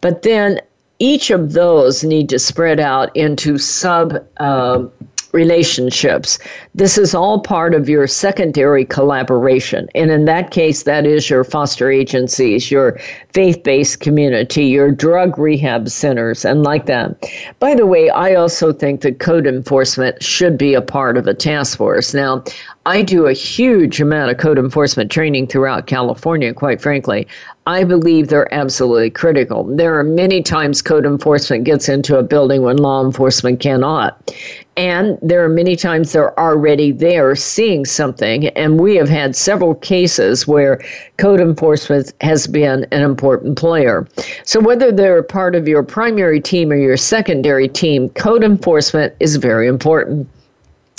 But 0.00 0.22
then 0.22 0.60
each 0.98 1.30
of 1.30 1.52
those 1.52 2.02
need 2.02 2.28
to 2.30 2.38
spread 2.40 2.80
out 2.80 3.14
into 3.16 3.58
sub 3.58 4.26
uh, 4.38 4.84
relationships. 5.32 6.38
This 6.74 6.98
is 6.98 7.14
all 7.14 7.40
part 7.40 7.74
of 7.74 7.88
your 7.88 8.06
secondary 8.06 8.84
collaboration. 8.84 9.88
And 9.94 10.10
in 10.10 10.26
that 10.26 10.50
case, 10.50 10.84
that 10.84 11.06
is 11.06 11.28
your 11.28 11.42
foster 11.42 11.90
agencies, 11.90 12.70
your 12.70 12.98
faith 13.32 13.62
based 13.62 14.00
community, 14.00 14.66
your 14.66 14.90
drug 14.90 15.38
rehab 15.38 15.88
centers, 15.88 16.44
and 16.44 16.62
like 16.62 16.86
that. 16.86 17.28
By 17.58 17.74
the 17.74 17.86
way, 17.86 18.10
I 18.10 18.34
also 18.34 18.72
think 18.72 19.00
that 19.00 19.18
code 19.18 19.46
enforcement 19.46 20.22
should 20.22 20.56
be 20.58 20.74
a 20.74 20.82
part 20.82 21.16
of 21.16 21.26
a 21.26 21.34
task 21.34 21.78
force. 21.78 22.14
Now, 22.14 22.44
I 22.84 23.02
do 23.02 23.26
a 23.26 23.32
huge 23.32 24.00
amount 24.00 24.32
of 24.32 24.38
code 24.38 24.58
enforcement 24.58 25.08
training 25.08 25.46
throughout 25.46 25.86
California, 25.86 26.52
quite 26.52 26.80
frankly. 26.80 27.28
I 27.64 27.84
believe 27.84 28.26
they're 28.26 28.52
absolutely 28.52 29.10
critical. 29.10 29.62
There 29.62 29.96
are 29.96 30.02
many 30.02 30.42
times 30.42 30.82
code 30.82 31.06
enforcement 31.06 31.62
gets 31.62 31.88
into 31.88 32.18
a 32.18 32.24
building 32.24 32.62
when 32.62 32.78
law 32.78 33.04
enforcement 33.04 33.60
cannot. 33.60 34.34
And 34.76 35.16
there 35.22 35.44
are 35.44 35.48
many 35.48 35.76
times 35.76 36.10
they're 36.10 36.36
already 36.40 36.90
there 36.90 37.36
seeing 37.36 37.84
something. 37.84 38.48
And 38.48 38.80
we 38.80 38.96
have 38.96 39.08
had 39.08 39.36
several 39.36 39.76
cases 39.76 40.48
where 40.48 40.82
code 41.18 41.40
enforcement 41.40 42.12
has 42.20 42.48
been 42.48 42.84
an 42.90 43.02
important 43.02 43.56
player. 43.56 44.08
So, 44.42 44.58
whether 44.58 44.90
they're 44.90 45.22
part 45.22 45.54
of 45.54 45.68
your 45.68 45.84
primary 45.84 46.40
team 46.40 46.72
or 46.72 46.76
your 46.76 46.96
secondary 46.96 47.68
team, 47.68 48.08
code 48.08 48.42
enforcement 48.42 49.14
is 49.20 49.36
very 49.36 49.68
important. 49.68 50.28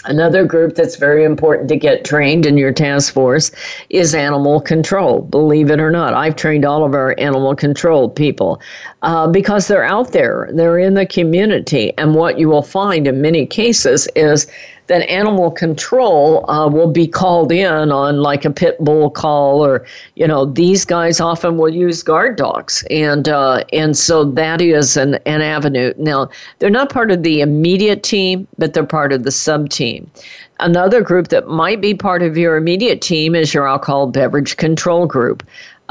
Another 0.05 0.43
group 0.45 0.75
that's 0.75 0.97
very 0.97 1.23
important 1.23 1.69
to 1.69 1.77
get 1.77 2.03
trained 2.03 2.45
in 2.45 2.57
your 2.57 2.73
task 2.73 3.13
force 3.13 3.51
is 3.89 4.13
animal 4.13 4.59
control. 4.59 5.21
Believe 5.21 5.71
it 5.71 5.79
or 5.79 5.91
not, 5.91 6.13
I've 6.13 6.35
trained 6.35 6.65
all 6.65 6.83
of 6.83 6.93
our 6.93 7.15
animal 7.17 7.55
control 7.55 8.09
people 8.09 8.61
uh, 9.01 9.27
because 9.27 9.67
they're 9.67 9.85
out 9.85 10.11
there, 10.11 10.49
they're 10.53 10.79
in 10.79 10.95
the 10.95 11.05
community. 11.05 11.93
And 11.97 12.15
what 12.15 12.37
you 12.37 12.49
will 12.49 12.61
find 12.61 13.07
in 13.07 13.21
many 13.21 13.45
cases 13.45 14.07
is 14.15 14.47
that 14.87 15.07
animal 15.09 15.51
control 15.51 16.49
uh, 16.49 16.67
will 16.67 16.91
be 16.91 17.07
called 17.07 17.51
in 17.51 17.91
on 17.91 18.21
like 18.21 18.45
a 18.45 18.51
pit 18.51 18.77
bull 18.79 19.09
call, 19.09 19.65
or 19.65 19.85
you 20.15 20.27
know 20.27 20.45
these 20.45 20.85
guys 20.85 21.19
often 21.19 21.57
will 21.57 21.69
use 21.69 22.03
guard 22.03 22.35
dogs, 22.35 22.83
and 22.89 23.29
uh, 23.29 23.63
and 23.71 23.97
so 23.97 24.23
that 24.23 24.61
is 24.61 24.97
an 24.97 25.15
an 25.25 25.41
avenue. 25.41 25.93
Now 25.97 26.29
they're 26.59 26.69
not 26.69 26.91
part 26.91 27.11
of 27.11 27.23
the 27.23 27.41
immediate 27.41 28.03
team, 28.03 28.47
but 28.57 28.73
they're 28.73 28.85
part 28.85 29.13
of 29.13 29.23
the 29.23 29.31
sub 29.31 29.69
team. 29.69 30.09
Another 30.59 31.01
group 31.01 31.29
that 31.29 31.47
might 31.47 31.81
be 31.81 31.93
part 31.93 32.21
of 32.21 32.37
your 32.37 32.55
immediate 32.55 33.01
team 33.01 33.35
is 33.35 33.53
your 33.53 33.67
alcohol 33.67 34.07
beverage 34.07 34.55
control 34.57 35.07
group 35.07 35.43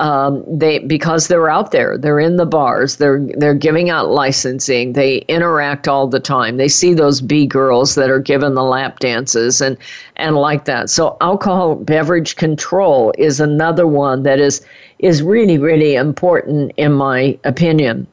um, 0.03 0.45
they 0.49 0.81
because 0.81 1.29
they're 1.29 1.49
out 1.49 1.71
there, 1.71 1.97
they're 1.97 2.19
in 2.19 2.37
the 2.37 2.45
bars, 2.45 2.97
they're 2.97 3.25
they're 3.37 3.55
giving 3.55 3.89
out 3.89 4.11
licensing, 4.11 4.95
they 4.95 5.19
interact 5.29 5.87
all 5.87 6.09
the 6.09 6.19
time. 6.19 6.57
They 6.57 6.67
see 6.67 6.93
those 6.93 7.21
B 7.21 7.47
girls 7.47 7.95
that 7.95 8.11
are 8.11 8.19
given 8.19 8.55
the 8.55 8.65
lap 8.65 8.99
dances 8.99 9.61
and 9.61 9.79
and 10.17 10.35
like 10.35 10.65
that. 10.65 10.91
So 10.91 11.17
alcohol 11.21 11.77
beverage 11.77 12.35
control 12.35 13.15
is 13.17 13.39
another 13.39 13.87
one 13.87 14.25
that 14.25 14.41
is 14.41 14.67
is 14.99 15.23
really 15.23 15.57
really 15.57 15.95
important 15.95 16.73
in 16.77 16.93
my 16.95 17.39
opinion. 17.45 18.09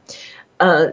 Uh, 0.60 0.92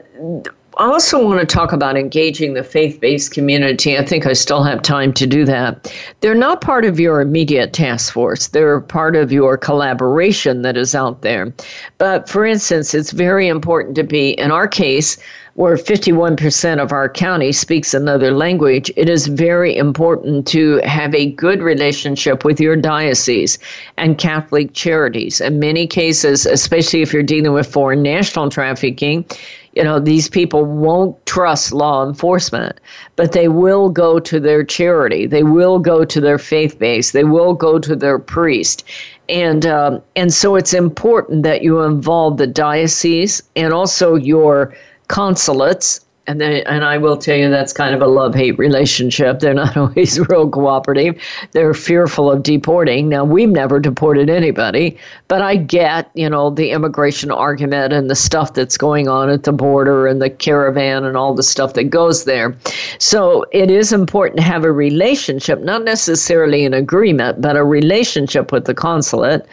I 0.78 0.86
also 0.86 1.23
want 1.23 1.39
to 1.39 1.45
talk 1.45 1.71
about 1.71 1.97
engaging 1.97 2.53
the 2.53 2.63
faith 2.63 2.99
based 2.99 3.34
community. 3.34 3.97
I 3.97 4.05
think 4.05 4.28
I 4.28 4.34
still 4.34 4.63
have 4.63 4.84
time 4.84 5.11
to 5.13 5.25
do 5.25 5.43
that. 5.45 5.91
They're 6.21 6.36
not 6.36 6.61
part 6.61 6.86
of 6.86 6.99
your 6.99 7.19
immediate 7.19 7.73
task 7.73 8.13
force, 8.13 8.47
they're 8.49 8.82
part 8.82 9.15
of 9.15 9.32
your 9.32 9.57
collaboration 9.57 10.61
that 10.61 10.78
is 10.78 10.93
out 10.93 11.23
there. 11.23 11.51
But 11.97 12.30
for 12.30 12.45
instance, 12.45 12.93
it's 12.93 13.11
very 13.11 13.47
important 13.47 13.95
to 13.95 14.03
be, 14.03 14.32
in 14.32 14.51
our 14.51 14.67
case, 14.67 15.17
where 15.58 15.76
51% 15.76 16.80
of 16.80 16.91
our 16.91 17.10
county 17.10 17.51
speaks 17.51 17.95
another 17.95 18.30
language, 18.30 18.91
it 18.95 19.10
is 19.10 19.26
very 19.26 19.76
important 19.76 20.45
to 20.45 20.80
have 20.84 21.16
a 21.16 21.32
good 21.32 21.64
relationship 21.64 22.45
with 22.45 22.62
your 22.62 22.76
diocese 22.76 23.58
and 23.97 24.20
Catholic 24.20 24.72
charities. 24.74 25.41
In 25.41 25.58
many 25.58 25.88
cases, 25.88 26.45
especially 26.45 27.01
if 27.01 27.12
you're 27.12 27.24
dealing 27.24 27.53
with 27.53 27.66
foreign 27.66 28.03
national 28.03 28.51
trafficking, 28.51 29.26
you 29.74 29.84
know, 29.84 29.99
these 29.99 30.30
people 30.30 30.64
won't 30.64 31.26
trust 31.26 31.74
law 31.74 32.08
enforcement, 32.08 32.80
but 33.16 33.32
they 33.32 33.47
will 33.47 33.89
go 33.89 34.20
to 34.20 34.39
their 34.39 34.64
charity. 34.64 35.26
They 35.26 35.41
will 35.41 35.80
go 35.80 36.05
to 36.05 36.22
their 36.22 36.38
faith 36.38 36.78
base. 36.78 37.14
They 37.14 37.24
will 37.24 37.55
go 37.55 37.80
to 37.80 37.95
their 37.95 38.20
priest. 38.20 38.84
And, 39.28 39.66
um, 39.66 40.03
and 40.16 40.32
so 40.32 40.55
it's 40.55 40.76
important 40.76 41.41
that 41.43 41.64
you 41.64 41.82
involve 41.82 42.38
the 42.38 42.45
diocese 42.45 43.41
and 43.55 43.74
also 43.74 44.14
your 44.14 44.76
consulates 45.08 46.01
and 46.28 46.41
they, 46.41 46.62
and 46.66 46.84
I 46.84 46.97
will 46.97 47.16
tell 47.16 47.38
you 47.38 47.49
that's 47.49 47.72
kind 47.72 47.95
of 47.95 48.01
a 48.01 48.08
love 48.08 48.36
hate 48.36 48.58
relationship. 48.60 49.39
They're 49.39 49.53
not 49.53 49.78
always 49.78 50.20
real 50.28 50.49
cooperative. 50.49 51.20
They're 51.53 51.74
fearful 51.74 52.30
of 52.30 52.43
deporting. 52.43 53.08
Now 53.08 53.24
we've 53.24 53.49
never 53.49 53.80
deported 53.80 54.30
anybody, 54.30 54.97
but 55.30 55.41
I 55.41 55.55
get 55.55 56.12
you 56.14 56.30
know 56.30 56.49
the 56.49 56.72
immigration 56.72 57.32
argument 57.32 57.93
and 57.93 58.10
the 58.10 58.16
stuff 58.16 58.53
that's 58.53 58.78
going 58.78 59.08
on 59.08 59.30
at 59.30 59.43
the 59.43 59.53
border 59.53 60.05
and 60.05 60.22
the 60.22 60.30
caravan 60.30 61.05
and 61.05 61.16
all 61.16 61.34
the 61.34 61.43
stuff 61.43 61.74
that 61.76 61.86
goes 61.86 62.26
there. 62.26 62.55
So 62.99 63.45
it 63.53 63.72
is 63.72 63.93
important 63.93 64.38
to 64.38 64.43
have 64.43 64.66
a 64.66 64.72
relationship, 64.72 65.62
not 65.62 65.86
necessarily 65.86 66.66
an 66.66 66.74
agreement, 66.74 67.41
but 67.41 67.55
a 67.55 67.64
relationship 67.64 68.51
with 68.51 68.66
the 68.66 68.74
consulate. 68.74 69.47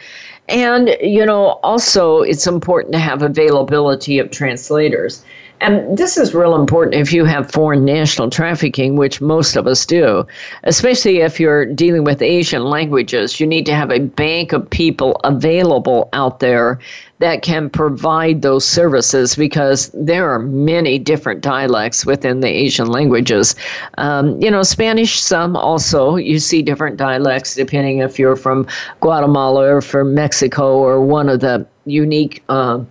And, 0.47 0.95
you 1.01 1.25
know, 1.25 1.59
also 1.63 2.21
it's 2.21 2.45
important 2.45 2.93
to 2.93 2.99
have 2.99 3.23
availability 3.23 4.19
of 4.19 4.29
translators. 4.29 5.23
And 5.61 5.97
this 5.97 6.17
is 6.17 6.33
real 6.33 6.55
important 6.55 6.95
if 6.95 7.13
you 7.13 7.25
have 7.25 7.51
foreign 7.51 7.85
national 7.85 8.29
trafficking, 8.29 8.97
which 8.97 9.21
most 9.21 9.55
of 9.55 9.67
us 9.67 9.85
do, 9.85 10.27
especially 10.63 11.19
if 11.19 11.39
you're 11.39 11.65
dealing 11.65 12.03
with 12.03 12.21
Asian 12.21 12.65
languages. 12.65 13.39
You 13.39 13.47
need 13.47 13.65
to 13.67 13.73
have 13.75 13.89
a 13.89 13.99
bank 13.99 14.51
of 14.51 14.69
people 14.69 15.19
available 15.23 16.09
out 16.13 16.39
there 16.39 16.79
that 17.19 17.41
can 17.41 17.69
provide 17.69 18.41
those 18.41 18.65
services 18.65 19.35
because 19.35 19.89
there 19.93 20.29
are 20.29 20.39
many 20.39 20.99
different 20.99 21.41
dialects 21.41 22.05
within 22.05 22.41
the 22.41 22.49
Asian 22.49 22.87
languages. 22.87 23.55
Um, 23.97 24.39
you 24.41 24.51
know, 24.51 24.63
Spanish, 24.63 25.21
some 25.21 25.55
also, 25.55 26.17
you 26.17 26.39
see 26.39 26.61
different 26.61 26.97
dialects 26.97 27.55
depending 27.55 27.99
if 27.99 28.19
you're 28.19 28.35
from 28.35 28.67
Guatemala 28.99 29.75
or 29.75 29.81
from 29.81 30.13
Mexico 30.13 30.77
or 30.77 30.99
one 30.99 31.29
of 31.29 31.39
the 31.39 31.65
unique. 31.85 32.43
Uh, 32.49 32.83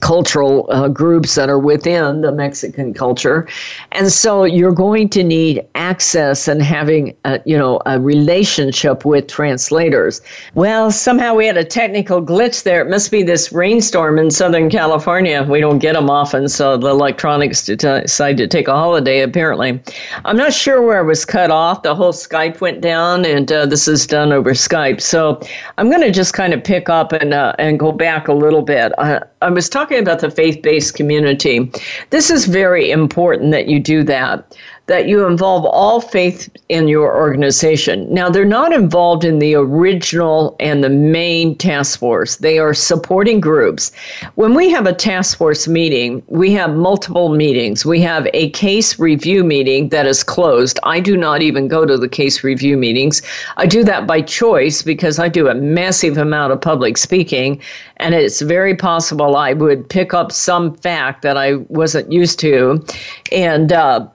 cultural 0.00 0.66
uh, 0.70 0.88
groups 0.88 1.34
that 1.34 1.48
are 1.48 1.58
within 1.58 2.20
the 2.20 2.32
Mexican 2.32 2.94
culture. 2.94 3.46
And 3.92 4.12
so 4.12 4.44
you're 4.44 4.72
going 4.72 5.08
to 5.10 5.22
need 5.22 5.66
access 5.74 6.48
and 6.48 6.62
having, 6.62 7.16
a, 7.24 7.40
you 7.44 7.56
know, 7.56 7.80
a 7.86 7.98
relationship 8.00 9.04
with 9.04 9.26
translators. 9.26 10.20
Well, 10.54 10.90
somehow 10.90 11.34
we 11.34 11.46
had 11.46 11.56
a 11.56 11.64
technical 11.64 12.22
glitch 12.22 12.62
there. 12.62 12.80
It 12.80 12.90
must 12.90 13.10
be 13.10 13.22
this 13.22 13.52
rainstorm 13.52 14.18
in 14.18 14.30
Southern 14.30 14.68
California. 14.70 15.42
We 15.42 15.60
don't 15.60 15.78
get 15.78 15.94
them 15.94 16.10
often, 16.10 16.48
so 16.48 16.76
the 16.76 16.88
electronics 16.88 17.64
decided 17.64 18.36
to 18.36 18.46
take 18.48 18.68
a 18.68 18.74
holiday, 18.74 19.20
apparently. 19.20 19.80
I'm 20.24 20.36
not 20.36 20.52
sure 20.52 20.82
where 20.82 20.98
I 20.98 21.02
was 21.02 21.24
cut 21.24 21.50
off. 21.50 21.82
The 21.82 21.94
whole 21.94 22.12
Skype 22.12 22.60
went 22.60 22.80
down, 22.80 23.24
and 23.24 23.50
uh, 23.50 23.66
this 23.66 23.88
is 23.88 24.06
done 24.06 24.32
over 24.32 24.50
Skype. 24.52 25.00
So 25.00 25.40
I'm 25.78 25.88
going 25.88 26.02
to 26.02 26.10
just 26.10 26.34
kind 26.34 26.52
of 26.52 26.62
pick 26.62 26.88
up 26.88 27.12
and, 27.12 27.32
uh, 27.32 27.54
and 27.58 27.78
go 27.78 27.92
back 27.92 28.28
a 28.28 28.32
little 28.32 28.62
bit. 28.62 28.92
I, 28.98 29.22
I 29.40 29.50
was 29.50 29.68
talking 29.68 29.87
about 29.96 30.20
the 30.20 30.30
faith 30.30 30.60
based 30.62 30.94
community. 30.94 31.70
This 32.10 32.30
is 32.30 32.44
very 32.44 32.90
important 32.90 33.52
that 33.52 33.68
you 33.68 33.80
do 33.80 34.02
that 34.04 34.56
that 34.88 35.06
you 35.06 35.26
involve 35.26 35.64
all 35.66 36.00
faith 36.00 36.48
in 36.70 36.88
your 36.88 37.14
organization. 37.14 38.12
Now, 38.12 38.30
they're 38.30 38.44
not 38.44 38.72
involved 38.72 39.22
in 39.22 39.38
the 39.38 39.54
original 39.54 40.56
and 40.60 40.82
the 40.82 40.88
main 40.88 41.56
task 41.56 41.98
force, 41.98 42.36
they 42.36 42.58
are 42.58 42.74
supporting 42.74 43.38
groups. 43.38 43.92
When 44.34 44.54
we 44.54 44.70
have 44.70 44.86
a 44.86 44.94
task 44.94 45.36
force 45.36 45.68
meeting, 45.68 46.22
we 46.26 46.52
have 46.52 46.74
multiple 46.74 47.28
meetings. 47.28 47.84
We 47.84 48.00
have 48.00 48.28
a 48.32 48.50
case 48.50 48.98
review 48.98 49.44
meeting 49.44 49.90
that 49.90 50.06
is 50.06 50.24
closed. 50.24 50.80
I 50.82 51.00
do 51.00 51.16
not 51.16 51.42
even 51.42 51.68
go 51.68 51.84
to 51.84 51.98
the 51.98 52.08
case 52.08 52.42
review 52.42 52.76
meetings. 52.76 53.20
I 53.58 53.66
do 53.66 53.84
that 53.84 54.06
by 54.06 54.22
choice 54.22 54.82
because 54.82 55.18
I 55.18 55.28
do 55.28 55.48
a 55.48 55.54
massive 55.54 56.16
amount 56.16 56.52
of 56.52 56.60
public 56.60 56.96
speaking, 56.96 57.60
and 57.98 58.14
it's 58.14 58.40
very 58.40 58.74
possible 58.74 59.36
I 59.36 59.52
would 59.52 59.88
pick 59.88 60.14
up 60.14 60.32
some 60.32 60.74
fact 60.76 61.20
that 61.22 61.36
I 61.36 61.56
wasn't 61.68 62.10
used 62.10 62.38
to. 62.40 62.82
And, 63.30 63.72
uh, 63.72 64.06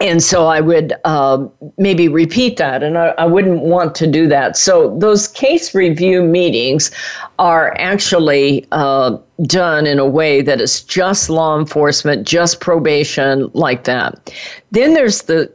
and 0.00 0.22
so 0.22 0.46
I 0.46 0.60
would 0.60 0.92
uh, 1.04 1.46
maybe 1.78 2.08
repeat 2.08 2.56
that, 2.56 2.82
and 2.82 2.98
I, 2.98 3.08
I, 3.18 3.26
wouldn't 3.26 3.60
want 3.60 3.94
to 3.96 4.06
do 4.06 4.26
that. 4.28 4.56
So 4.56 4.96
those 4.98 5.28
case 5.28 5.74
review 5.74 6.22
meetings 6.22 6.90
are 7.38 7.74
actually 7.78 8.66
uh, 8.72 9.18
done 9.42 9.86
in 9.86 9.98
a 9.98 10.06
way 10.06 10.42
that 10.42 10.60
is 10.60 10.82
just 10.82 11.28
law 11.28 11.58
enforcement, 11.58 12.26
just 12.26 12.60
probation, 12.60 13.50
like 13.52 13.84
that. 13.84 14.32
Then 14.70 14.94
there's 14.94 15.22
the 15.22 15.50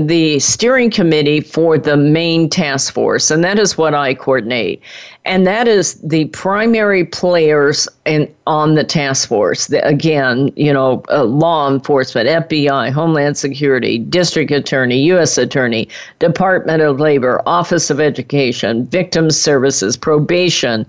the 0.00 0.38
steering 0.40 0.90
committee 0.90 1.40
for 1.40 1.78
the 1.78 1.96
main 1.96 2.48
task 2.48 2.92
force, 2.92 3.30
and 3.30 3.44
that 3.44 3.58
is 3.58 3.78
what 3.78 3.94
I 3.94 4.14
coordinate, 4.14 4.80
and 5.24 5.46
that 5.46 5.68
is 5.68 5.94
the 6.00 6.26
primary 6.26 7.04
players 7.04 7.88
in 8.06 8.32
on 8.46 8.74
the 8.74 8.84
task 8.84 9.28
force. 9.28 9.68
The, 9.68 9.86
again, 9.86 10.52
you 10.56 10.72
know, 10.72 11.02
uh, 11.08 11.24
law 11.24 11.70
enforcement, 11.70 12.28
FBI, 12.28 12.90
Homeland 12.90 13.36
Security, 13.36 13.98
District 13.98 14.50
Attorney, 14.50 15.00
U.S. 15.06 15.38
Attorney, 15.38 15.88
Department 16.18 16.82
of 16.82 16.98
Labor, 16.98 17.40
Office 17.46 17.88
of 17.90 18.00
Education, 18.00 18.86
Victim 18.86 19.30
Services, 19.30 19.96
Probation 19.96 20.86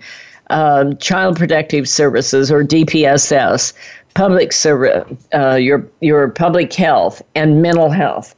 um, 0.50 0.98
Child 0.98 1.38
Protective 1.38 1.88
Services 1.88 2.52
or 2.52 2.64
DPSS, 2.64 3.74
public 4.14 4.54
service, 4.54 5.06
uh, 5.34 5.56
your 5.56 5.88
your 6.02 6.30
public 6.30 6.74
health 6.74 7.22
and 7.36 7.62
mental 7.62 7.90
health, 7.90 8.36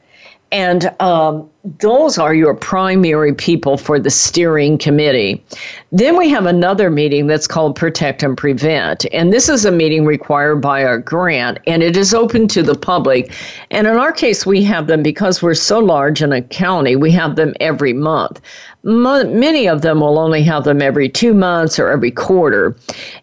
and 0.51 0.93
um, 0.99 1.49
those 1.79 2.19
are 2.19 2.35
your 2.35 2.53
primary 2.53 3.33
people 3.33 3.77
for 3.77 3.99
the 3.99 4.11
steering 4.11 4.77
committee. 4.77 5.43
Then 5.91 6.15
we 6.17 6.29
have 6.29 6.45
another 6.45 6.91
meeting 6.91 7.25
that's 7.25 7.47
called 7.47 7.75
Protect 7.75 8.21
and 8.21 8.37
Prevent. 8.37 9.05
And 9.11 9.33
this 9.33 9.49
is 9.49 9.65
a 9.65 9.71
meeting 9.71 10.05
required 10.05 10.57
by 10.57 10.83
our 10.83 10.99
grant, 10.99 11.59
and 11.65 11.81
it 11.81 11.97
is 11.97 12.13
open 12.13 12.47
to 12.49 12.61
the 12.61 12.75
public. 12.75 13.33
And 13.71 13.87
in 13.87 13.95
our 13.95 14.11
case, 14.11 14.45
we 14.45 14.63
have 14.63 14.85
them 14.85 15.01
because 15.01 15.41
we're 15.41 15.55
so 15.55 15.79
large 15.79 16.21
in 16.21 16.31
a 16.31 16.41
county, 16.41 16.95
we 16.95 17.11
have 17.11 17.35
them 17.35 17.53
every 17.59 17.93
month 17.93 18.41
many 18.85 19.67
of 19.67 19.81
them 19.81 19.99
will 19.99 20.19
only 20.19 20.43
have 20.43 20.63
them 20.63 20.81
every 20.81 21.09
two 21.09 21.33
months 21.33 21.79
or 21.79 21.89
every 21.89 22.11
quarter. 22.11 22.77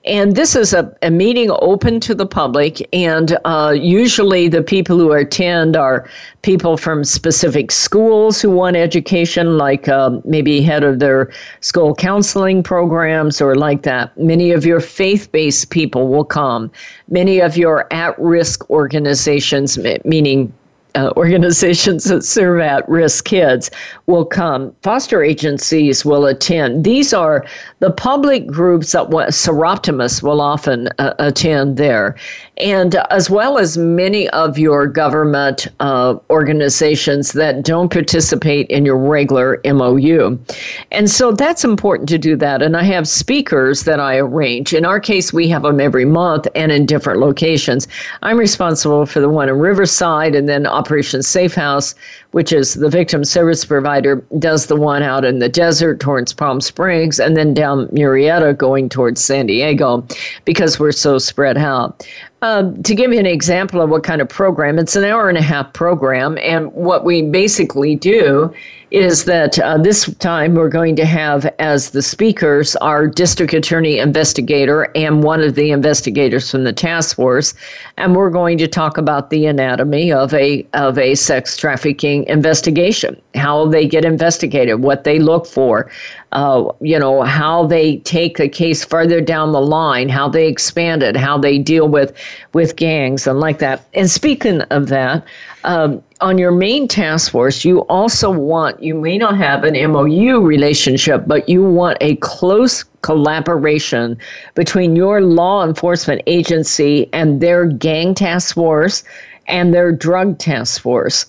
And 0.05 0.35
this 0.35 0.57
is 0.57 0.75
a, 0.75 0.93
a 1.03 1.11
meeting 1.11 1.51
open 1.61 2.01
to 2.01 2.15
the 2.15 2.27
public, 2.27 2.87
and 2.93 3.39
uh, 3.45 3.75
usually 3.79 4.49
the 4.49 4.63
people 4.63 4.99
who 4.99 5.13
attend 5.13 5.77
are 5.77 6.09
people 6.43 6.77
from 6.77 7.05
specific 7.05 7.71
schools 7.71 8.32
who 8.41 8.51
want 8.51 8.77
education, 8.77 9.59
like 9.59 9.89
uh, 9.89 10.19
maybe 10.25 10.63
head 10.63 10.85
of 10.85 10.99
their 10.99 11.31
school 11.61 11.95
counseling 11.95 12.63
programs 12.63 13.41
or 13.41 13.55
like 13.55 13.83
that. 13.83 14.17
Many 14.17 14.53
of 14.53 14.65
your 14.65 14.81
faith 14.81 15.31
based 15.33 15.71
people 15.71 16.09
will 16.09 16.25
come. 16.25 16.71
Many 17.09 17.41
of 17.41 17.57
your 17.57 17.93
at 17.93 18.19
risk 18.19 18.69
organizations, 18.71 19.79
meaning 20.05 20.53
uh, 20.95 21.13
organizations 21.17 22.05
that 22.05 22.25
serve 22.25 22.61
at 22.61 22.89
risk 22.89 23.25
kids 23.25 23.71
will 24.07 24.25
come. 24.25 24.75
Foster 24.83 25.23
agencies 25.23 26.05
will 26.05 26.27
attend. 26.27 26.85
These 26.85 27.13
are 27.13 27.45
the 27.81 27.91
public 27.91 28.47
groups 28.47 28.93
that 28.93 29.09
Soroptimist 29.09 30.23
will 30.23 30.41
often 30.41 30.89
uh, 30.99 31.15
attend 31.19 31.77
there, 31.77 32.17
and 32.63 32.95
as 33.11 33.29
well 33.29 33.59
as 33.59 33.77
many 33.77 34.29
of 34.31 34.57
your 34.57 34.87
government 34.87 35.67
uh, 35.81 36.15
organizations 36.31 37.33
that 37.33 37.65
don't 37.65 37.91
participate 37.91 38.69
in 38.69 38.87
your 38.87 38.97
regular 38.97 39.61
MOU. 39.65 40.39
And 40.93 41.11
so 41.11 41.33
that's 41.33 41.65
important 41.65 42.09
to 42.11 42.19
do 42.19 42.37
that. 42.37 42.63
And 42.63 42.77
I 42.77 42.85
have 42.85 43.09
speakers 43.09 43.83
that 43.83 43.99
I 43.99 44.17
arrange. 44.17 44.73
In 44.73 44.85
our 44.85 45.01
case, 45.01 45.33
we 45.33 45.49
have 45.49 45.63
them 45.63 45.81
every 45.81 46.05
month 46.05 46.47
and 46.55 46.71
in 46.71 46.87
different 46.87 47.19
locations. 47.19 47.89
I'm 48.23 48.39
responsible 48.39 49.07
for 49.07 49.21
the 49.21 49.29
one 49.29 49.49
in 49.49 49.59
Riverside 49.59 50.37
and 50.37 50.49
then 50.49 50.65
Operation 50.65 51.23
Safe 51.23 51.55
House, 51.55 51.97
which 52.33 52.53
is 52.53 52.75
the 52.75 52.89
victim 52.89 53.25
service 53.25 53.65
provider, 53.65 54.17
does 54.39 54.67
the 54.67 54.77
one 54.77 55.03
out 55.03 55.25
in 55.25 55.39
the 55.39 55.49
desert 55.49 56.01
towards 56.01 56.33
Palm 56.33 56.61
Springs 56.61 57.21
and 57.21 57.37
then 57.37 57.55
down 57.55 57.87
Murrieta 57.89 58.57
going 58.57 58.89
towards 58.89 59.23
San 59.23 59.47
Diego 59.47 60.07
because 60.45 60.81
we're 60.81 60.93
so 60.93 61.19
spread 61.19 61.57
out. 61.57 62.07
Um, 62.43 62.83
to 62.83 62.95
give 62.95 63.13
you 63.13 63.21
an 63.21 63.27
example 63.27 63.81
of 63.81 63.91
what 63.91 64.03
kind 64.03 64.21
of 64.21 64.29
program, 64.29 64.79
it's 64.79 64.97
an 64.97 65.05
hour 65.05 65.29
and 65.29 65.39
a 65.39 65.43
half 65.43 65.73
program. 65.73 66.39
And 66.39 66.73
what 66.73 67.05
we 67.05 67.23
basically 67.23 67.95
do 67.95 68.53
is 68.93 69.25
that 69.25 69.59
uh, 69.59 69.79
this 69.79 70.15
time 70.17 70.55
we're 70.55 70.69
going 70.69 70.95
to 70.95 71.07
have 71.07 71.47
as 71.59 71.91
the 71.91 72.03
speakers 72.03 72.77
our 72.77 73.07
district 73.07 73.55
attorney 73.55 73.99
investigator 73.99 74.83
and 74.95 75.23
one 75.23 75.41
of 75.41 75.55
the 75.55 75.71
investigators 75.71 76.51
from 76.51 76.65
the 76.65 76.73
task 76.73 77.17
force 77.17 77.55
and 77.97 78.15
we're 78.15 78.31
going 78.31 78.59
to 78.59 78.69
talk 78.69 78.99
about 78.99 79.31
the 79.31 79.47
anatomy 79.47 80.13
of 80.13 80.35
a 80.35 80.67
of 80.75 80.99
a 80.99 81.15
sex 81.15 81.57
trafficking 81.57 82.25
investigation 82.25 83.21
how 83.35 83.67
they 83.67 83.87
get 83.87 84.05
investigated 84.05 84.83
what 84.83 85.05
they 85.05 85.19
look 85.19 85.47
for 85.47 85.91
uh, 86.33 86.71
you 86.81 86.99
know 86.99 87.23
how 87.23 87.67
they 87.67 87.97
take 87.99 88.39
a 88.39 88.49
case 88.49 88.85
further 88.85 89.23
down 89.23 89.53
the 89.53 89.61
line 89.61 90.09
how 90.11 90.29
they 90.29 90.47
expand 90.47 91.03
it 91.03 91.17
how 91.17 91.39
they 91.39 91.59
deal 91.59 91.89
with 91.89 92.13
with 92.53 92.77
gangs 92.77 93.27
and 93.27 93.41
like 93.41 93.59
that. 93.59 93.87
And 93.95 94.11
speaking 94.11 94.61
of 94.63 94.89
that 94.89 95.25
um, 95.65 96.03
on 96.21 96.39
your 96.39 96.53
main 96.53 96.89
task 96.89 97.31
force, 97.33 97.65
you 97.65 97.81
also 97.83 98.31
want, 98.31 98.83
you 98.83 98.95
may 98.95 99.19
not 99.19 99.37
have 99.37 99.65
an 99.65 99.75
MOU 99.93 100.41
relationship, 100.41 101.25
but 101.27 101.49
you 101.49 101.63
want 101.63 101.99
a 102.01 102.17
close 102.17 102.85
collaboration 103.03 104.17
between 104.55 104.97
your 104.97 105.21
law 105.21 105.65
enforcement 105.65 106.23
agency 106.27 107.09
and 107.13 107.41
their 107.41 107.67
gang 107.67 108.15
task 108.15 108.55
force 108.55 109.05
and 109.47 109.75
their 109.75 109.93
drug 109.93 110.39
task 110.39 110.81
force. 110.81 111.27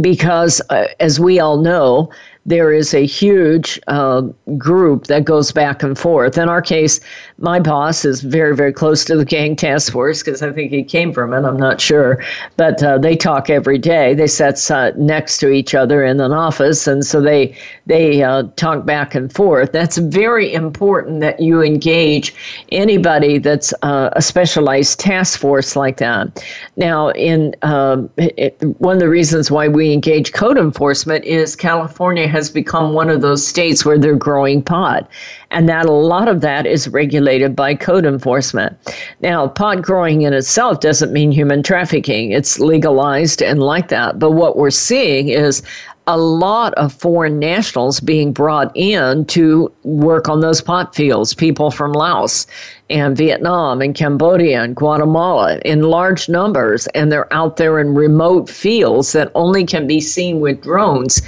Because, 0.00 0.62
uh, 0.70 0.86
as 0.98 1.20
we 1.20 1.38
all 1.38 1.58
know, 1.58 2.10
there 2.46 2.72
is 2.72 2.94
a 2.94 3.04
huge 3.04 3.78
uh, 3.86 4.22
group 4.56 5.06
that 5.06 5.24
goes 5.24 5.52
back 5.52 5.82
and 5.82 5.98
forth. 5.98 6.38
In 6.38 6.48
our 6.48 6.62
case, 6.62 7.00
my 7.38 7.60
boss 7.60 8.04
is 8.04 8.22
very, 8.22 8.56
very 8.56 8.72
close 8.72 9.04
to 9.06 9.16
the 9.16 9.24
gang 9.24 9.54
task 9.56 9.92
force 9.92 10.22
because 10.22 10.42
I 10.42 10.52
think 10.52 10.72
he 10.72 10.82
came 10.82 11.12
from 11.12 11.32
it. 11.32 11.44
I'm 11.44 11.56
not 11.56 11.80
sure. 11.80 12.22
But 12.56 12.82
uh, 12.82 12.98
they 12.98 13.16
talk 13.16 13.50
every 13.50 13.78
day. 13.78 14.14
They 14.14 14.26
sit 14.26 14.70
uh, 14.70 14.92
next 14.96 15.38
to 15.38 15.50
each 15.50 15.74
other 15.74 16.02
in 16.02 16.20
an 16.20 16.32
office, 16.32 16.86
and 16.86 17.04
so 17.04 17.20
they, 17.20 17.56
they 17.86 18.22
uh, 18.22 18.44
talk 18.56 18.86
back 18.86 19.14
and 19.14 19.32
forth. 19.32 19.72
That's 19.72 19.98
very 19.98 20.52
important 20.52 21.20
that 21.20 21.40
you 21.40 21.62
engage 21.62 22.34
anybody 22.72 23.38
that's 23.38 23.72
uh, 23.82 24.10
a 24.12 24.22
specialized 24.22 24.98
task 24.98 25.38
force 25.38 25.76
like 25.76 25.98
that. 25.98 26.44
Now, 26.76 27.10
in 27.10 27.54
um, 27.62 28.10
it, 28.16 28.56
one 28.78 28.96
of 28.96 29.00
the 29.00 29.08
reasons 29.08 29.50
why 29.50 29.68
we 29.68 29.92
engage 29.92 30.32
code 30.32 30.58
enforcement 30.58 31.24
is 31.24 31.54
California 31.54 32.29
has 32.30 32.50
become 32.50 32.94
one 32.94 33.10
of 33.10 33.20
those 33.20 33.46
states 33.46 33.84
where 33.84 33.98
they're 33.98 34.16
growing 34.16 34.62
pot, 34.62 35.08
and 35.50 35.68
that 35.68 35.86
a 35.86 35.92
lot 35.92 36.28
of 36.28 36.40
that 36.40 36.66
is 36.66 36.88
regulated 36.88 37.54
by 37.54 37.74
code 37.74 38.06
enforcement. 38.06 38.76
Now, 39.20 39.48
pot 39.48 39.82
growing 39.82 40.22
in 40.22 40.32
itself 40.32 40.80
doesn't 40.80 41.12
mean 41.12 41.32
human 41.32 41.62
trafficking, 41.62 42.32
it's 42.32 42.58
legalized 42.58 43.42
and 43.42 43.62
like 43.62 43.88
that. 43.88 44.18
But 44.18 44.32
what 44.32 44.56
we're 44.56 44.70
seeing 44.70 45.28
is 45.28 45.62
a 46.10 46.16
lot 46.16 46.74
of 46.74 46.92
foreign 46.92 47.38
nationals 47.38 48.00
being 48.00 48.32
brought 48.32 48.72
in 48.74 49.24
to 49.26 49.72
work 49.84 50.28
on 50.28 50.40
those 50.40 50.60
pot 50.60 50.92
fields, 50.92 51.34
people 51.34 51.70
from 51.70 51.92
Laos 51.92 52.48
and 52.90 53.16
Vietnam 53.16 53.80
and 53.80 53.94
Cambodia 53.94 54.60
and 54.60 54.74
Guatemala 54.74 55.60
in 55.64 55.82
large 55.82 56.28
numbers. 56.28 56.88
And 56.88 57.12
they're 57.12 57.32
out 57.32 57.58
there 57.58 57.78
in 57.78 57.94
remote 57.94 58.50
fields 58.50 59.12
that 59.12 59.30
only 59.36 59.64
can 59.64 59.86
be 59.86 60.00
seen 60.00 60.40
with 60.40 60.62
drones. 60.62 61.22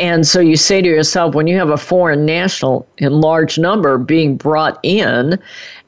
And 0.00 0.26
so 0.26 0.40
you 0.40 0.56
say 0.56 0.82
to 0.82 0.88
yourself, 0.88 1.36
when 1.36 1.46
you 1.46 1.56
have 1.56 1.70
a 1.70 1.76
foreign 1.76 2.26
national 2.26 2.88
in 2.98 3.12
large 3.12 3.56
number 3.56 3.98
being 3.98 4.36
brought 4.36 4.80
in, 4.82 5.38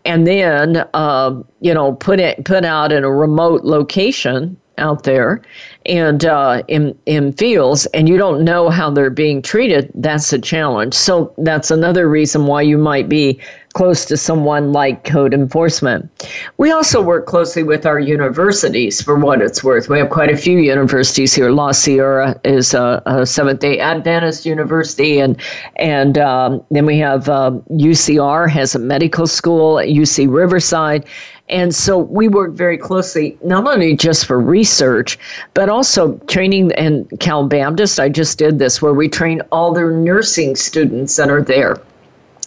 and 0.04 0.24
then 0.24 0.84
uh, 0.94 1.34
you 1.60 1.74
know 1.74 1.94
put 1.94 2.20
it 2.20 2.44
put 2.44 2.64
out 2.64 2.92
in 2.92 3.02
a 3.02 3.10
remote 3.10 3.64
location 3.64 4.56
out 4.78 5.04
there 5.04 5.42
and 5.86 6.24
uh, 6.24 6.62
in 6.68 6.96
in 7.06 7.32
fields, 7.32 7.86
and 7.86 8.08
you 8.08 8.16
don't 8.16 8.44
know 8.44 8.68
how 8.70 8.90
they're 8.90 9.10
being 9.10 9.40
treated, 9.40 9.90
that's 9.94 10.32
a 10.32 10.38
challenge. 10.38 10.94
So 10.94 11.32
that's 11.38 11.70
another 11.70 12.08
reason 12.08 12.46
why 12.46 12.62
you 12.62 12.78
might 12.78 13.08
be 13.08 13.40
close 13.74 14.06
to 14.06 14.16
someone 14.16 14.72
like 14.72 15.04
code 15.04 15.34
enforcement. 15.34 16.10
We 16.56 16.72
also 16.72 17.02
work 17.02 17.26
closely 17.26 17.62
with 17.62 17.84
our 17.84 18.00
universities 18.00 19.02
for 19.02 19.16
what 19.16 19.42
it's 19.42 19.62
worth. 19.62 19.90
We 19.90 19.98
have 19.98 20.08
quite 20.08 20.30
a 20.30 20.36
few 20.36 20.58
universities 20.58 21.34
here. 21.34 21.50
La 21.50 21.72
Sierra 21.72 22.40
is 22.42 22.72
a, 22.72 23.02
a 23.04 23.26
Seventh 23.26 23.60
Day 23.60 23.78
Adventist 23.78 24.46
university, 24.46 25.20
and 25.20 25.40
and 25.76 26.18
um, 26.18 26.64
then 26.70 26.86
we 26.86 26.98
have 26.98 27.28
um, 27.28 27.60
UCR 27.70 28.48
has 28.48 28.74
a 28.74 28.78
medical 28.78 29.26
school 29.26 29.78
at 29.78 29.88
UC 29.88 30.32
Riverside. 30.32 31.06
And 31.48 31.74
so 31.74 31.98
we 31.98 32.28
work 32.28 32.52
very 32.52 32.76
closely, 32.76 33.38
not 33.42 33.66
only 33.66 33.96
just 33.96 34.26
for 34.26 34.40
research, 34.40 35.18
but 35.54 35.68
also 35.68 36.18
training. 36.26 36.72
And 36.72 37.08
Cal 37.20 37.46
Baptist, 37.46 38.00
I 38.00 38.08
just 38.08 38.38
did 38.38 38.58
this 38.58 38.82
where 38.82 38.94
we 38.94 39.08
train 39.08 39.42
all 39.52 39.72
their 39.72 39.90
nursing 39.90 40.56
students 40.56 41.16
that 41.16 41.30
are 41.30 41.42
there 41.42 41.76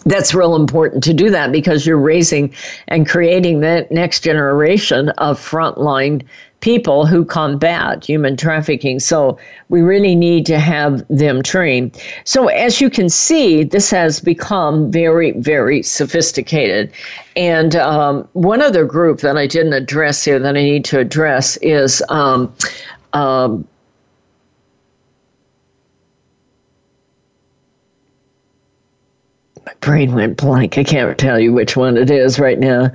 that's 0.04 0.34
real 0.34 0.56
important 0.56 1.02
to 1.04 1.14
do 1.14 1.30
that 1.30 1.52
because 1.52 1.86
you're 1.86 1.98
raising 1.98 2.54
and 2.88 3.08
creating 3.08 3.60
the 3.60 3.86
next 3.90 4.20
generation 4.20 5.10
of 5.10 5.38
frontline 5.38 6.22
people 6.60 7.06
who 7.06 7.24
combat 7.24 8.04
human 8.04 8.36
trafficking. 8.36 9.00
So 9.00 9.38
we 9.68 9.80
really 9.80 10.14
need 10.14 10.44
to 10.46 10.58
have 10.58 11.06
them 11.08 11.42
trained. 11.42 11.98
So 12.24 12.48
as 12.48 12.80
you 12.80 12.90
can 12.90 13.08
see, 13.08 13.64
this 13.64 13.90
has 13.90 14.20
become 14.20 14.90
very, 14.90 15.32
very 15.32 15.82
sophisticated. 15.82 16.92
And 17.36 17.76
um, 17.76 18.28
one 18.34 18.60
other 18.60 18.84
group 18.84 19.20
that 19.20 19.36
I 19.36 19.46
didn't 19.46 19.72
address 19.72 20.24
here 20.24 20.38
that 20.38 20.56
I 20.56 20.62
need 20.62 20.84
to 20.86 20.98
address 20.98 21.56
is. 21.58 22.02
Um, 22.08 22.52
um, 23.12 23.66
brain 29.80 30.14
went 30.14 30.36
blank. 30.36 30.78
I 30.78 30.84
can't 30.84 31.16
tell 31.18 31.38
you 31.38 31.52
which 31.52 31.76
one 31.76 31.96
it 31.96 32.10
is 32.10 32.38
right 32.38 32.58
now. 32.58 32.92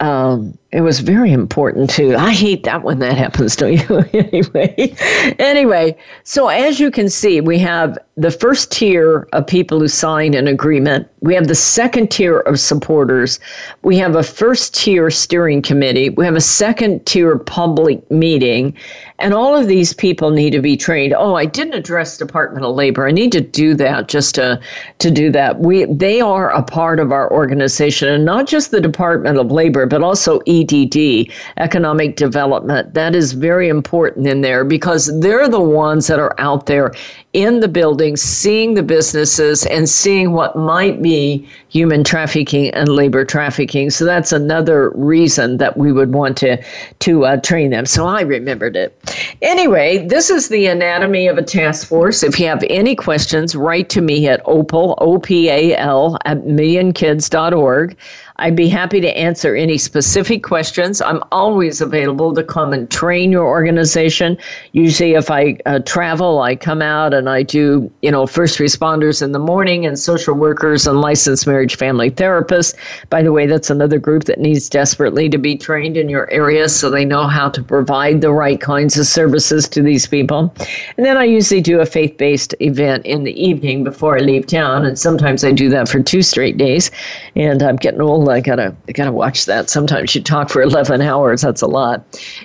Um, 0.00 0.58
it 0.74 0.80
was 0.80 0.98
very 0.98 1.32
important 1.32 1.88
too. 1.88 2.16
I 2.16 2.32
hate 2.32 2.64
that 2.64 2.82
when 2.82 2.98
that 2.98 3.16
happens, 3.16 3.54
don't 3.54 3.74
you? 3.74 3.98
anyway, 4.12 4.96
anyway, 5.38 5.96
so 6.24 6.48
as 6.48 6.80
you 6.80 6.90
can 6.90 7.08
see, 7.08 7.40
we 7.40 7.60
have 7.60 7.96
the 8.16 8.30
first 8.30 8.70
tier 8.70 9.28
of 9.32 9.46
people 9.46 9.78
who 9.78 9.88
sign 9.88 10.34
an 10.34 10.46
agreement. 10.48 11.08
We 11.20 11.34
have 11.34 11.48
the 11.48 11.54
second 11.54 12.10
tier 12.10 12.40
of 12.40 12.60
supporters. 12.60 13.40
We 13.82 13.96
have 13.98 14.14
a 14.14 14.22
first 14.22 14.74
tier 14.74 15.10
steering 15.10 15.62
committee. 15.62 16.10
We 16.10 16.24
have 16.24 16.36
a 16.36 16.40
second 16.40 17.06
tier 17.06 17.38
public 17.38 18.08
meeting. 18.10 18.74
And 19.18 19.32
all 19.32 19.56
of 19.56 19.68
these 19.68 19.92
people 19.92 20.30
need 20.30 20.50
to 20.50 20.60
be 20.60 20.76
trained. 20.76 21.14
Oh, 21.16 21.34
I 21.34 21.46
didn't 21.46 21.74
address 21.74 22.18
Department 22.18 22.64
of 22.64 22.74
Labor. 22.74 23.06
I 23.06 23.10
need 23.10 23.32
to 23.32 23.40
do 23.40 23.74
that 23.74 24.08
just 24.08 24.34
to, 24.36 24.60
to 24.98 25.10
do 25.10 25.30
that. 25.32 25.60
We 25.60 25.84
they 25.86 26.20
are 26.20 26.50
a 26.50 26.62
part 26.62 27.00
of 27.00 27.10
our 27.10 27.30
organization 27.32 28.08
and 28.08 28.24
not 28.24 28.46
just 28.46 28.70
the 28.70 28.80
Department 28.80 29.38
of 29.38 29.50
Labor, 29.50 29.86
but 29.86 30.02
also 30.02 30.40
EDD, 30.72 31.32
economic 31.56 32.16
development. 32.16 32.94
That 32.94 33.14
is 33.14 33.32
very 33.32 33.68
important 33.68 34.26
in 34.26 34.40
there 34.40 34.64
because 34.64 35.10
they're 35.20 35.48
the 35.48 35.60
ones 35.60 36.06
that 36.06 36.18
are 36.18 36.34
out 36.38 36.66
there 36.66 36.92
in 37.34 37.58
the 37.60 37.68
buildings, 37.68 38.22
seeing 38.22 38.74
the 38.74 38.82
businesses 38.82 39.66
and 39.66 39.88
seeing 39.88 40.32
what 40.32 40.56
might 40.56 41.02
be 41.02 41.46
human 41.68 42.04
trafficking 42.04 42.70
and 42.70 42.88
labor 42.88 43.24
trafficking. 43.24 43.90
So 43.90 44.04
that's 44.04 44.30
another 44.32 44.90
reason 44.90 45.56
that 45.56 45.76
we 45.76 45.90
would 45.92 46.14
want 46.14 46.36
to 46.38 46.62
to 47.00 47.24
uh, 47.26 47.36
train 47.38 47.70
them. 47.70 47.86
So 47.86 48.06
I 48.06 48.20
remembered 48.20 48.76
it. 48.76 48.96
Anyway, 49.42 50.06
this 50.06 50.30
is 50.30 50.48
the 50.48 50.66
anatomy 50.66 51.26
of 51.26 51.36
a 51.36 51.42
task 51.42 51.88
force. 51.88 52.22
If 52.22 52.38
you 52.38 52.46
have 52.46 52.64
any 52.70 52.94
questions, 52.94 53.56
write 53.56 53.88
to 53.90 54.00
me 54.00 54.28
at 54.28 54.40
opal 54.44 54.94
o 54.98 55.18
p 55.18 55.50
a 55.50 55.76
l 55.76 56.16
at 56.24 56.42
millionkids.org. 56.42 57.96
I'd 58.36 58.56
be 58.56 58.68
happy 58.68 59.00
to 59.00 59.16
answer 59.16 59.54
any 59.54 59.78
specific 59.78 60.42
questions. 60.42 61.00
I'm 61.00 61.22
always 61.30 61.80
available 61.80 62.34
to 62.34 62.42
come 62.42 62.72
and 62.72 62.90
train 62.90 63.30
your 63.30 63.46
organization. 63.46 64.36
Usually, 64.72 65.12
if 65.12 65.30
I 65.30 65.56
uh, 65.66 65.78
travel, 65.80 66.42
I 66.42 66.56
come 66.56 66.82
out 66.82 67.14
and 67.14 67.30
I 67.30 67.44
do, 67.44 67.88
you 68.02 68.10
know, 68.10 68.26
first 68.26 68.58
responders 68.58 69.22
in 69.22 69.30
the 69.30 69.38
morning 69.38 69.86
and 69.86 69.96
social 69.96 70.34
workers 70.34 70.84
and 70.84 71.00
licensed 71.00 71.46
marriage 71.46 71.76
family 71.76 72.10
therapists. 72.10 72.74
By 73.08 73.22
the 73.22 73.30
way, 73.30 73.46
that's 73.46 73.70
another 73.70 74.00
group 74.00 74.24
that 74.24 74.40
needs 74.40 74.68
desperately 74.68 75.28
to 75.28 75.38
be 75.38 75.56
trained 75.56 75.96
in 75.96 76.08
your 76.08 76.28
area 76.32 76.68
so 76.68 76.90
they 76.90 77.04
know 77.04 77.28
how 77.28 77.48
to 77.50 77.62
provide 77.62 78.20
the 78.20 78.32
right 78.32 78.60
kinds 78.60 78.98
of 78.98 79.06
services 79.06 79.68
to 79.68 79.80
these 79.80 80.08
people. 80.08 80.52
And 80.96 81.06
then 81.06 81.16
I 81.16 81.24
usually 81.24 81.60
do 81.60 81.78
a 81.78 81.86
faith 81.86 82.16
based 82.18 82.52
event 82.58 83.06
in 83.06 83.22
the 83.22 83.40
evening 83.40 83.84
before 83.84 84.16
I 84.16 84.22
leave 84.22 84.48
town. 84.48 84.84
And 84.84 84.98
sometimes 84.98 85.44
I 85.44 85.52
do 85.52 85.68
that 85.68 85.88
for 85.88 86.02
two 86.02 86.22
straight 86.22 86.56
days. 86.56 86.90
And 87.36 87.62
I'm 87.62 87.76
getting 87.76 88.00
old 88.00 88.23
I 88.30 88.40
gotta 88.40 88.74
I 88.88 88.92
gotta 88.92 89.12
watch 89.12 89.46
that. 89.46 89.70
Sometimes 89.70 90.14
you 90.14 90.22
talk 90.22 90.50
for 90.50 90.62
eleven 90.70 91.00
hours. 91.00 91.42
That's 91.42 91.62
a 91.62 91.66
lot. 91.66 92.04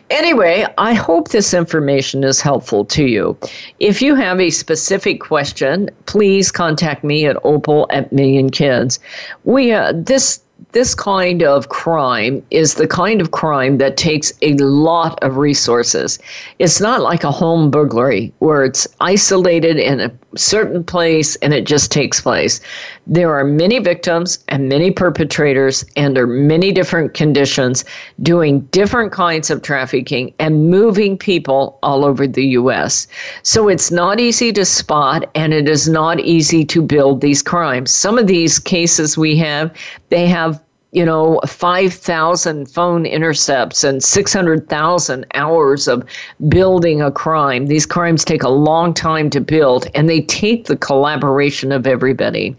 Anyway, 0.09 0.65
I 0.77 0.93
hope 0.93 1.29
this 1.29 1.53
information 1.53 2.23
is 2.23 2.41
helpful 2.41 2.85
to 2.85 3.05
you. 3.05 3.37
If 3.79 4.01
you 4.01 4.15
have 4.15 4.39
a 4.39 4.49
specific 4.49 5.21
question, 5.21 5.89
please 6.05 6.51
contact 6.51 7.03
me 7.03 7.25
at 7.25 7.37
opal 7.43 7.87
at 7.91 8.11
Million 8.11 8.49
Kids. 8.49 8.99
We 9.43 9.71
uh, 9.71 9.93
this 9.95 10.41
this 10.71 10.93
kind 10.93 11.41
of 11.41 11.69
crime 11.69 12.45
is 12.51 12.75
the 12.75 12.87
kind 12.87 13.21
of 13.21 13.31
crime 13.31 13.77
that 13.77 13.97
takes 13.97 14.31
a 14.41 14.53
lot 14.55 15.21
of 15.23 15.37
resources. 15.37 16.19
It's 16.59 16.79
not 16.79 17.01
like 17.01 17.23
a 17.23 17.31
home 17.31 17.71
burglary 17.71 18.33
where 18.39 18.63
it's 18.63 18.87
isolated 18.99 19.77
in 19.77 19.99
a 19.99 20.09
certain 20.35 20.83
place 20.83 21.35
and 21.37 21.53
it 21.53 21.65
just 21.65 21.91
takes 21.91 22.21
place. 22.21 22.61
There 23.07 23.33
are 23.33 23.43
many 23.43 23.79
victims 23.79 24.39
and 24.47 24.69
many 24.69 24.91
perpetrators 24.91 25.85
under 25.97 26.27
many 26.27 26.71
different 26.71 27.13
conditions 27.13 27.85
doing 28.21 28.61
different 28.71 29.11
kinds 29.11 29.49
of 29.49 29.61
trafficking 29.61 30.33
and 30.39 30.69
moving 30.69 31.17
people 31.17 31.79
all 31.81 32.05
over 32.05 32.27
the 32.27 32.45
U.S. 32.45 33.07
So 33.43 33.67
it's 33.67 33.91
not 33.91 34.19
easy 34.19 34.51
to 34.53 34.65
spot 34.65 35.29
and 35.35 35.53
it 35.53 35.67
is 35.67 35.89
not 35.89 36.19
easy 36.19 36.65
to 36.65 36.81
build 36.81 37.21
these 37.21 37.41
crimes. 37.41 37.91
Some 37.91 38.17
of 38.17 38.27
these 38.27 38.59
cases 38.59 39.17
we 39.17 39.37
have, 39.37 39.75
they 40.09 40.27
have 40.27 40.61
you 40.91 41.05
know, 41.05 41.39
5,000 41.45 42.65
phone 42.69 43.05
intercepts 43.05 43.83
and 43.83 44.03
600,000 44.03 45.25
hours 45.35 45.87
of 45.87 46.03
building 46.47 47.01
a 47.01 47.11
crime. 47.11 47.67
These 47.67 47.85
crimes 47.85 48.25
take 48.25 48.41
a 48.41 48.49
long 48.49 48.93
time 48.93 49.29
to 49.29 49.39
build 49.39 49.87
and 49.93 50.09
they 50.09 50.21
take 50.21 50.65
the 50.65 50.75
collaboration 50.75 51.71
of 51.71 51.85
everybody. 51.85 52.55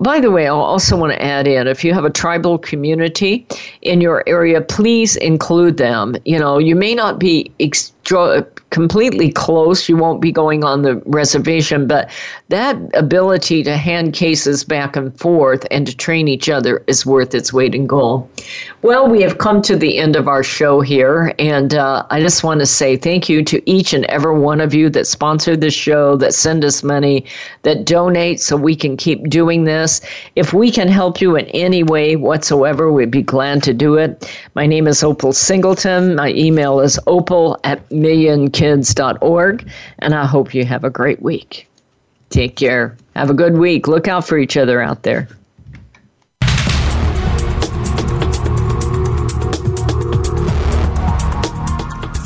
By 0.00 0.20
the 0.20 0.30
way, 0.30 0.46
I 0.46 0.50
also 0.50 0.96
want 0.96 1.12
to 1.12 1.22
add 1.22 1.46
in 1.46 1.66
if 1.66 1.84
you 1.84 1.92
have 1.92 2.06
a 2.06 2.10
tribal 2.10 2.58
community 2.58 3.46
in 3.82 4.00
your 4.00 4.24
area, 4.26 4.62
please 4.62 5.16
include 5.16 5.76
them. 5.76 6.16
You 6.24 6.38
know, 6.38 6.58
you 6.58 6.74
may 6.74 6.94
not 6.94 7.18
be 7.18 7.52
extra, 7.60 8.46
completely 8.74 9.30
close, 9.30 9.88
you 9.88 9.96
won't 9.96 10.20
be 10.20 10.32
going 10.32 10.64
on 10.64 10.82
the 10.82 10.96
reservation, 11.06 11.86
but 11.86 12.10
that 12.48 12.76
ability 12.94 13.62
to 13.62 13.76
hand 13.76 14.14
cases 14.14 14.64
back 14.64 14.96
and 14.96 15.16
forth 15.16 15.64
and 15.70 15.86
to 15.86 15.96
train 15.96 16.26
each 16.26 16.48
other 16.48 16.82
is 16.88 17.06
worth 17.06 17.36
its 17.36 17.52
weight 17.52 17.72
in 17.72 17.86
gold. 17.86 18.28
Well, 18.84 19.08
we 19.08 19.22
have 19.22 19.38
come 19.38 19.62
to 19.62 19.76
the 19.76 19.96
end 19.96 20.14
of 20.14 20.28
our 20.28 20.42
show 20.42 20.82
here, 20.82 21.32
and 21.38 21.72
uh, 21.72 22.04
I 22.10 22.20
just 22.20 22.44
want 22.44 22.60
to 22.60 22.66
say 22.66 22.98
thank 22.98 23.30
you 23.30 23.42
to 23.42 23.62
each 23.64 23.94
and 23.94 24.04
every 24.10 24.38
one 24.38 24.60
of 24.60 24.74
you 24.74 24.90
that 24.90 25.06
sponsored 25.06 25.62
the 25.62 25.70
show, 25.70 26.18
that 26.18 26.34
send 26.34 26.66
us 26.66 26.82
money, 26.82 27.24
that 27.62 27.86
donate 27.86 28.42
so 28.42 28.58
we 28.58 28.76
can 28.76 28.98
keep 28.98 29.30
doing 29.30 29.64
this. 29.64 30.02
If 30.36 30.52
we 30.52 30.70
can 30.70 30.88
help 30.88 31.22
you 31.22 31.34
in 31.34 31.46
any 31.46 31.82
way 31.82 32.16
whatsoever, 32.16 32.92
we'd 32.92 33.10
be 33.10 33.22
glad 33.22 33.62
to 33.62 33.72
do 33.72 33.94
it. 33.94 34.30
My 34.52 34.66
name 34.66 34.86
is 34.86 35.02
Opal 35.02 35.32
Singleton. 35.32 36.16
My 36.16 36.32
email 36.32 36.80
is 36.80 37.00
opal 37.06 37.58
at 37.64 37.90
million 37.90 38.50
kids.org. 38.50 39.66
And 40.00 40.14
I 40.14 40.26
hope 40.26 40.52
you 40.52 40.66
have 40.66 40.84
a 40.84 40.90
great 40.90 41.22
week. 41.22 41.66
Take 42.28 42.56
care. 42.56 42.98
Have 43.16 43.30
a 43.30 43.34
good 43.34 43.56
week. 43.56 43.88
Look 43.88 44.08
out 44.08 44.26
for 44.26 44.36
each 44.36 44.58
other 44.58 44.82
out 44.82 45.04
there. 45.04 45.26